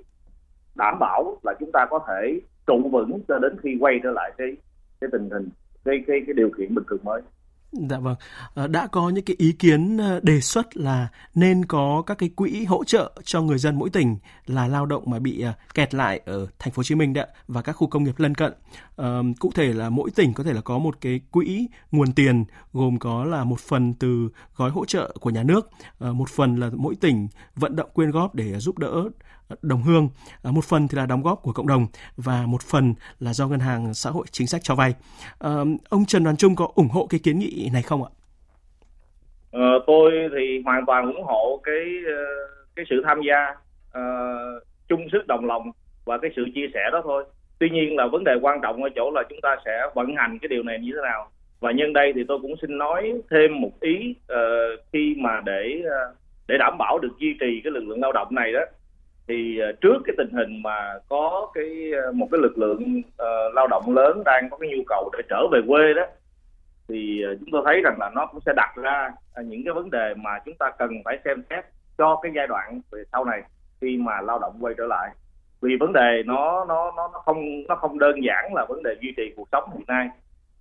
đảm 0.76 1.00
bảo 1.00 1.38
là 1.44 1.54
chúng 1.60 1.72
ta 1.72 1.88
có 1.90 2.00
thể 2.08 2.40
trụ 2.68 2.90
vững 2.92 3.20
cho 3.28 3.40
đến 3.40 3.58
khi 3.64 3.78
quay 3.80 4.00
trở 4.04 4.12
lại 4.12 4.32
cái 4.38 4.56
cái 5.02 5.10
tình 5.12 5.30
hình 5.30 5.50
cái 5.86 6.04
cái 6.08 6.22
cái 6.28 6.34
điều 6.34 6.50
kiện 6.58 6.76
bình 6.76 6.84
thường 6.90 7.04
mới. 7.04 7.22
Dạ 7.72 8.00
vâng, 8.00 8.16
ờ, 8.54 8.68
đã 8.68 8.88
có 8.88 9.10
những 9.10 9.26
cái 9.26 9.36
ý 9.40 9.52
kiến 9.52 9.98
ờ, 9.98 10.20
đề 10.24 10.42
xuất 10.42 10.78
là 10.78 11.08
nên 11.36 11.66
có 11.66 12.04
các 12.06 12.18
cái 12.18 12.30
quỹ 12.30 12.66
hỗ 12.66 12.84
trợ 12.84 13.12
cho 13.24 13.42
người 13.42 13.58
dân 13.58 13.80
mỗi 13.80 13.90
tỉnh 13.90 14.18
là 14.46 14.68
lao 14.68 14.86
động 14.86 15.04
mà 15.06 15.20
bị 15.20 15.42
ờ, 15.42 15.54
kẹt 15.74 15.94
lại 15.94 16.22
ở 16.26 16.48
thành 16.60 16.74
phố 16.74 16.80
Hồ 16.80 16.84
Chí 16.84 16.96
Minh 16.96 17.14
đã 17.14 17.28
và 17.48 17.62
các 17.62 17.74
khu 17.74 17.88
công 17.88 18.04
nghiệp 18.04 18.20
lân 18.20 18.36
cận. 18.36 18.54
cụ 19.40 19.52
thể 19.56 19.74
là 19.74 19.90
mỗi 19.90 20.12
tỉnh 20.12 20.34
có 20.34 20.44
thể 20.44 20.54
là 20.54 20.62
có 20.62 20.78
một 20.78 20.98
cái 21.02 21.20
quỹ 21.32 21.68
nguồn 21.92 22.14
tiền 22.14 22.46
gồm 22.74 23.00
có 23.00 23.24
là 23.24 23.44
một 23.44 23.60
phần 23.60 23.94
từ 23.94 24.30
gói 24.56 24.70
hỗ 24.70 24.86
trợ 24.86 25.16
của 25.22 25.30
nhà 25.30 25.44
nước, 25.44 25.70
một 26.00 26.30
phần 26.30 26.56
là 26.56 26.70
mỗi 26.74 26.96
tỉnh 26.96 27.28
vận 27.56 27.76
động 27.76 27.90
quyên 27.94 28.12
góp 28.12 28.36
để 28.36 28.60
giúp 28.60 28.78
đỡ 28.78 29.10
đồng 29.62 29.82
hương, 29.82 30.10
à, 30.44 30.52
một 30.52 30.64
phần 30.64 30.88
thì 30.88 30.98
là 30.98 31.06
đóng 31.06 31.24
góp 31.24 31.42
của 31.44 31.52
cộng 31.52 31.68
đồng 31.68 31.88
và 32.18 32.44
một 32.48 32.62
phần 32.62 32.94
là 33.20 33.34
do 33.34 33.48
ngân 33.48 33.60
hàng 33.60 33.94
xã 33.94 34.10
hội 34.10 34.26
chính 34.32 34.48
sách 34.48 34.62
cho 34.64 34.76
vay. 34.76 34.94
Ờ, 35.38 35.66
ông 35.90 36.06
Trần 36.06 36.24
Đoàn 36.24 36.38
Trung 36.38 36.56
có 36.56 36.68
ủng 36.76 36.90
hộ 36.90 37.08
cái 37.10 37.20
kiến 37.24 37.40
nghị 37.40 37.70
này 37.74 37.82
không 37.82 38.04
ạ? 38.04 38.10
Ờ, 39.52 39.80
tôi 39.88 40.12
thì 40.12 40.62
hoàn 40.66 40.86
toàn 40.86 41.14
ủng 41.14 41.24
hộ 41.24 41.62
cái 41.64 41.84
ờ, 42.08 42.24
cái 42.76 42.86
sự 42.90 43.02
tham 43.06 43.22
gia 43.28 43.50
uh, 44.00 44.64
chung 44.88 45.08
sức 45.12 45.28
đồng 45.28 45.46
lòng 45.46 45.72
và 46.06 46.18
cái 46.18 46.32
sự 46.36 46.46
chia 46.56 46.68
sẻ 46.74 46.80
đó 46.92 47.02
thôi. 47.04 47.24
Tuy 47.60 47.70
nhiên 47.70 47.96
là 47.96 48.08
vấn 48.12 48.24
đề 48.24 48.32
quan 48.42 48.60
trọng 48.62 48.84
ở 48.84 48.90
chỗ 48.96 49.12
là 49.12 49.24
chúng 49.30 49.42
ta 49.42 49.56
sẽ 49.66 49.82
vận 49.96 50.16
hành 50.16 50.40
cái 50.42 50.50
điều 50.50 50.64
này 50.64 50.80
như 50.80 50.92
thế 50.96 51.02
nào. 51.04 51.30
Và 51.60 51.72
nhân 51.72 51.94
đây 51.94 52.12
thì 52.16 52.22
tôi 52.28 52.40
cũng 52.42 52.56
xin 52.62 52.78
nói 52.78 53.14
thêm 53.32 53.62
một 53.62 53.72
ý 53.82 54.16
uh, 54.34 54.80
khi 54.94 55.16
mà 55.18 55.42
để 55.46 55.82
uh, 55.86 56.18
để 56.48 56.58
đảm 56.60 56.78
bảo 56.78 57.00
được 57.00 57.18
duy 57.20 57.34
trì 57.40 57.62
cái 57.64 57.72
lực 57.72 57.84
lượng 57.84 58.02
lao 58.02 58.12
động 58.12 58.28
này 58.32 58.52
đó 58.54 58.62
thì 59.28 59.60
ờ, 59.60 59.72
trước 59.82 59.98
cái 60.06 60.16
tình 60.18 60.32
hình 60.32 60.62
mà 60.64 60.94
có 61.10 61.52
cái 61.54 61.92
ờ, 62.06 62.12
một 62.12 62.28
cái 62.32 62.40
lực 62.42 62.58
lượng 62.58 62.98
uh, 63.00 63.54
lao 63.54 63.68
động 63.68 63.96
lớn 63.96 64.22
đang 64.26 64.50
có 64.52 64.58
cái 64.58 64.70
nhu 64.70 64.84
cầu 64.88 65.10
để 65.14 65.24
trở 65.30 65.48
về 65.52 65.60
quê 65.68 65.94
đó 65.94 66.04
thì 66.88 67.24
chúng 67.40 67.50
tôi 67.52 67.62
thấy 67.66 67.82
rằng 67.82 67.96
là 68.00 68.10
nó 68.16 68.26
cũng 68.26 68.42
sẽ 68.46 68.54
đặt 68.56 68.76
ra 68.76 69.12
à, 69.34 69.44
những 69.46 69.62
cái 69.66 69.74
vấn 69.74 69.90
đề 69.90 70.14
mà 70.18 70.40
chúng 70.46 70.56
ta 70.60 70.72
cần 70.80 70.90
phải 71.06 71.20
xem 71.26 71.44
xét 71.50 71.66
cho 71.98 72.20
cái 72.24 72.32
giai 72.36 72.48
đoạn 72.48 72.82
về 72.92 73.04
sau 73.12 73.26
này 73.26 73.42
khi 73.82 73.98
mà 73.98 74.22
lao 74.22 74.40
động 74.40 74.58
quay 74.62 74.74
trở 74.78 74.86
lại. 74.86 75.10
Vì 75.62 75.76
vấn 75.80 75.94
đề 75.94 76.24
nó 76.26 76.66
nó 76.66 76.92
nó 76.98 77.10
nó 77.14 77.20
không 77.20 77.64
nó 77.68 77.76
không 77.76 78.00
đơn 78.00 78.16
giản 78.24 78.54
là 78.54 78.66
vấn 78.70 78.84
đề 78.84 78.96
duy 79.02 79.14
trì 79.18 79.34
cuộc 79.36 79.48
sống 79.52 79.70
hiện 79.74 79.84
nay 79.88 80.10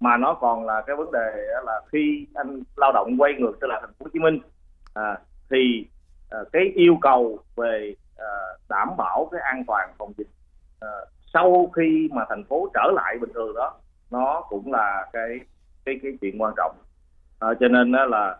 mà 0.00 0.16
nó 0.16 0.34
còn 0.34 0.66
là 0.66 0.82
cái 0.86 0.96
vấn 0.96 1.12
đề 1.12 1.46
là 1.64 1.80
khi 1.92 2.26
anh 2.34 2.62
lao 2.76 2.92
động 2.92 3.16
quay 3.18 3.32
ngược 3.38 3.52
trở 3.60 3.66
lại 3.66 3.78
thành 3.80 3.92
phố 3.98 4.04
Hồ 4.04 4.10
Chí 4.12 4.18
Minh 4.18 4.38
à, 4.94 5.18
thì 5.50 5.86
à, 6.30 6.38
cái 6.52 6.72
yêu 6.74 6.98
cầu 7.00 7.38
về 7.56 7.94
đảm 8.70 8.88
bảo 8.98 9.28
cái 9.32 9.40
an 9.40 9.64
toàn 9.66 9.90
phòng 9.98 10.12
dịch. 10.18 10.28
À, 10.80 10.88
sau 11.32 11.70
khi 11.76 12.08
mà 12.12 12.24
thành 12.28 12.44
phố 12.44 12.68
trở 12.74 12.90
lại 12.94 13.18
bình 13.20 13.30
thường 13.34 13.54
đó 13.54 13.74
nó 14.10 14.42
cũng 14.48 14.72
là 14.72 15.06
cái 15.12 15.40
cái 15.84 16.00
cái 16.02 16.12
chuyện 16.20 16.42
quan 16.42 16.54
trọng. 16.56 16.76
À, 17.38 17.48
cho 17.60 17.68
nên 17.68 17.92
đó 17.92 18.04
là 18.04 18.36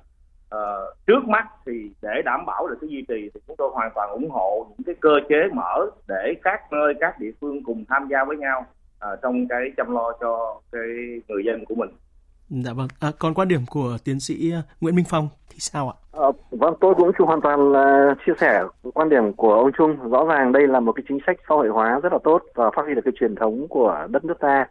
à, 0.50 0.58
trước 1.06 1.24
mắt 1.28 1.46
thì 1.66 1.90
để 2.02 2.22
đảm 2.24 2.46
bảo 2.46 2.66
được 2.66 2.78
cái 2.80 2.90
duy 2.90 3.04
trì 3.08 3.30
thì 3.34 3.40
chúng 3.46 3.56
tôi 3.56 3.70
hoàn 3.72 3.90
toàn 3.94 4.10
ủng 4.10 4.30
hộ 4.30 4.66
những 4.68 4.84
cái 4.86 4.94
cơ 5.00 5.14
chế 5.28 5.48
mở 5.52 5.86
để 6.08 6.34
các 6.42 6.72
nơi 6.72 6.94
các 7.00 7.18
địa 7.18 7.30
phương 7.40 7.64
cùng 7.64 7.84
tham 7.88 8.08
gia 8.10 8.24
với 8.24 8.36
nhau 8.36 8.66
à, 8.98 9.08
trong 9.22 9.48
cái 9.48 9.60
chăm 9.76 9.94
lo 9.94 10.12
cho 10.20 10.60
cái 10.72 10.82
người 11.28 11.44
dân 11.44 11.64
của 11.64 11.74
mình. 11.74 11.90
Dạ 12.50 12.72
vâng. 12.72 12.88
À, 13.00 13.08
còn 13.18 13.34
quan 13.34 13.48
điểm 13.48 13.60
của 13.70 13.96
tiến 14.04 14.20
sĩ 14.20 14.52
à, 14.52 14.62
Nguyễn 14.80 14.96
Minh 14.96 15.04
Phong 15.08 15.28
thì 15.50 15.56
sao 15.58 15.88
ạ? 15.88 15.96
À, 16.12 16.28
vâng, 16.50 16.74
tôi 16.80 16.94
cũng 16.94 17.12
chung 17.18 17.26
hoàn 17.26 17.40
toàn 17.40 17.72
là 17.72 18.14
chia 18.26 18.32
sẻ 18.38 18.62
quan 18.94 19.08
điểm 19.08 19.32
của 19.32 19.54
ông 19.54 19.70
Trung. 19.78 20.10
Rõ 20.10 20.24
ràng 20.24 20.52
đây 20.52 20.66
là 20.66 20.80
một 20.80 20.92
cái 20.92 21.04
chính 21.08 21.18
sách 21.26 21.36
xã 21.48 21.54
hội 21.54 21.68
hóa 21.68 22.00
rất 22.02 22.12
là 22.12 22.18
tốt 22.24 22.42
và 22.54 22.70
phát 22.76 22.82
huy 22.84 22.94
được 22.94 23.02
cái 23.04 23.12
truyền 23.20 23.34
thống 23.34 23.66
của 23.68 24.06
đất 24.10 24.24
nước 24.24 24.38
ta. 24.40 24.66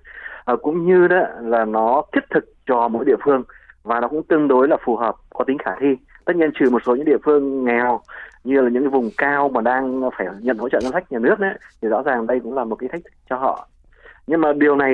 À, 0.46 0.56
cũng 0.62 0.86
như 0.86 1.08
đó 1.08 1.22
là 1.42 1.66
nó 1.66 2.04
thiết 2.14 2.24
thực 2.34 2.44
cho 2.68 2.88
mỗi 2.88 3.06
địa 3.06 3.18
phương 3.26 3.44
và 3.84 4.00
nó 4.00 4.08
cũng 4.08 4.24
tương 4.24 4.48
đối 4.48 4.68
là 4.68 4.78
phù 4.86 4.96
hợp, 4.96 5.16
có 5.30 5.46
tính 5.48 5.58
khả 5.58 5.72
thi. 5.82 5.88
Tất 6.26 6.36
nhiên 6.36 6.52
trừ 6.60 6.70
một 6.70 6.82
số 6.86 6.96
những 6.96 7.06
địa 7.06 7.18
phương 7.26 7.66
nghèo 7.66 8.02
như 8.44 8.62
là 8.62 8.70
những 8.70 8.84
cái 8.84 8.90
vùng 8.90 9.10
cao 9.18 9.50
mà 9.50 9.62
đang 9.62 10.10
phải 10.18 10.28
nhận 10.40 10.58
hỗ 10.58 10.70
trợ 10.70 10.80
ngân 10.84 10.92
sách 10.92 11.12
nhà 11.12 11.20
nước 11.20 11.40
đấy 11.40 11.54
thì 11.82 11.88
rõ 11.88 12.02
ràng 12.02 12.28
đây 12.28 12.40
cũng 12.44 12.54
là 12.54 12.64
một 12.64 12.76
cái 12.76 12.90
thách 12.92 13.04
thức 13.04 13.14
cho 13.30 13.36
họ. 13.36 13.68
Nhưng 14.28 14.42
mà 14.42 14.54
điều 14.54 14.76
này 14.76 14.92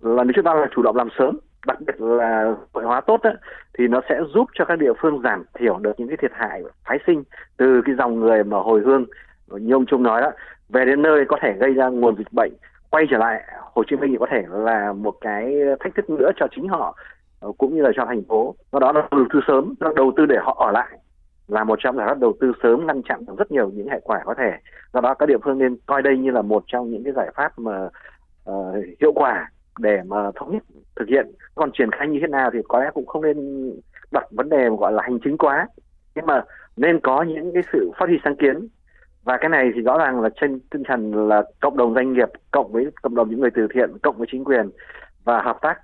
là 0.00 0.24
nếu 0.24 0.32
chúng 0.34 0.44
ta 0.44 0.54
là 0.54 0.66
chủ 0.74 0.82
động 0.82 0.96
làm 0.96 1.08
sớm 1.18 1.38
đặc 1.66 1.80
biệt 1.86 2.00
là 2.00 2.54
hội 2.72 2.84
hóa 2.84 3.00
tốt 3.00 3.20
đó, 3.22 3.30
thì 3.78 3.88
nó 3.88 4.00
sẽ 4.08 4.20
giúp 4.34 4.48
cho 4.54 4.64
các 4.64 4.78
địa 4.78 4.92
phương 5.00 5.20
giảm 5.22 5.44
thiểu 5.54 5.78
được 5.78 6.00
những 6.00 6.08
cái 6.08 6.16
thiệt 6.16 6.32
hại 6.34 6.62
phái 6.84 6.98
sinh 7.06 7.22
từ 7.56 7.82
cái 7.84 7.94
dòng 7.98 8.20
người 8.20 8.44
mà 8.44 8.58
hồi 8.58 8.82
hương 8.84 9.04
như 9.48 9.74
ông 9.74 9.86
Trung 9.86 10.02
nói 10.02 10.20
đó. 10.20 10.30
Về 10.68 10.84
đến 10.84 11.02
nơi 11.02 11.24
có 11.28 11.36
thể 11.42 11.52
gây 11.60 11.74
ra 11.74 11.88
nguồn 11.88 12.16
dịch 12.16 12.32
bệnh 12.32 12.52
quay 12.90 13.06
trở 13.10 13.18
lại 13.18 13.42
Hồ 13.74 13.82
Chí 13.86 13.96
Minh 13.96 14.10
thì 14.10 14.16
có 14.20 14.26
thể 14.30 14.42
là 14.48 14.92
một 14.92 15.14
cái 15.20 15.54
thách 15.80 15.94
thức 15.94 16.10
nữa 16.10 16.30
cho 16.36 16.46
chính 16.54 16.68
họ 16.68 16.96
cũng 17.58 17.74
như 17.74 17.82
là 17.82 17.90
cho 17.96 18.04
thành 18.06 18.22
phố. 18.28 18.54
Do 18.72 18.78
đó 18.78 18.92
là 18.92 19.08
đầu 19.10 19.26
tư 19.32 19.40
sớm 19.46 19.74
đầu 19.96 20.12
tư 20.16 20.26
để 20.26 20.36
họ 20.42 20.56
ở 20.66 20.72
lại 20.72 20.98
là 21.48 21.64
một 21.64 21.78
trong 21.82 21.96
giải 21.96 22.06
pháp 22.06 22.18
đầu 22.18 22.34
tư 22.40 22.52
sớm 22.62 22.86
ngăn 22.86 23.02
chặn 23.02 23.24
rất 23.38 23.50
nhiều 23.50 23.70
những 23.74 23.88
hệ 23.88 24.00
quả 24.04 24.20
có 24.24 24.34
thể. 24.34 24.52
Do 24.92 25.00
đó 25.00 25.14
các 25.14 25.26
địa 25.26 25.38
phương 25.44 25.58
nên 25.58 25.76
coi 25.86 26.02
đây 26.02 26.18
như 26.18 26.30
là 26.30 26.42
một 26.42 26.64
trong 26.66 26.90
những 26.90 27.04
cái 27.04 27.12
giải 27.12 27.30
pháp 27.34 27.58
mà 27.58 27.88
uh, 28.50 28.76
hiệu 29.00 29.12
quả 29.14 29.50
để 29.78 30.00
mà 30.06 30.30
thống 30.34 30.52
nhất 30.52 30.62
thực 30.96 31.08
hiện. 31.08 31.26
Còn 31.54 31.70
triển 31.72 31.90
khai 31.90 32.08
như 32.08 32.18
thế 32.20 32.26
nào 32.26 32.50
thì 32.52 32.58
có 32.68 32.80
lẽ 32.80 32.90
cũng 32.94 33.06
không 33.06 33.22
nên 33.22 33.70
đặt 34.12 34.24
vấn 34.30 34.48
đề 34.48 34.68
gọi 34.78 34.92
là 34.92 35.02
hành 35.02 35.18
chính 35.24 35.38
quá. 35.38 35.68
Nhưng 36.14 36.26
mà 36.26 36.44
nên 36.76 37.00
có 37.00 37.22
những 37.22 37.52
cái 37.54 37.62
sự 37.72 37.90
phát 37.98 38.06
huy 38.06 38.18
sáng 38.24 38.36
kiến. 38.36 38.68
Và 39.24 39.36
cái 39.36 39.48
này 39.48 39.70
thì 39.74 39.80
rõ 39.80 39.98
ràng 39.98 40.20
là 40.20 40.28
trên 40.40 40.60
tinh 40.70 40.82
thần 40.86 41.28
là 41.28 41.42
cộng 41.60 41.76
đồng 41.76 41.94
doanh 41.94 42.12
nghiệp 42.12 42.28
cộng 42.50 42.72
với 42.72 42.86
cộng 43.02 43.14
đồng 43.14 43.30
những 43.30 43.40
người 43.40 43.50
từ 43.54 43.66
thiện 43.74 43.98
cộng 44.02 44.16
với 44.18 44.26
chính 44.30 44.44
quyền 44.44 44.70
và 45.24 45.42
hợp 45.42 45.58
tác 45.60 45.80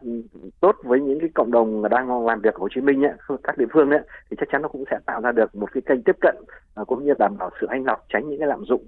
tốt 0.60 0.76
với 0.84 1.00
những 1.00 1.20
cái 1.20 1.28
cộng 1.34 1.50
đồng 1.50 1.88
đang 1.90 2.26
làm 2.26 2.40
việc 2.40 2.54
ở 2.54 2.58
Hồ 2.58 2.68
Chí 2.74 2.80
Minh 2.80 3.04
ấy, 3.04 3.12
các 3.42 3.58
địa 3.58 3.66
phương 3.72 3.90
ấy, 3.90 4.00
thì 4.30 4.36
chắc 4.40 4.48
chắn 4.52 4.62
nó 4.62 4.68
cũng 4.68 4.84
sẽ 4.90 4.98
tạo 5.06 5.20
ra 5.20 5.32
được 5.32 5.54
một 5.54 5.72
cái 5.72 5.82
kênh 5.86 6.02
tiếp 6.02 6.16
cận 6.20 6.36
à, 6.74 6.84
cũng 6.86 7.04
như 7.04 7.14
đảm 7.18 7.38
bảo 7.38 7.50
sự 7.60 7.66
anh 7.66 7.84
lọc 7.84 8.04
tránh 8.08 8.28
những 8.28 8.38
cái 8.38 8.48
lạm 8.48 8.64
dụng. 8.64 8.84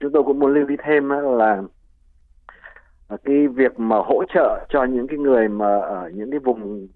Chúng 0.00 0.12
tôi 0.12 0.22
cũng 0.22 0.38
muốn 0.38 0.54
lưu 0.54 0.68
ý 0.68 0.76
thêm 0.84 1.08
là 1.38 1.62
Ờ, 3.08 3.16
cái 3.24 3.48
việc 3.48 3.80
mà 3.80 3.96
hỗ 3.96 4.24
trợ 4.34 4.66
cho 4.68 4.84
những 4.84 5.06
cái 5.06 5.18
người 5.18 5.48
mà 5.48 5.78
ở 5.80 6.10
những 6.14 6.30
cái 6.30 6.38
vùng 6.38 6.88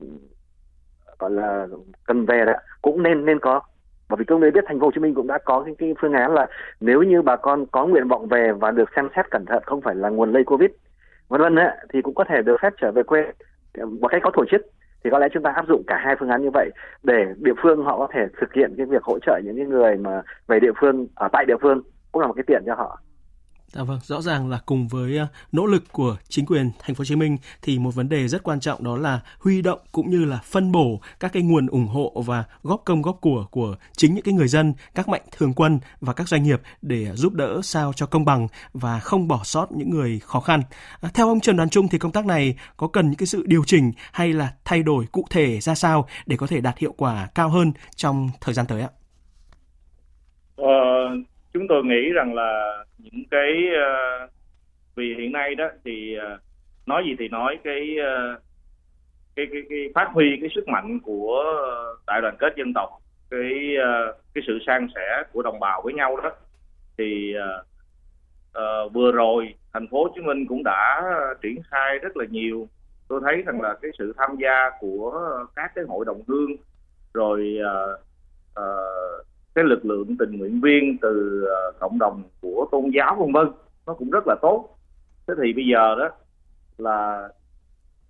gọi 1.19 1.31
là 1.31 1.67
cần 2.07 2.27
về 2.27 2.45
đó 2.47 2.53
cũng 2.83 3.03
nên 3.03 3.25
nên 3.25 3.39
có. 3.39 3.61
Bởi 4.09 4.17
vì 4.17 4.25
tôi 4.29 4.39
mới 4.39 4.51
biết 4.51 4.65
thành 4.67 4.81
phố 4.81 4.87
Hồ 4.87 4.91
Chí 4.95 5.01
Minh 5.01 5.15
cũng 5.15 5.27
đã 5.27 5.39
có 5.45 5.63
cái, 5.65 5.75
cái 5.79 5.95
phương 6.01 6.13
án 6.13 6.35
là 6.35 6.47
nếu 6.81 7.03
như 7.03 7.23
bà 7.23 7.37
con 7.37 7.67
có 7.67 7.87
nguyện 7.87 8.09
vọng 8.09 8.29
về 8.29 8.53
và 8.53 8.71
được 8.71 8.89
xem 8.97 9.09
xét 9.17 9.31
cẩn 9.31 9.45
thận 9.47 9.63
không 9.67 9.81
phải 9.81 9.95
là 9.95 10.09
nguồn 10.09 10.33
lây 10.33 10.45
covid 10.45 10.71
vân 11.29 11.41
vân 11.41 11.57
thì 11.93 12.03
cũng 12.03 12.15
có 12.15 12.25
thể 12.29 12.43
được 12.43 12.57
phép 12.63 12.73
trở 12.81 12.93
về 12.93 13.03
quê. 13.03 13.23
Một 13.79 13.99
ờ, 14.03 14.09
cách 14.09 14.23
có 14.25 14.31
tổ 14.35 14.45
chức 14.51 14.61
thì 15.05 15.11
có 15.11 15.19
lẽ 15.19 15.29
chúng 15.33 15.43
ta 15.43 15.51
áp 15.51 15.65
dụng 15.69 15.83
cả 15.87 16.01
hai 16.05 16.17
phương 16.21 16.29
án 16.29 16.43
như 16.43 16.51
vậy 16.55 16.71
để 17.03 17.27
địa 17.37 17.53
phương 17.63 17.85
họ 17.85 17.99
có 17.99 18.09
thể 18.13 18.27
thực 18.41 18.53
hiện 18.53 18.75
cái 18.77 18.87
việc 18.87 19.03
hỗ 19.03 19.19
trợ 19.19 19.41
những 19.45 19.57
cái 19.57 19.67
người 19.67 19.97
mà 19.97 20.23
về 20.47 20.61
địa 20.61 20.73
phương 20.81 21.07
ở 21.15 21.29
tại 21.33 21.45
địa 21.49 21.57
phương 21.61 21.83
cũng 22.13 22.23
là 22.23 22.29
một 22.29 22.35
cái 22.35 22.45
tiện 22.47 22.63
cho 22.67 22.75
họ. 22.75 23.01
Dạ 23.73 23.83
vâng, 23.83 23.99
rõ 24.03 24.21
ràng 24.21 24.49
là 24.49 24.61
cùng 24.67 24.89
với 24.89 25.17
ờ, 25.17 25.27
nỗ 25.53 25.67
lực 25.67 25.93
của 25.93 26.17
chính 26.29 26.47
quyền 26.47 26.71
thành 26.79 26.95
phố 26.95 27.01
Hồ 27.01 27.05
Chí 27.05 27.17
Minh 27.17 27.37
thì 27.63 27.79
một 27.79 27.95
vấn 27.95 28.09
đề 28.09 28.29
rất 28.29 28.43
quan 28.43 28.61
trọng 28.61 28.85
đó 28.85 28.97
là 28.97 29.21
huy 29.39 29.63
động 29.63 29.79
cũng 29.93 30.11
như 30.11 30.25
là 30.25 30.39
phân 30.45 30.73
bổ 30.73 31.01
các 31.21 31.33
cái 31.33 31.43
nguồn 31.43 31.67
ủng 31.67 31.87
hộ 31.87 32.23
và 32.27 32.45
góp 32.63 32.83
công 32.85 33.03
góp 33.03 33.21
của 33.21 33.47
của 33.51 33.77
chính 33.97 34.15
những 34.15 34.25
cái 34.25 34.35
người 34.35 34.49
dân, 34.49 34.75
các 34.95 35.09
mạnh 35.09 35.23
thường 35.31 35.53
quân 35.53 35.79
và 36.01 36.13
các 36.13 36.29
doanh 36.29 36.43
nghiệp 36.43 36.61
để 36.83 37.15
giúp 37.15 37.33
đỡ 37.33 37.61
sao 37.63 37.93
cho 37.93 38.07
công 38.07 38.25
bằng 38.25 38.49
và 38.73 39.01
không 39.01 39.29
bỏ 39.29 39.41
sót 39.45 39.73
những 39.73 39.91
người 39.91 40.21
khó 40.25 40.41
khăn. 40.41 40.63
À, 41.01 41.11
theo 41.15 41.29
ông 41.29 41.41
Trần 41.41 41.57
Đoàn 41.57 41.69
Trung 41.69 41.89
thì 41.89 41.99
công 41.99 42.13
tác 42.13 42.27
này 42.27 42.55
có 42.77 42.89
cần 42.89 43.07
những 43.07 43.17
cái 43.17 43.27
sự 43.27 43.43
điều 43.47 43.65
chỉnh 43.65 43.93
hay 44.13 44.33
là 44.33 44.53
thay 44.65 44.83
đổi 44.83 45.07
cụ 45.13 45.27
thể 45.31 45.61
ra 45.61 45.75
sao 45.75 46.09
để 46.27 46.37
có 46.37 46.47
thể 46.47 46.61
đạt 46.61 46.79
hiệu 46.79 46.95
quả 46.97 47.29
cao 47.35 47.49
hơn 47.49 47.73
trong 47.97 48.31
thời 48.41 48.55
gian 48.55 48.67
tới 48.67 48.83
ạ? 48.83 48.89
Uh 50.63 51.29
chúng 51.59 51.69
tôi 51.69 51.85
nghĩ 51.85 52.13
rằng 52.15 52.35
là 52.35 52.85
những 52.99 53.25
cái 53.31 53.69
uh, 53.69 54.31
vì 54.95 55.15
hiện 55.19 55.33
nay 55.33 55.55
đó 55.55 55.69
thì 55.85 56.17
uh, 56.19 56.41
nói 56.87 57.03
gì 57.07 57.17
thì 57.19 57.29
nói 57.29 57.59
cái 57.65 57.97
uh, 58.01 58.43
cái 59.37 59.47
cái 59.53 59.63
cái 59.69 59.79
phát 59.95 60.09
huy 60.13 60.39
cái 60.41 60.51
sức 60.55 60.69
mạnh 60.69 61.01
của 61.01 61.45
đại 62.07 62.21
đoàn 62.21 62.37
kết 62.39 62.53
dân 62.57 62.73
tộc 62.75 62.91
cái 63.31 63.77
uh, 63.79 64.17
cái 64.35 64.45
sự 64.47 64.59
san 64.67 64.87
sẻ 64.95 65.23
của 65.33 65.43
đồng 65.43 65.61
bào 65.61 65.83
với 65.83 65.95
nhau 65.95 66.17
đó 66.17 66.31
thì 66.99 67.35
uh, 67.37 67.67
uh, 68.59 68.93
vừa 68.93 69.13
rồi 69.13 69.55
thành 69.73 69.89
phố 69.89 70.05
Hồ 70.05 70.11
Chí 70.15 70.21
Minh 70.21 70.47
cũng 70.47 70.63
đã 70.65 71.03
triển 71.43 71.63
khai 71.71 71.99
rất 71.99 72.17
là 72.17 72.25
nhiều. 72.31 72.69
Tôi 73.09 73.21
thấy 73.25 73.43
rằng 73.47 73.61
là 73.61 73.75
cái 73.83 73.91
sự 73.99 74.13
tham 74.17 74.37
gia 74.41 74.71
của 74.81 75.31
các 75.57 75.73
cái 75.75 75.85
hội 75.89 76.05
đồng 76.05 76.23
hương 76.29 76.51
rồi 77.15 77.59
uh, 77.61 78.01
uh, 78.61 79.28
cái 79.59 79.65
lực 79.65 79.85
lượng 79.85 80.17
tình 80.19 80.39
nguyện 80.39 80.61
viên 80.61 80.97
từ 81.03 81.45
ờ, 81.49 81.73
cộng 81.81 81.99
đồng 81.99 82.23
của 82.41 82.69
tôn 82.73 82.91
giáo 82.91 83.17
vân 83.21 83.33
vân. 83.33 83.53
Nó 83.87 83.95
cũng 83.95 84.11
rất 84.11 84.25
là 84.27 84.35
tốt. 84.43 84.79
Thế 85.27 85.35
thì 85.43 85.53
bây 85.53 85.65
giờ 85.67 85.95
đó 85.99 86.09
là 86.79 87.29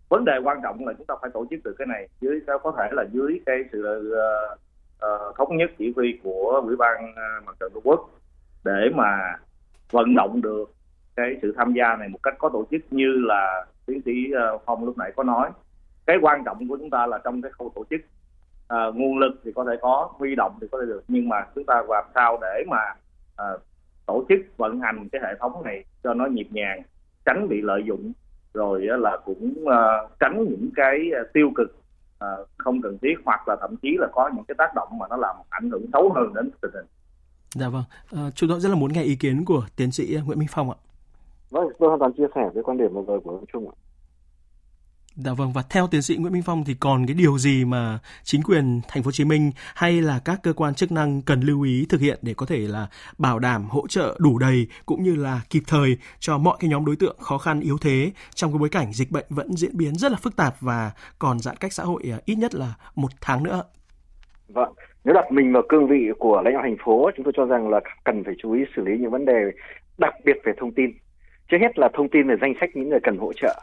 vấn 0.09 0.25
đề 0.25 0.33
quan 0.45 0.61
trọng 0.63 0.87
là 0.87 0.93
chúng 0.93 1.07
ta 1.07 1.15
phải 1.21 1.31
tổ 1.35 1.47
chức 1.51 1.61
được 1.65 1.75
cái 1.79 1.87
này. 1.87 2.09
Dưới 2.21 2.41
có 2.63 2.73
thể 2.79 2.89
là 2.93 3.05
dưới 3.13 3.41
cái 3.47 3.57
sự 3.73 4.13
uh, 4.13 4.59
uh, 5.05 5.37
thống 5.37 5.57
nhất 5.57 5.71
chỉ 5.79 5.93
huy 5.97 6.19
của 6.23 6.63
ủy 6.65 6.77
ban 6.77 7.05
uh, 7.05 7.47
mặt 7.47 7.57
trận 7.61 7.73
tổ 7.75 7.81
quốc 7.85 8.11
để 8.65 8.91
mà 8.95 9.37
vận 9.91 10.15
động 10.15 10.43
được 10.43 10.73
cái 11.17 11.37
sự 11.43 11.55
tham 11.57 11.73
gia 11.73 11.97
này 11.97 12.09
một 12.09 12.23
cách 12.23 12.35
có 12.39 12.49
tổ 12.49 12.67
chức 12.71 12.81
như 12.91 13.13
là 13.27 13.67
tiến 13.87 14.01
sĩ 14.05 14.13
uh, 14.55 14.63
phong 14.67 14.85
lúc 14.85 14.99
nãy 14.99 15.13
có 15.17 15.23
nói. 15.23 15.51
Cái 16.07 16.17
quan 16.23 16.45
trọng 16.45 16.69
của 16.69 16.77
chúng 16.77 16.91
ta 16.91 17.07
là 17.07 17.19
trong 17.25 17.43
cái 17.43 17.53
khâu 17.53 17.73
tổ 17.75 17.85
chức 17.91 18.01
à, 18.69 18.87
nguồn 18.95 19.19
lực 19.19 19.41
thì 19.45 19.53
có 19.55 19.65
thể 19.65 19.73
có 19.83 20.11
huy 20.13 20.35
động 20.35 20.59
thì 20.61 20.67
có 20.73 20.79
thể 20.81 20.87
được 20.87 21.03
nhưng 21.09 21.29
mà 21.29 21.37
chúng 21.55 21.65
ta 21.65 21.83
làm 21.89 22.05
sao 22.15 22.39
để 22.41 22.65
mà 22.69 22.95
à, 23.37 23.47
tổ 24.07 24.25
chức 24.29 24.39
vận 24.57 24.81
hành 24.81 25.09
cái 25.13 25.21
hệ 25.25 25.35
thống 25.41 25.63
này 25.65 25.85
cho 26.03 26.15
nó 26.15 26.27
nhịp 26.27 26.49
nhàng 26.51 26.83
tránh 27.25 27.49
bị 27.49 27.61
lợi 27.63 27.83
dụng 27.87 28.13
rồi 28.55 28.81
là 28.81 29.17
cũng 29.25 29.55
uh, 29.63 30.11
tránh 30.21 30.45
những 30.45 30.71
cái 30.77 30.99
tiêu 31.33 31.51
cực 31.55 31.77
uh, 32.25 32.49
không 32.57 32.83
cần 32.83 32.99
thiết 33.03 33.15
hoặc 33.25 33.49
là 33.49 33.57
thậm 33.61 33.77
chí 33.83 33.89
là 33.99 34.07
có 34.13 34.31
những 34.35 34.45
cái 34.49 34.55
tác 34.59 34.75
động 34.75 34.89
mà 34.99 35.07
nó 35.11 35.17
làm 35.17 35.37
ảnh 35.49 35.71
hưởng 35.71 35.87
xấu 35.93 36.13
hơn 36.13 36.35
đến 36.35 36.51
tình 36.63 36.71
hình. 36.75 36.87
Dạ 37.55 37.69
vâng, 37.69 37.85
à, 38.13 38.31
chúng 38.35 38.51
tôi 38.51 38.61
rất 38.61 38.69
là 38.69 38.75
muốn 38.75 38.93
nghe 38.93 39.03
ý 39.03 39.17
kiến 39.17 39.45
của 39.45 39.63
tiến 39.77 39.91
sĩ 39.91 40.19
Nguyễn 40.27 40.39
Minh 40.39 40.49
Phong 40.51 40.71
ạ. 40.71 40.77
Vâng, 41.51 41.69
tôi 41.79 41.89
hoàn 41.89 42.01
toàn 42.01 42.13
chia 42.13 42.27
sẻ 42.35 42.51
với 42.55 42.63
quan 42.63 42.79
điểm 42.79 42.95
vừa 42.95 43.03
rồi 43.07 43.21
của 43.21 43.31
ông 43.31 43.45
Trung 43.53 43.69
ạ. 43.69 43.75
Dạ 45.25 45.33
vâng 45.33 45.53
và 45.55 45.63
theo 45.71 45.87
tiến 45.91 46.03
sĩ 46.03 46.17
Nguyễn 46.17 46.33
Minh 46.33 46.43
Phong 46.47 46.65
thì 46.67 46.75
còn 46.81 47.07
cái 47.07 47.15
điều 47.15 47.39
gì 47.39 47.65
mà 47.65 47.99
chính 48.23 48.43
quyền 48.43 48.81
thành 48.89 49.03
phố 49.03 49.07
Hồ 49.07 49.13
Chí 49.13 49.25
Minh 49.25 49.51
hay 49.75 50.01
là 50.03 50.21
các 50.25 50.41
cơ 50.43 50.53
quan 50.53 50.75
chức 50.75 50.93
năng 50.93 51.23
cần 51.23 51.41
lưu 51.41 51.63
ý 51.63 51.87
thực 51.89 52.01
hiện 52.01 52.19
để 52.23 52.35
có 52.37 52.47
thể 52.47 52.59
là 52.59 52.89
bảo 53.19 53.39
đảm 53.39 53.65
hỗ 53.69 53.87
trợ 53.87 54.17
đủ 54.19 54.39
đầy 54.39 54.67
cũng 54.87 55.03
như 55.03 55.17
là 55.17 55.41
kịp 55.51 55.63
thời 55.67 55.97
cho 56.19 56.39
mọi 56.39 56.57
cái 56.61 56.71
nhóm 56.71 56.85
đối 56.85 56.97
tượng 56.97 57.17
khó 57.21 57.39
khăn 57.39 57.61
yếu 57.61 57.77
thế 57.81 58.11
trong 58.35 58.53
cái 58.53 58.59
bối 58.59 58.69
cảnh 58.69 58.93
dịch 58.93 59.11
bệnh 59.11 59.25
vẫn 59.29 59.49
diễn 59.57 59.77
biến 59.77 59.95
rất 59.95 60.13
là 60.13 60.19
phức 60.23 60.37
tạp 60.37 60.55
và 60.61 60.91
còn 61.19 61.39
giãn 61.39 61.57
cách 61.57 61.73
xã 61.73 61.83
hội 61.83 62.03
à, 62.13 62.19
ít 62.25 62.35
nhất 62.35 62.55
là 62.55 62.75
một 62.97 63.11
tháng 63.21 63.43
nữa. 63.43 63.63
Vâng, 64.49 64.73
nếu 65.05 65.15
đặt 65.15 65.33
mình 65.33 65.53
vào 65.53 65.63
cương 65.69 65.89
vị 65.89 66.09
của 66.19 66.43
lãnh 66.45 66.55
đạo 66.55 66.63
thành 66.63 66.77
phố, 66.85 67.11
chúng 67.17 67.25
tôi 67.25 67.33
cho 67.37 67.45
rằng 67.45 67.69
là 67.69 67.81
cần 68.05 68.25
phải 68.25 68.35
chú 68.43 68.53
ý 68.53 68.61
xử 68.77 68.83
lý 68.85 68.99
những 68.99 69.11
vấn 69.11 69.25
đề 69.25 69.51
đặc 69.99 70.15
biệt 70.25 70.37
về 70.45 70.53
thông 70.59 70.75
tin. 70.75 70.91
Trước 71.49 71.59
hết 71.61 71.79
là 71.79 71.89
thông 71.95 72.09
tin 72.09 72.29
về 72.29 72.35
danh 72.41 72.55
sách 72.61 72.71
những 72.75 72.91
người 72.91 73.01
cần 73.03 73.19
hỗ 73.19 73.33
trợ 73.33 73.55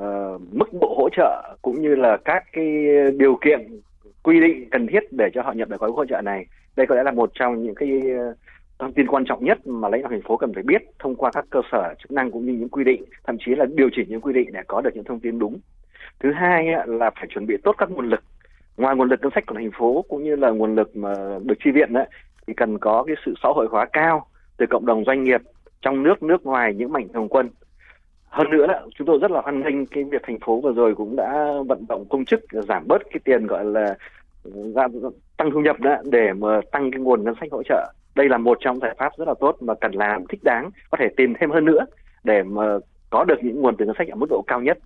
uh, 0.00 0.40
mức 0.52 0.68
độ 0.80 0.94
hỗ 0.98 1.08
trợ 1.16 1.56
cũng 1.62 1.82
như 1.82 1.94
là 1.94 2.16
các 2.24 2.44
cái 2.52 2.86
điều 3.16 3.36
kiện 3.44 3.80
quy 4.22 4.40
định 4.40 4.70
cần 4.70 4.86
thiết 4.86 5.12
để 5.12 5.30
cho 5.34 5.42
họ 5.42 5.52
nhận 5.52 5.68
được 5.68 5.80
gói 5.80 5.90
hỗ 5.90 6.04
trợ 6.06 6.20
này. 6.20 6.46
Đây 6.76 6.86
có 6.86 6.94
lẽ 6.94 7.02
là 7.02 7.10
một 7.10 7.30
trong 7.34 7.62
những 7.62 7.74
cái 7.74 8.00
ờ, 8.18 8.34
thông 8.78 8.92
tin 8.92 9.06
quan 9.06 9.24
trọng 9.24 9.44
nhất 9.44 9.66
mà 9.66 9.88
lãnh 9.88 10.02
đạo 10.02 10.10
thành 10.10 10.22
phố 10.22 10.36
cần 10.36 10.54
phải 10.54 10.62
biết 10.62 10.82
thông 10.98 11.16
qua 11.16 11.30
các 11.34 11.44
cơ 11.50 11.60
sở 11.72 11.94
chức 11.98 12.10
năng 12.10 12.30
cũng 12.30 12.46
như 12.46 12.52
những 12.52 12.68
quy 12.68 12.84
định 12.84 13.04
thậm 13.26 13.36
chí 13.46 13.54
là 13.54 13.64
điều 13.74 13.88
chỉnh 13.96 14.06
những 14.08 14.20
quy 14.20 14.32
định 14.32 14.52
để 14.52 14.60
có 14.66 14.80
được 14.80 14.90
những 14.94 15.04
thông 15.04 15.20
tin 15.20 15.38
đúng. 15.38 15.58
Thứ 16.20 16.32
hai 16.32 16.66
là 16.86 17.10
phải 17.10 17.26
chuẩn 17.28 17.46
bị 17.46 17.56
tốt 17.64 17.74
các 17.78 17.90
nguồn 17.90 18.08
lực. 18.08 18.20
Ngoài 18.76 18.96
nguồn 18.96 19.08
lực 19.08 19.20
ngân 19.22 19.30
sách 19.34 19.46
của 19.46 19.54
thành 19.54 19.70
phố 19.78 20.04
cũng 20.08 20.24
như 20.24 20.36
là 20.36 20.50
nguồn 20.50 20.74
lực 20.74 20.96
mà 20.96 21.14
được 21.44 21.54
chi 21.64 21.70
viện 21.70 21.92
đấy 21.92 22.06
thì 22.46 22.54
cần 22.54 22.78
có 22.78 23.04
cái 23.06 23.16
sự 23.26 23.34
xã 23.42 23.48
hội 23.54 23.66
hóa 23.70 23.86
cao 23.92 24.26
từ 24.56 24.66
cộng 24.70 24.86
đồng 24.86 25.04
doanh 25.04 25.24
nghiệp 25.24 25.40
trong 25.82 26.02
nước 26.02 26.22
nước 26.22 26.46
ngoài 26.46 26.74
những 26.74 26.92
mạnh 26.92 27.08
thường 27.14 27.28
quân 27.28 27.50
hơn 28.36 28.50
nữa 28.50 28.66
chúng 28.98 29.06
tôi 29.06 29.18
rất 29.22 29.30
là 29.30 29.40
hoan 29.40 29.62
nghênh 29.62 29.86
cái 29.86 30.04
việc 30.04 30.22
thành 30.22 30.38
phố 30.40 30.60
vừa 30.60 30.72
rồi 30.72 30.94
cũng 30.94 31.16
đã 31.16 31.52
vận 31.68 31.84
động 31.88 32.04
công 32.08 32.24
chức 32.24 32.40
giảm 32.52 32.82
bớt 32.86 33.02
cái 33.10 33.20
tiền 33.24 33.46
gọi 33.46 33.64
là 33.64 33.94
tăng 35.36 35.50
thu 35.50 35.60
nhập 35.60 35.80
đó, 35.80 35.96
để 36.04 36.32
mà 36.32 36.60
tăng 36.72 36.90
cái 36.90 37.00
nguồn 37.00 37.24
ngân 37.24 37.34
sách 37.40 37.52
hỗ 37.52 37.62
trợ. 37.62 37.92
Đây 38.14 38.28
là 38.28 38.38
một 38.38 38.58
trong 38.60 38.78
giải 38.78 38.94
pháp 38.98 39.12
rất 39.18 39.28
là 39.28 39.34
tốt 39.40 39.56
mà 39.60 39.74
cần 39.74 39.92
làm, 39.92 40.26
thích 40.26 40.40
đáng, 40.44 40.70
có 40.90 40.98
thể 41.00 41.08
tìm 41.16 41.34
thêm 41.40 41.50
hơn 41.50 41.64
nữa 41.64 41.86
để 42.24 42.42
mà 42.42 42.62
có 43.10 43.24
được 43.24 43.38
những 43.42 43.60
nguồn 43.60 43.76
từ 43.76 43.86
ngân 43.86 43.94
sách 43.98 44.08
ở 44.08 44.14
mức 44.14 44.26
độ 44.30 44.44
cao 44.46 44.60
nhất. 44.60 44.78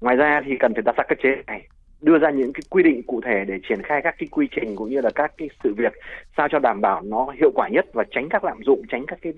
Ngoài 0.00 0.16
ra 0.16 0.40
thì 0.46 0.56
cần 0.60 0.74
phải 0.74 0.82
đặt 0.82 0.96
ra 0.96 1.04
các 1.08 1.18
chế 1.22 1.42
này, 1.46 1.68
đưa 2.00 2.18
ra 2.18 2.30
những 2.30 2.52
cái 2.52 2.62
quy 2.70 2.82
định 2.82 3.02
cụ 3.06 3.20
thể 3.24 3.44
để 3.48 3.54
triển 3.68 3.82
khai 3.82 4.00
các 4.04 4.14
cái 4.18 4.28
quy 4.30 4.48
trình 4.50 4.76
cũng 4.76 4.90
như 4.90 5.00
là 5.00 5.10
các 5.14 5.32
cái 5.38 5.48
sự 5.64 5.74
việc 5.74 5.92
sao 6.36 6.48
cho 6.48 6.58
đảm 6.58 6.80
bảo 6.80 7.02
nó 7.04 7.26
hiệu 7.40 7.50
quả 7.54 7.68
nhất 7.68 7.86
và 7.92 8.04
tránh 8.10 8.28
các 8.28 8.44
lạm 8.44 8.58
dụng, 8.66 8.82
tránh 8.88 9.06
các 9.06 9.18
cái 9.22 9.32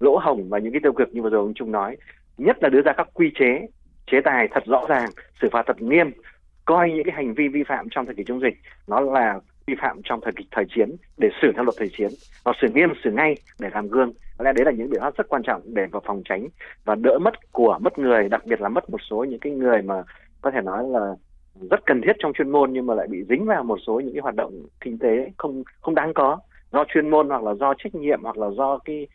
lỗ 0.00 0.18
hổng 0.18 0.48
và 0.48 0.58
những 0.58 0.72
cái 0.72 0.80
tiêu 0.82 0.92
cực 0.92 1.14
như 1.14 1.22
vừa 1.22 1.30
rồi 1.30 1.40
ông 1.40 1.54
Trung 1.54 1.72
nói 1.72 1.96
nhất 2.38 2.56
là 2.60 2.68
đưa 2.68 2.82
ra 2.82 2.92
các 2.92 3.08
quy 3.14 3.30
chế 3.34 3.66
chế 4.10 4.20
tài 4.20 4.48
thật 4.50 4.64
rõ 4.66 4.86
ràng, 4.88 5.10
xử 5.42 5.48
phạt 5.52 5.62
thật 5.66 5.82
nghiêm, 5.82 6.10
coi 6.64 6.90
những 6.90 7.04
cái 7.04 7.14
hành 7.14 7.34
vi 7.34 7.48
vi 7.48 7.62
phạm 7.68 7.86
trong 7.90 8.06
thời 8.06 8.14
kỳ 8.14 8.24
chống 8.24 8.40
dịch, 8.40 8.54
nó 8.88 9.00
là 9.00 9.40
vi 9.66 9.74
phạm 9.80 10.00
trong 10.04 10.20
thời 10.20 10.32
kỳ 10.32 10.44
thời 10.50 10.64
chiến, 10.74 10.96
để 11.18 11.28
xử 11.42 11.52
theo 11.54 11.64
luật 11.64 11.74
thời 11.78 11.88
chiến 11.98 12.08
và 12.44 12.52
xử 12.60 12.68
nghiêm, 12.74 12.92
xử 13.04 13.10
ngay 13.10 13.34
để 13.58 13.68
làm 13.74 13.88
gương. 13.88 14.12
Có 14.38 14.44
lẽ 14.44 14.52
đấy 14.52 14.64
là 14.64 14.70
những 14.70 14.90
biện 14.90 15.00
pháp 15.00 15.16
rất 15.16 15.28
quan 15.28 15.42
trọng 15.42 15.62
để 15.64 15.86
vào 15.86 16.02
phòng 16.06 16.22
tránh 16.24 16.48
và 16.84 16.94
đỡ 16.94 17.18
mất 17.18 17.52
của 17.52 17.78
mất 17.82 17.98
người, 17.98 18.28
đặc 18.28 18.46
biệt 18.46 18.60
là 18.60 18.68
mất 18.68 18.90
một 18.90 19.00
số 19.10 19.24
những 19.24 19.40
cái 19.40 19.52
người 19.52 19.82
mà 19.82 20.02
có 20.40 20.50
thể 20.50 20.60
nói 20.60 20.84
là 20.88 21.14
rất 21.70 21.80
cần 21.86 22.00
thiết 22.02 22.16
trong 22.18 22.32
chuyên 22.32 22.50
môn, 22.50 22.72
nhưng 22.72 22.86
mà 22.86 22.94
lại 22.94 23.06
bị 23.10 23.24
dính 23.28 23.44
vào 23.44 23.64
một 23.64 23.78
số 23.86 24.00
những 24.00 24.14
cái 24.14 24.20
hoạt 24.20 24.34
động 24.34 24.52
kinh 24.80 24.98
tế 24.98 25.30
không 25.36 25.62
không 25.80 25.94
đáng 25.94 26.14
có. 26.14 26.38
Do 26.72 26.84
chuyên 26.88 27.10
môn 27.10 27.28
hoặc 27.28 27.42
là 27.42 27.54
do 27.54 27.74
trách 27.78 27.94
nhiệm 27.94 28.22
hoặc 28.22 28.38
là 28.38 28.50
do 28.50 28.78
cái 28.78 29.06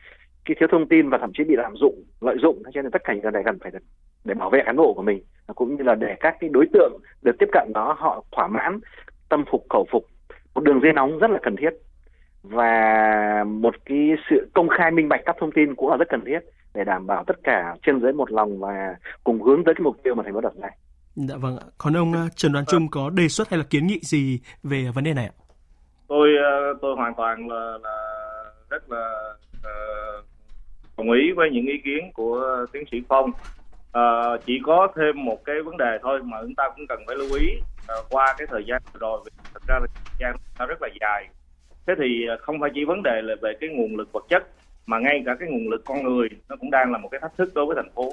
cái 0.45 0.55
thiếu 0.59 0.67
thông 0.71 0.87
tin 0.87 1.09
và 1.09 1.17
thậm 1.17 1.31
chí 1.33 1.43
bị 1.43 1.55
lạm 1.55 1.75
dụng 1.75 2.03
lợi 2.21 2.35
dụng 2.41 2.63
cho 2.73 2.81
nên 2.81 2.91
tất 2.91 3.03
cả 3.03 3.13
những 3.13 3.23
cái 3.23 3.31
này 3.31 3.43
cần 3.45 3.59
phải 3.59 3.71
để 4.25 4.33
bảo 4.33 4.49
vệ 4.49 4.59
cán 4.65 4.75
bộ 4.75 4.93
của 4.93 5.01
mình 5.01 5.23
cũng 5.55 5.75
như 5.75 5.83
là 5.83 5.95
để 5.95 6.15
các 6.19 6.35
cái 6.39 6.49
đối 6.53 6.65
tượng 6.73 6.99
được 7.21 7.35
tiếp 7.39 7.49
cận 7.51 7.71
đó 7.73 7.95
họ 7.99 8.23
thỏa 8.31 8.47
mãn 8.47 8.79
tâm 9.29 9.43
phục 9.51 9.65
khẩu 9.69 9.85
phục 9.91 10.05
một 10.55 10.63
đường 10.63 10.79
dây 10.83 10.93
nóng 10.93 11.19
rất 11.19 11.31
là 11.31 11.39
cần 11.43 11.55
thiết 11.55 11.69
và 12.43 13.43
một 13.47 13.75
cái 13.85 14.09
sự 14.29 14.49
công 14.53 14.69
khai 14.69 14.91
minh 14.91 15.09
bạch 15.09 15.21
các 15.25 15.35
thông 15.39 15.51
tin 15.51 15.75
cũng 15.75 15.89
là 15.89 15.97
rất 15.97 16.07
cần 16.09 16.25
thiết 16.25 16.39
để 16.73 16.83
đảm 16.83 17.07
bảo 17.07 17.23
tất 17.27 17.35
cả 17.43 17.75
trên 17.85 18.01
dưới 18.01 18.13
một 18.13 18.31
lòng 18.31 18.59
và 18.59 18.95
cùng 19.23 19.41
hướng 19.41 19.63
tới 19.63 19.75
cái 19.75 19.83
mục 19.83 19.97
tiêu 20.03 20.15
mà 20.15 20.23
thành 20.23 20.33
phố 20.33 20.41
đặt 20.41 20.53
ra. 20.61 20.69
Dạ 21.15 21.35
vâng 21.37 21.57
ạ. 21.57 21.65
Còn 21.77 21.97
ông 21.97 22.13
ờ, 22.13 22.29
Trần 22.35 22.51
Đoàn 22.51 22.65
Trung 22.67 22.87
có 22.91 23.09
đề 23.09 23.27
xuất 23.27 23.49
hay 23.49 23.57
là 23.57 23.65
kiến 23.69 23.87
nghị 23.87 23.99
gì 24.01 24.39
về 24.63 24.85
vấn 24.95 25.03
đề 25.03 25.13
này 25.13 25.25
ạ? 25.25 25.35
Tôi 26.07 26.29
ờ, 26.43 26.73
tôi 26.81 26.95
hoàn 26.95 27.13
toàn 27.17 27.47
là, 27.47 27.77
là 27.83 27.97
rất 28.69 28.89
là 28.89 29.33
đồng 31.01 31.11
ý 31.11 31.31
với 31.31 31.49
những 31.49 31.65
ý 31.65 31.77
kiến 31.85 32.11
của 32.13 32.65
tiến 32.71 32.83
sĩ 32.91 33.01
Phong. 33.09 33.31
À, 33.91 34.01
chỉ 34.45 34.59
có 34.63 34.87
thêm 34.95 35.25
một 35.25 35.45
cái 35.45 35.55
vấn 35.65 35.77
đề 35.77 35.97
thôi 36.01 36.19
mà 36.23 36.37
chúng 36.41 36.55
ta 36.55 36.63
cũng 36.75 36.87
cần 36.87 37.03
phải 37.07 37.15
lưu 37.15 37.27
ý 37.39 37.47
à, 37.87 37.95
qua 38.09 38.35
cái 38.37 38.47
thời 38.49 38.63
gian 38.67 38.81
rồi 38.99 39.21
thật 39.53 39.59
ra 39.67 39.79
là 39.79 39.87
thời 39.95 40.15
gian 40.19 40.35
nó 40.59 40.65
rất 40.65 40.81
là 40.81 40.87
dài 41.01 41.27
thế 41.87 41.93
thì 41.97 42.25
ờ, 42.27 42.37
không 42.41 42.59
phải 42.61 42.69
chỉ 42.75 42.85
vấn 42.85 43.03
đề 43.03 43.21
là 43.21 43.35
về 43.41 43.53
cái 43.59 43.69
nguồn 43.69 43.95
lực 43.95 44.11
vật 44.11 44.25
chất 44.29 44.47
mà 44.85 44.99
ngay 44.99 45.23
cả 45.25 45.35
cái 45.39 45.49
nguồn 45.49 45.69
lực 45.69 45.81
con 45.85 46.03
người 46.03 46.29
nó 46.49 46.55
cũng 46.55 46.71
đang 46.71 46.91
là 46.91 46.97
một 46.97 47.09
cái 47.11 47.21
thách 47.21 47.37
thức 47.37 47.51
đối 47.53 47.65
với 47.65 47.75
thành 47.75 47.91
phố 47.95 48.11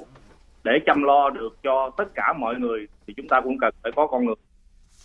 để 0.63 0.79
chăm 0.85 1.03
lo 1.03 1.29
được 1.29 1.57
cho 1.63 1.91
tất 1.97 2.05
cả 2.15 2.33
mọi 2.33 2.55
người 2.55 2.87
thì 3.07 3.13
chúng 3.17 3.27
ta 3.27 3.41
cũng 3.41 3.57
cần 3.61 3.73
phải 3.83 3.91
có 3.95 4.07
con 4.07 4.25
người 4.25 4.35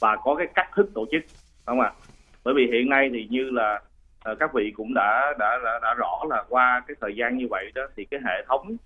và 0.00 0.16
có 0.24 0.34
cái 0.34 0.46
cách 0.54 0.68
thức 0.76 0.90
tổ 0.94 1.06
chức 1.10 1.22
đúng 1.22 1.64
không 1.66 1.80
ạ 1.80 1.92
à? 1.94 1.98
bởi 2.44 2.54
vì 2.54 2.66
hiện 2.72 2.88
nay 2.88 3.10
thì 3.12 3.26
như 3.30 3.50
là 3.50 3.80
Ờ, 4.24 4.34
các 4.34 4.54
vị 4.54 4.72
cũng 4.76 4.94
đã, 4.94 5.34
đã 5.38 5.58
đã 5.64 5.78
đã 5.82 5.94
rõ 5.94 6.22
là 6.28 6.44
qua 6.48 6.82
cái 6.88 6.94
thời 7.00 7.16
gian 7.16 7.36
như 7.36 7.46
vậy 7.50 7.72
đó 7.74 7.82
thì 7.96 8.04
cái 8.04 8.20
hệ 8.24 8.44
thống 8.48 8.76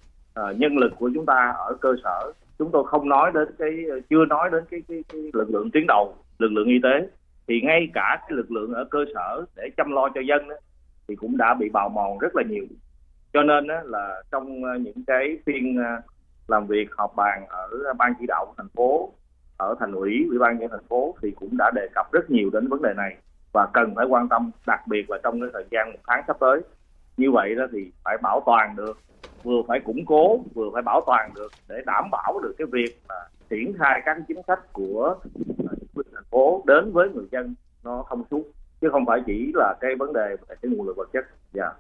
uh, 0.41 0.57
nhân 0.57 0.79
lực 0.79 0.93
của 0.99 1.11
chúng 1.15 1.27
ta 1.27 1.55
ở 1.57 1.77
cơ 1.81 1.95
sở 2.05 2.33
chúng 2.59 2.71
tôi 2.73 2.85
không 2.87 3.09
nói 3.09 3.31
đến 3.35 3.49
cái 3.59 3.71
chưa 4.11 4.25
nói 4.25 4.51
đến 4.53 4.65
cái, 4.71 4.83
cái, 4.89 5.05
cái 5.13 5.21
lực 5.33 5.51
lượng 5.51 5.71
tuyến 5.71 5.85
đầu 5.89 6.17
lực 6.39 6.53
lượng 6.53 6.69
y 6.69 6.81
tế. 6.83 7.09
Thì 7.49 7.61
ngay 7.61 7.89
cả 7.95 8.17
cái 8.21 8.37
lực 8.37 8.51
lượng 8.51 8.73
ở 8.75 8.85
cơ 8.85 9.05
sở 9.15 9.45
để 9.57 9.71
chăm 9.77 9.93
lo 9.93 10.09
cho 10.15 10.21
dân 10.21 10.49
đó, 10.49 10.55
thì 11.09 11.17
cũng 11.17 11.37
đã 11.37 11.55
bị 11.55 11.69
bào 11.69 11.89
mòn 11.89 12.19
rất 12.19 12.37
là 12.37 12.43
nhiều. 12.49 12.65
Cho 13.33 13.43
nên 13.43 13.67
là 13.85 14.23
trong 14.33 14.65
ờ, 14.65 14.75
những 14.79 15.05
cái 15.07 15.39
phiên 15.47 15.77
làm 16.49 16.67
việc 16.67 16.89
họp 16.97 17.17
bàn 17.17 17.47
ở 17.49 17.69
ban 17.99 18.13
chỉ 18.21 18.27
đạo 18.29 18.47
của 18.47 18.55
thành 18.57 18.69
phố 18.75 19.13
ở 19.57 19.75
thành 19.81 19.93
ủy 19.93 20.27
ủy 20.29 20.39
ban 20.39 20.59
nhân 20.59 20.71
thành 20.71 20.87
phố 20.89 21.15
thì 21.23 21.31
cũng 21.31 21.57
đã 21.59 21.71
đề 21.75 21.89
cập 21.95 22.13
rất 22.13 22.31
nhiều 22.31 22.51
đến 22.53 22.69
vấn 22.69 22.83
đề 22.83 22.95
này 22.97 23.17
và 23.53 23.69
cần 23.73 23.95
phải 23.97 24.07
quan 24.09 24.29
tâm 24.29 24.51
đặc 24.67 24.87
biệt 24.87 25.11
là 25.11 25.19
trong 25.23 25.41
cái 25.41 25.51
thời 25.53 25.65
gian 25.71 25.93
một 25.93 25.99
tháng 26.07 26.25
sắp 26.27 26.37
tới. 26.41 26.61
Như 27.17 27.31
vậy 27.31 27.55
đó 27.55 27.67
thì 27.73 27.91
phải 28.05 28.17
bảo 28.23 28.43
toàn 28.47 28.77
được, 28.77 28.99
vừa 29.43 29.63
phải 29.69 29.81
củng 29.81 30.07
cố, 30.07 30.41
vừa 30.55 30.71
phải 30.73 30.83
bảo 30.83 31.01
toàn 31.07 31.31
được 31.35 31.53
để 31.69 31.77
đảm 31.87 32.11
bảo 32.11 32.41
được 32.43 32.55
cái 32.59 32.67
việc 32.73 32.99
là 33.09 33.29
triển 33.51 33.75
khai 33.79 34.03
các 34.05 34.17
chính 34.29 34.43
sách 34.47 34.73
của 34.73 35.17
à, 35.69 35.73
thành 36.15 36.25
phố 36.31 36.65
đến 36.67 36.93
với 36.93 37.09
người 37.09 37.27
dân 37.33 37.55
nó 37.85 38.05
thông 38.09 38.25
suốt. 38.31 38.43
Chứ 38.81 38.89
không 38.93 39.07
phải 39.07 39.21
chỉ 39.27 39.53
là 39.55 39.75
cái 39.81 39.95
vấn 39.99 40.13
đề 40.13 40.37
về 40.49 40.57
cái 40.63 40.71
nguồn 40.71 40.87
lực 40.87 40.97
vật 40.97 41.09
chất. 41.13 41.25
Dạ. 41.53 41.65
yeah. 41.65 41.77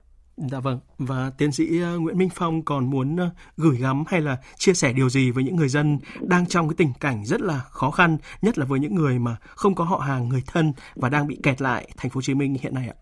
Dạ 0.46 0.60
vâng, 0.60 0.78
và 0.98 1.30
tiến 1.38 1.52
sĩ 1.52 1.82
ờ, 1.82 1.98
Nguyễn 1.98 2.18
Minh 2.18 2.28
Phong 2.34 2.62
còn 2.62 2.90
muốn 2.90 3.16
ờ, 3.16 3.30
gửi 3.56 3.76
gắm 3.76 4.04
hay 4.06 4.20
là 4.20 4.36
chia 4.56 4.72
sẻ 4.72 4.92
điều 4.92 5.08
gì 5.08 5.30
với 5.30 5.44
những 5.44 5.56
người 5.56 5.68
dân 5.68 5.98
đang 6.20 6.46
trong 6.46 6.68
cái 6.68 6.74
tình 6.78 6.92
cảnh 7.00 7.24
rất 7.24 7.40
là 7.40 7.60
khó 7.70 7.90
khăn, 7.90 8.16
nhất 8.42 8.58
là 8.58 8.64
với 8.68 8.80
những 8.80 8.94
người 8.94 9.18
mà 9.18 9.36
không 9.40 9.74
có 9.74 9.84
họ 9.84 9.96
hàng, 9.96 10.28
người 10.28 10.42
thân 10.52 10.72
và 10.96 11.08
đang 11.08 11.26
bị 11.26 11.40
kẹt 11.42 11.62
lại 11.62 11.88
thành 11.96 12.10
phố 12.10 12.18
Hồ 12.18 12.22
Chí 12.22 12.34
Minh 12.34 12.56
hiện 12.60 12.74
nay 12.74 12.88
ạ? 12.88 12.96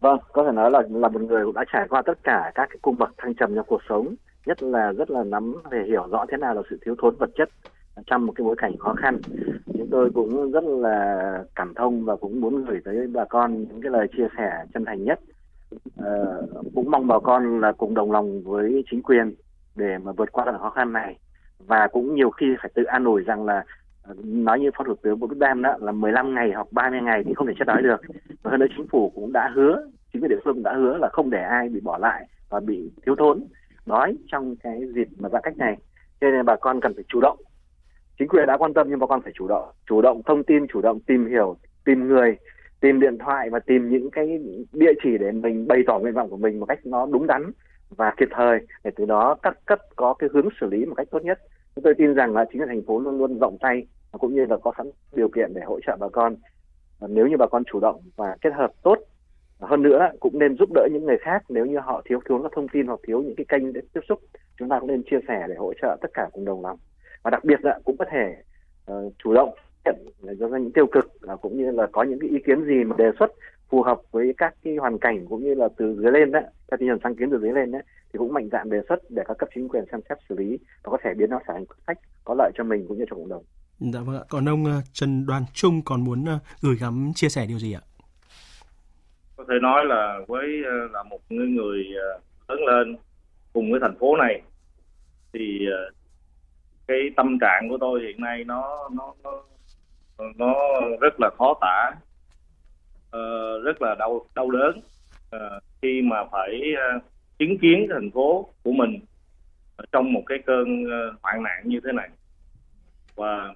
Vâng, 0.00 0.18
có 0.32 0.44
thể 0.44 0.52
nói 0.52 0.70
là 0.70 0.82
là 0.90 1.08
một 1.08 1.22
người 1.22 1.44
cũng 1.44 1.54
đã 1.54 1.64
trải 1.72 1.86
qua 1.88 2.02
tất 2.06 2.18
cả 2.24 2.52
các 2.54 2.66
cái 2.70 2.78
cung 2.82 2.98
bậc 2.98 3.10
thăng 3.18 3.34
trầm 3.34 3.54
trong 3.54 3.66
cuộc 3.68 3.80
sống, 3.88 4.14
nhất 4.46 4.62
là 4.62 4.92
rất 4.92 5.10
là 5.10 5.24
nắm 5.24 5.54
về 5.70 5.84
hiểu 5.86 6.06
rõ 6.10 6.24
thế 6.30 6.36
nào 6.36 6.54
là 6.54 6.62
sự 6.70 6.78
thiếu 6.84 6.94
thốn 7.02 7.16
vật 7.18 7.30
chất 7.36 7.48
trong 8.06 8.26
một 8.26 8.32
cái 8.36 8.44
bối 8.44 8.56
cảnh 8.58 8.76
khó 8.78 8.94
khăn. 8.94 9.20
Chúng 9.78 9.88
tôi 9.90 10.10
cũng 10.14 10.52
rất 10.52 10.64
là 10.64 11.32
cảm 11.54 11.74
thông 11.74 12.04
và 12.04 12.16
cũng 12.16 12.40
muốn 12.40 12.64
gửi 12.64 12.78
tới 12.84 13.06
bà 13.14 13.24
con 13.24 13.58
những 13.58 13.82
cái 13.82 13.92
lời 13.92 14.06
chia 14.16 14.28
sẻ 14.36 14.50
chân 14.74 14.84
thành 14.84 15.04
nhất 15.04 15.20
Ờ, 15.96 16.46
cũng 16.74 16.90
mong 16.90 17.06
bà 17.06 17.18
con 17.18 17.60
là 17.60 17.72
cùng 17.72 17.94
đồng 17.94 18.12
lòng 18.12 18.42
với 18.42 18.84
chính 18.90 19.02
quyền 19.02 19.34
để 19.76 19.98
mà 19.98 20.12
vượt 20.12 20.32
qua 20.32 20.44
đoạn 20.44 20.58
khó 20.58 20.70
khăn 20.70 20.92
này. 20.92 21.18
Và 21.58 21.88
cũng 21.92 22.14
nhiều 22.14 22.30
khi 22.30 22.46
phải 22.60 22.70
tự 22.74 22.84
an 22.84 23.04
ủi 23.04 23.22
rằng 23.22 23.44
là 23.44 23.64
ờ, 24.02 24.14
nói 24.24 24.60
như 24.60 24.70
phó 24.76 24.84
thủ 24.84 24.94
tướng 25.02 25.18
Vũ 25.18 25.26
Đức 25.26 25.38
Đam 25.38 25.62
đó, 25.62 25.76
là 25.80 25.92
15 25.92 26.34
ngày 26.34 26.52
hoặc 26.54 26.66
30 26.72 27.00
ngày 27.00 27.22
thì 27.26 27.34
không 27.34 27.46
thể 27.46 27.52
chết 27.58 27.64
đói 27.66 27.82
được. 27.82 28.00
Và 28.42 28.50
hơn 28.50 28.60
nữa 28.60 28.66
chính 28.76 28.86
phủ 28.88 29.12
cũng 29.14 29.32
đã 29.32 29.50
hứa, 29.54 29.86
chính 30.12 30.22
quyền 30.22 30.30
địa 30.30 30.40
phương 30.44 30.62
đã 30.62 30.74
hứa 30.74 30.98
là 30.98 31.08
không 31.12 31.30
để 31.30 31.42
ai 31.42 31.68
bị 31.68 31.80
bỏ 31.80 31.98
lại 31.98 32.26
và 32.48 32.60
bị 32.60 32.90
thiếu 33.06 33.16
thốn, 33.16 33.44
đói 33.86 34.16
trong 34.32 34.56
cái 34.56 34.80
dịp 34.94 35.08
mà 35.18 35.28
giãn 35.28 35.42
cách 35.44 35.56
này. 35.56 35.76
Cho 36.20 36.30
nên 36.30 36.46
bà 36.46 36.56
con 36.56 36.80
cần 36.80 36.94
phải 36.94 37.04
chủ 37.08 37.20
động. 37.20 37.38
Chính 38.18 38.28
quyền 38.28 38.46
đã 38.46 38.56
quan 38.56 38.74
tâm 38.74 38.86
nhưng 38.90 38.98
bà 38.98 39.06
con 39.06 39.22
phải 39.22 39.32
chủ 39.34 39.48
động. 39.48 39.68
Chủ 39.88 40.02
động 40.02 40.22
thông 40.26 40.44
tin, 40.44 40.66
chủ 40.66 40.80
động 40.80 41.00
tìm 41.00 41.26
hiểu, 41.26 41.56
tìm 41.84 42.08
người 42.08 42.36
tìm 42.80 43.00
điện 43.00 43.18
thoại 43.18 43.50
và 43.50 43.58
tìm 43.58 43.88
những 43.88 44.10
cái 44.10 44.38
địa 44.72 44.92
chỉ 45.02 45.18
để 45.18 45.32
mình 45.32 45.66
bày 45.66 45.78
tỏ 45.86 45.98
nguyện 45.98 46.14
vọng 46.14 46.30
của 46.30 46.36
mình 46.36 46.60
một 46.60 46.66
cách 46.66 46.78
nó 46.84 47.06
đúng 47.06 47.26
đắn 47.26 47.50
và 47.90 48.14
kịp 48.16 48.28
thời 48.30 48.58
để 48.84 48.90
từ 48.96 49.04
đó 49.04 49.36
các 49.42 49.58
cấp 49.66 49.78
có 49.96 50.14
cái 50.14 50.30
hướng 50.32 50.48
xử 50.60 50.66
lý 50.66 50.84
một 50.86 50.94
cách 50.94 51.08
tốt 51.10 51.24
nhất. 51.24 51.38
Chúng 51.74 51.84
tôi 51.84 51.94
tin 51.94 52.14
rằng 52.14 52.34
là 52.34 52.44
chính 52.44 52.60
quyền 52.60 52.68
thành 52.68 52.82
phố 52.82 53.00
luôn 53.00 53.18
luôn 53.18 53.38
rộng 53.38 53.58
tay 53.60 53.86
cũng 54.12 54.34
như 54.34 54.46
là 54.46 54.56
có 54.56 54.72
sẵn 54.78 54.90
điều 55.12 55.28
kiện 55.28 55.54
để 55.54 55.62
hỗ 55.64 55.80
trợ 55.80 55.96
bà 56.00 56.08
con. 56.08 56.36
Nếu 57.08 57.26
như 57.26 57.36
bà 57.36 57.46
con 57.46 57.62
chủ 57.64 57.80
động 57.80 58.00
và 58.16 58.36
kết 58.40 58.52
hợp 58.54 58.70
tốt 58.82 58.98
hơn 59.60 59.82
nữa 59.82 60.10
cũng 60.20 60.38
nên 60.38 60.56
giúp 60.56 60.68
đỡ 60.74 60.88
những 60.92 61.04
người 61.04 61.18
khác 61.20 61.42
nếu 61.48 61.66
như 61.66 61.78
họ 61.78 62.02
thiếu 62.04 62.20
thiếu 62.28 62.40
các 62.42 62.52
thông 62.54 62.68
tin 62.68 62.86
hoặc 62.86 63.00
thiếu 63.06 63.22
những 63.22 63.34
cái 63.36 63.44
kênh 63.48 63.72
để 63.72 63.80
tiếp 63.92 64.00
xúc 64.08 64.20
chúng 64.58 64.68
ta 64.68 64.80
cũng 64.80 64.88
nên 64.88 65.02
chia 65.10 65.18
sẻ 65.28 65.46
để 65.48 65.54
hỗ 65.58 65.72
trợ 65.82 65.96
tất 66.00 66.08
cả 66.14 66.28
cùng 66.32 66.44
đồng 66.44 66.62
lòng 66.62 66.78
và 67.22 67.30
đặc 67.30 67.44
biệt 67.44 67.64
là 67.64 67.80
cũng 67.84 67.96
có 67.96 68.04
thể 68.10 68.36
uh, 68.92 69.12
chủ 69.18 69.34
động 69.34 69.54
nhận 69.84 69.96
do 70.38 70.46
những 70.46 70.72
tiêu 70.72 70.86
cực 70.86 71.04
cũng 71.40 71.58
như 71.58 71.70
là 71.70 71.86
có 71.92 72.02
những 72.02 72.18
cái 72.20 72.30
ý 72.30 72.38
kiến 72.46 72.64
gì 72.64 72.84
mà 72.84 72.96
đề 72.98 73.10
xuất 73.18 73.30
phù 73.68 73.82
hợp 73.82 74.00
với 74.10 74.34
các 74.36 74.54
cái 74.64 74.76
hoàn 74.76 74.98
cảnh 74.98 75.26
cũng 75.28 75.44
như 75.44 75.54
là 75.54 75.68
từ 75.76 75.96
dưới 76.02 76.12
lên 76.12 76.32
đấy 76.32 76.42
theo 76.70 76.78
tinh 76.78 76.88
thần 76.88 76.98
sáng 77.02 77.14
kiến 77.14 77.30
từ 77.30 77.38
dưới 77.40 77.52
lên 77.52 77.72
đấy 77.72 77.82
thì 78.12 78.18
cũng 78.18 78.32
mạnh 78.32 78.48
dạn 78.52 78.70
đề 78.70 78.80
xuất 78.88 79.10
để 79.10 79.22
các 79.28 79.38
cấp 79.38 79.48
chính 79.54 79.68
quyền 79.68 79.84
xem 79.92 80.00
xét 80.08 80.18
xử 80.28 80.34
lý 80.38 80.58
và 80.82 80.90
có 80.90 80.98
thể 81.04 81.14
biến 81.14 81.30
nó 81.30 81.40
trở 81.46 81.52
thành 81.52 81.66
quyết 81.66 81.76
sách 81.86 81.98
có 82.24 82.34
lợi 82.38 82.50
cho 82.54 82.64
mình 82.64 82.84
cũng 82.88 82.98
như 82.98 83.04
cho 83.10 83.16
cộng 83.16 83.28
đồng. 83.28 83.42
Dạ 83.80 84.00
vâng 84.00 84.16
ạ. 84.16 84.22
Còn 84.28 84.48
ông 84.48 84.64
ờ, 84.64 84.80
Trần 84.92 85.26
Đoàn 85.26 85.42
Trung 85.54 85.82
còn 85.84 86.04
muốn 86.04 86.24
ờ, 86.24 86.38
gửi 86.62 86.76
gắm 86.80 87.12
chia 87.14 87.28
sẻ 87.28 87.46
điều 87.48 87.58
gì 87.58 87.72
ạ? 87.72 87.80
Có 89.36 89.44
thể 89.48 89.54
nói 89.62 89.84
là 89.84 90.20
với 90.28 90.46
ờ, 90.64 90.88
là 90.92 91.02
một 91.02 91.20
người 91.30 91.48
người 91.48 91.84
lớn 92.48 92.58
lên 92.66 92.96
cùng 93.52 93.70
với 93.70 93.80
thành 93.80 93.98
phố 94.00 94.16
này 94.16 94.42
thì 95.32 95.66
cái 96.88 96.98
tâm 97.16 97.38
trạng 97.40 97.66
của 97.68 97.76
tôi 97.80 98.00
hiện 98.00 98.20
nay 98.20 98.44
nó 98.44 98.88
nó 98.92 99.14
nó 99.24 99.42
nó 100.36 100.54
rất 101.00 101.20
là 101.20 101.30
khó 101.38 101.54
tả. 101.60 101.90
Uh, 103.16 103.64
rất 103.64 103.82
là 103.82 103.94
đau 103.94 104.26
đau 104.34 104.50
đớn. 104.50 104.80
Uh, 105.36 105.62
khi 105.82 106.02
mà 106.02 106.24
phải 106.32 106.60
uh, 106.96 107.02
chứng 107.38 107.58
kiến 107.58 107.86
thành 107.90 108.10
phố 108.10 108.48
của 108.62 108.72
mình 108.72 108.98
trong 109.92 110.12
một 110.12 110.22
cái 110.26 110.38
cơn 110.46 110.84
uh, 110.84 111.22
hoạn 111.22 111.42
nạn 111.42 111.62
như 111.64 111.80
thế 111.84 111.92
này. 111.92 112.08
Và 113.14 113.54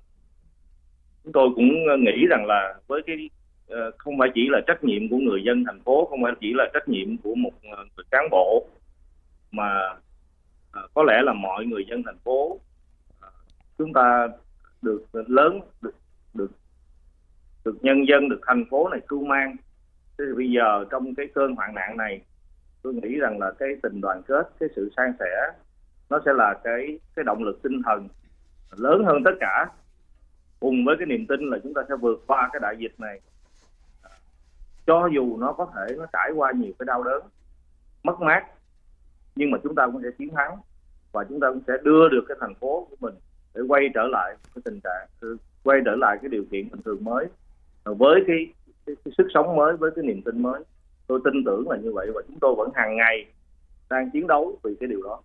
chúng 1.24 1.32
tôi 1.32 1.48
cũng 1.54 1.68
nghĩ 2.04 2.26
rằng 2.30 2.46
là 2.46 2.74
với 2.86 3.02
cái 3.06 3.30
uh, 3.72 3.94
không 3.98 4.18
phải 4.18 4.28
chỉ 4.34 4.48
là 4.50 4.60
trách 4.66 4.84
nhiệm 4.84 5.08
của 5.08 5.18
người 5.18 5.42
dân 5.44 5.64
thành 5.66 5.80
phố 5.80 6.06
không 6.10 6.22
phải 6.22 6.32
chỉ 6.40 6.52
là 6.54 6.70
trách 6.74 6.88
nhiệm 6.88 7.16
của 7.18 7.34
một 7.34 7.52
người 7.62 8.04
cán 8.10 8.28
bộ 8.30 8.66
mà 9.50 9.90
uh, 10.84 10.90
có 10.94 11.02
lẽ 11.02 11.22
là 11.22 11.32
mọi 11.32 11.66
người 11.66 11.84
dân 11.90 12.02
thành 12.06 12.18
phố 12.24 12.60
chúng 13.78 13.92
ta 13.92 14.28
được 14.82 15.04
lớn 15.12 15.60
được 15.82 15.94
được 17.64 17.84
nhân 17.84 18.08
dân, 18.08 18.28
được 18.28 18.40
thành 18.46 18.64
phố 18.70 18.88
này 18.88 19.00
cưu 19.08 19.24
mang. 19.24 19.56
Thế 20.18 20.24
thì 20.28 20.34
bây 20.36 20.50
giờ 20.50 20.84
trong 20.90 21.14
cái 21.14 21.26
cơn 21.34 21.54
hoạn 21.54 21.74
nạn 21.74 21.96
này, 21.96 22.20
tôi 22.82 22.94
nghĩ 22.94 23.16
rằng 23.20 23.38
là 23.38 23.52
cái 23.58 23.68
tình 23.82 24.00
đoàn 24.00 24.22
kết, 24.22 24.50
cái 24.60 24.68
sự 24.76 24.90
san 24.96 25.12
sẻ, 25.20 25.52
nó 26.10 26.20
sẽ 26.24 26.32
là 26.32 26.54
cái 26.64 26.98
cái 27.16 27.24
động 27.24 27.44
lực 27.44 27.62
tinh 27.62 27.82
thần 27.84 28.08
lớn 28.76 29.04
hơn 29.04 29.22
tất 29.24 29.34
cả. 29.40 29.66
Cùng 30.60 30.84
với 30.84 30.96
cái 30.98 31.06
niềm 31.06 31.26
tin 31.26 31.50
là 31.50 31.58
chúng 31.62 31.74
ta 31.74 31.82
sẽ 31.88 31.94
vượt 31.96 32.24
qua 32.26 32.48
cái 32.52 32.60
đại 32.60 32.76
dịch 32.78 33.00
này. 33.00 33.20
Cho 34.86 35.08
dù 35.14 35.36
nó 35.36 35.52
có 35.52 35.72
thể 35.76 35.94
nó 35.98 36.06
trải 36.12 36.30
qua 36.34 36.52
nhiều 36.52 36.72
cái 36.78 36.86
đau 36.86 37.02
đớn, 37.02 37.22
mất 38.02 38.20
mát, 38.20 38.46
nhưng 39.36 39.50
mà 39.50 39.58
chúng 39.62 39.74
ta 39.74 39.86
cũng 39.86 40.02
sẽ 40.02 40.08
chiến 40.18 40.28
thắng 40.34 40.56
và 41.12 41.24
chúng 41.28 41.40
ta 41.40 41.48
cũng 41.48 41.62
sẽ 41.66 41.72
đưa 41.82 42.08
được 42.08 42.24
cái 42.28 42.36
thành 42.40 42.54
phố 42.54 42.86
của 42.90 42.96
mình 43.00 43.14
để 43.54 43.62
quay 43.68 43.88
trở 43.94 44.02
lại 44.12 44.36
cái 44.54 44.62
tình 44.64 44.80
trạng, 44.84 45.36
quay 45.62 45.80
trở 45.84 45.96
lại 45.96 46.18
cái 46.22 46.28
điều 46.28 46.44
kiện 46.50 46.68
bình 46.70 46.82
thường 46.84 47.04
mới 47.04 47.26
với 47.84 48.20
cái, 48.26 48.36
cái, 48.86 48.96
cái 49.04 49.14
sức 49.18 49.26
sống 49.34 49.56
mới 49.56 49.76
với 49.76 49.90
cái 49.96 50.04
niềm 50.04 50.22
tin 50.22 50.42
mới 50.42 50.64
tôi 51.06 51.20
tin 51.24 51.44
tưởng 51.44 51.68
là 51.70 51.76
như 51.76 51.92
vậy 51.94 52.06
và 52.14 52.22
chúng 52.28 52.38
tôi 52.40 52.54
vẫn 52.58 52.70
hàng 52.74 52.96
ngày 52.96 53.26
đang 53.90 54.10
chiến 54.12 54.26
đấu 54.26 54.58
vì 54.62 54.70
cái 54.80 54.88
điều 54.88 55.02
đó 55.02 55.22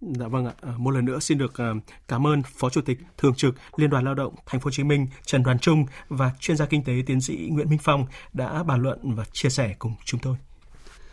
Dạ 0.00 0.28
vâng 0.28 0.46
ạ. 0.46 0.52
À, 0.62 0.72
một 0.78 0.90
lần 0.90 1.04
nữa 1.04 1.18
xin 1.18 1.38
được 1.38 1.58
à, 1.60 1.74
cảm 2.08 2.26
ơn 2.26 2.42
Phó 2.42 2.70
Chủ 2.70 2.80
tịch 2.80 2.98
Thường 3.18 3.34
trực 3.34 3.54
Liên 3.76 3.90
đoàn 3.90 4.04
Lao 4.04 4.14
động 4.14 4.34
Thành 4.46 4.60
phố 4.60 4.64
Hồ 4.64 4.70
Chí 4.70 4.84
Minh 4.84 5.06
Trần 5.24 5.42
Đoàn 5.42 5.58
Trung 5.58 5.84
và 6.08 6.30
chuyên 6.40 6.56
gia 6.56 6.66
kinh 6.66 6.84
tế 6.84 6.92
tiến 7.06 7.20
sĩ 7.20 7.48
Nguyễn 7.52 7.70
Minh 7.70 7.78
Phong 7.82 8.06
đã 8.32 8.62
bàn 8.62 8.82
luận 8.82 8.98
và 9.02 9.24
chia 9.32 9.48
sẻ 9.48 9.74
cùng 9.78 9.92
chúng 10.04 10.20
tôi. 10.20 10.36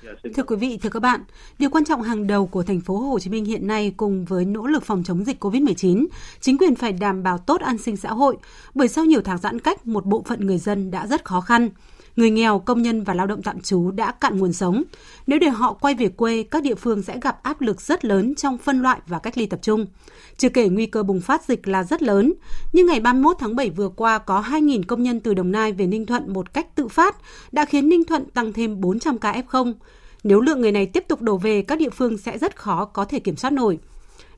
Dạ, 0.08 0.30
thưa 0.36 0.44
quý 0.44 0.56
vị, 0.56 0.78
thưa 0.82 0.90
các 0.90 1.00
bạn, 1.00 1.24
điều 1.60 1.70
quan 1.70 1.86
trọng 1.86 2.02
hàng 2.02 2.28
đầu 2.28 2.48
của 2.48 2.64
thành 2.64 2.82
phố 2.82 2.98
Hồ 2.98 3.20
Chí 3.20 3.30
Minh 3.30 3.46
hiện 3.46 3.68
nay 3.68 3.94
cùng 3.98 4.26
với 4.26 4.46
nỗ 4.46 4.68
lực 4.68 4.84
phòng 4.84 5.04
chống 5.06 5.26
dịch 5.26 5.44
COVID-19, 5.44 6.08
chính 6.42 6.58
quyền 6.58 6.76
phải 6.76 6.94
đảm 6.94 7.24
bảo 7.24 7.38
tốt 7.38 7.62
an 7.62 7.78
sinh 7.78 7.98
xã 7.98 8.10
hội, 8.10 8.38
bởi 8.76 8.88
sau 8.88 9.06
nhiều 9.06 9.22
tháng 9.22 9.38
giãn 9.38 9.60
cách, 9.60 9.88
một 9.88 10.06
bộ 10.06 10.24
phận 10.26 10.46
người 10.46 10.58
dân 10.58 10.92
đã 10.92 11.08
rất 11.08 11.26
khó 11.26 11.42
khăn. 11.42 11.70
Người 12.16 12.30
nghèo, 12.30 12.60
công 12.60 12.82
nhân 12.82 13.04
và 13.04 13.14
lao 13.14 13.28
động 13.28 13.42
tạm 13.44 13.62
trú 13.62 13.92
đã 13.92 14.12
cạn 14.12 14.38
nguồn 14.38 14.54
sống. 14.54 14.84
Nếu 15.28 15.40
để 15.40 15.50
họ 15.50 15.74
quay 15.74 15.94
về 15.94 16.08
quê, 16.08 16.44
các 16.44 16.64
địa 16.64 16.76
phương 16.76 17.02
sẽ 17.02 17.20
gặp 17.22 17.44
áp 17.44 17.62
lực 17.62 17.82
rất 17.82 18.06
lớn 18.06 18.36
trong 18.36 18.58
phân 18.58 18.82
loại 18.82 19.00
và 19.08 19.20
cách 19.20 19.38
ly 19.38 19.46
tập 19.46 19.60
trung. 19.62 19.86
Chưa 20.38 20.50
kể 20.50 20.70
nguy 20.70 20.86
cơ 20.86 21.04
bùng 21.04 21.22
phát 21.22 21.44
dịch 21.46 21.68
là 21.68 21.84
rất 21.84 22.02
lớn. 22.02 22.34
Nhưng 22.74 22.86
ngày 22.86 23.00
31 23.00 23.36
tháng 23.40 23.56
7 23.56 23.70
vừa 23.70 23.90
qua 23.90 24.18
có 24.18 24.42
2.000 24.42 24.84
công 24.88 25.04
nhân 25.04 25.20
từ 25.20 25.34
Đồng 25.34 25.52
Nai 25.52 25.72
về 25.72 25.88
Ninh 25.88 26.06
Thuận 26.06 26.34
một 26.34 26.54
cách 26.54 26.76
tự 26.76 26.88
phát 26.88 27.16
đã 27.52 27.66
khiến 27.66 27.90
Ninh 27.90 28.04
Thuận 28.04 28.26
tăng 28.26 28.54
thêm 28.54 28.82
400 28.82 29.18
ca 29.18 29.42
F0. 29.50 29.74
Nếu 30.28 30.42
lượng 30.42 30.62
người 30.62 30.72
này 30.72 30.86
tiếp 30.86 31.04
tục 31.08 31.22
đổ 31.22 31.38
về, 31.38 31.62
các 31.62 31.80
địa 31.80 31.90
phương 31.90 32.18
sẽ 32.18 32.38
rất 32.38 32.56
khó 32.56 32.86
có 32.86 33.06
thể 33.06 33.20
kiểm 33.20 33.36
soát 33.36 33.54
nổi. 33.54 33.80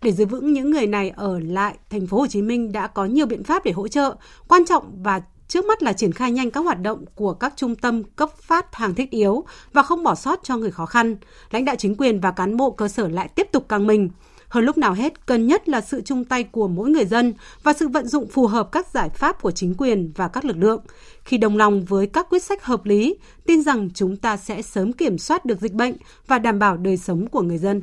Để 0.01 0.11
giữ 0.11 0.25
vững 0.25 0.53
những 0.53 0.71
người 0.71 0.87
này 0.87 1.09
ở 1.09 1.39
lại, 1.39 1.77
thành 1.89 2.07
phố 2.07 2.17
Hồ 2.17 2.27
Chí 2.27 2.41
Minh 2.41 2.71
đã 2.71 2.87
có 2.87 3.05
nhiều 3.05 3.25
biện 3.25 3.43
pháp 3.43 3.65
để 3.65 3.71
hỗ 3.71 3.87
trợ, 3.87 4.15
quan 4.47 4.65
trọng 4.65 5.03
và 5.03 5.21
trước 5.47 5.65
mắt 5.65 5.83
là 5.83 5.93
triển 5.93 6.11
khai 6.11 6.31
nhanh 6.31 6.51
các 6.51 6.59
hoạt 6.59 6.81
động 6.81 7.05
của 7.15 7.33
các 7.33 7.53
trung 7.55 7.75
tâm 7.75 8.03
cấp 8.03 8.29
phát 8.37 8.75
hàng 8.75 8.95
thiết 8.95 9.09
yếu 9.09 9.43
và 9.73 9.83
không 9.83 10.03
bỏ 10.03 10.15
sót 10.15 10.39
cho 10.43 10.57
người 10.57 10.71
khó 10.71 10.85
khăn. 10.85 11.15
Lãnh 11.51 11.65
đạo 11.65 11.75
chính 11.75 11.95
quyền 11.95 12.19
và 12.19 12.31
cán 12.31 12.57
bộ 12.57 12.71
cơ 12.71 12.87
sở 12.87 13.07
lại 13.07 13.27
tiếp 13.27 13.47
tục 13.51 13.69
căng 13.69 13.87
mình. 13.87 14.09
Hơn 14.49 14.65
lúc 14.65 14.77
nào 14.77 14.93
hết, 14.93 15.25
cần 15.25 15.47
nhất 15.47 15.69
là 15.69 15.81
sự 15.81 16.01
chung 16.01 16.25
tay 16.25 16.43
của 16.43 16.67
mỗi 16.67 16.89
người 16.89 17.05
dân 17.05 17.33
và 17.63 17.73
sự 17.73 17.87
vận 17.87 18.07
dụng 18.07 18.27
phù 18.27 18.47
hợp 18.47 18.69
các 18.71 18.87
giải 18.93 19.09
pháp 19.09 19.41
của 19.41 19.51
chính 19.51 19.75
quyền 19.77 20.11
và 20.15 20.27
các 20.27 20.45
lực 20.45 20.57
lượng. 20.57 20.81
Khi 21.23 21.37
đồng 21.37 21.57
lòng 21.57 21.85
với 21.85 22.07
các 22.07 22.27
quyết 22.29 22.43
sách 22.43 22.63
hợp 22.63 22.85
lý, 22.85 23.15
tin 23.45 23.63
rằng 23.63 23.89
chúng 23.93 24.17
ta 24.17 24.37
sẽ 24.37 24.61
sớm 24.61 24.93
kiểm 24.93 25.17
soát 25.17 25.45
được 25.45 25.61
dịch 25.61 25.73
bệnh 25.73 25.95
và 26.27 26.39
đảm 26.39 26.59
bảo 26.59 26.77
đời 26.77 26.97
sống 26.97 27.27
của 27.27 27.41
người 27.41 27.57
dân. 27.57 27.81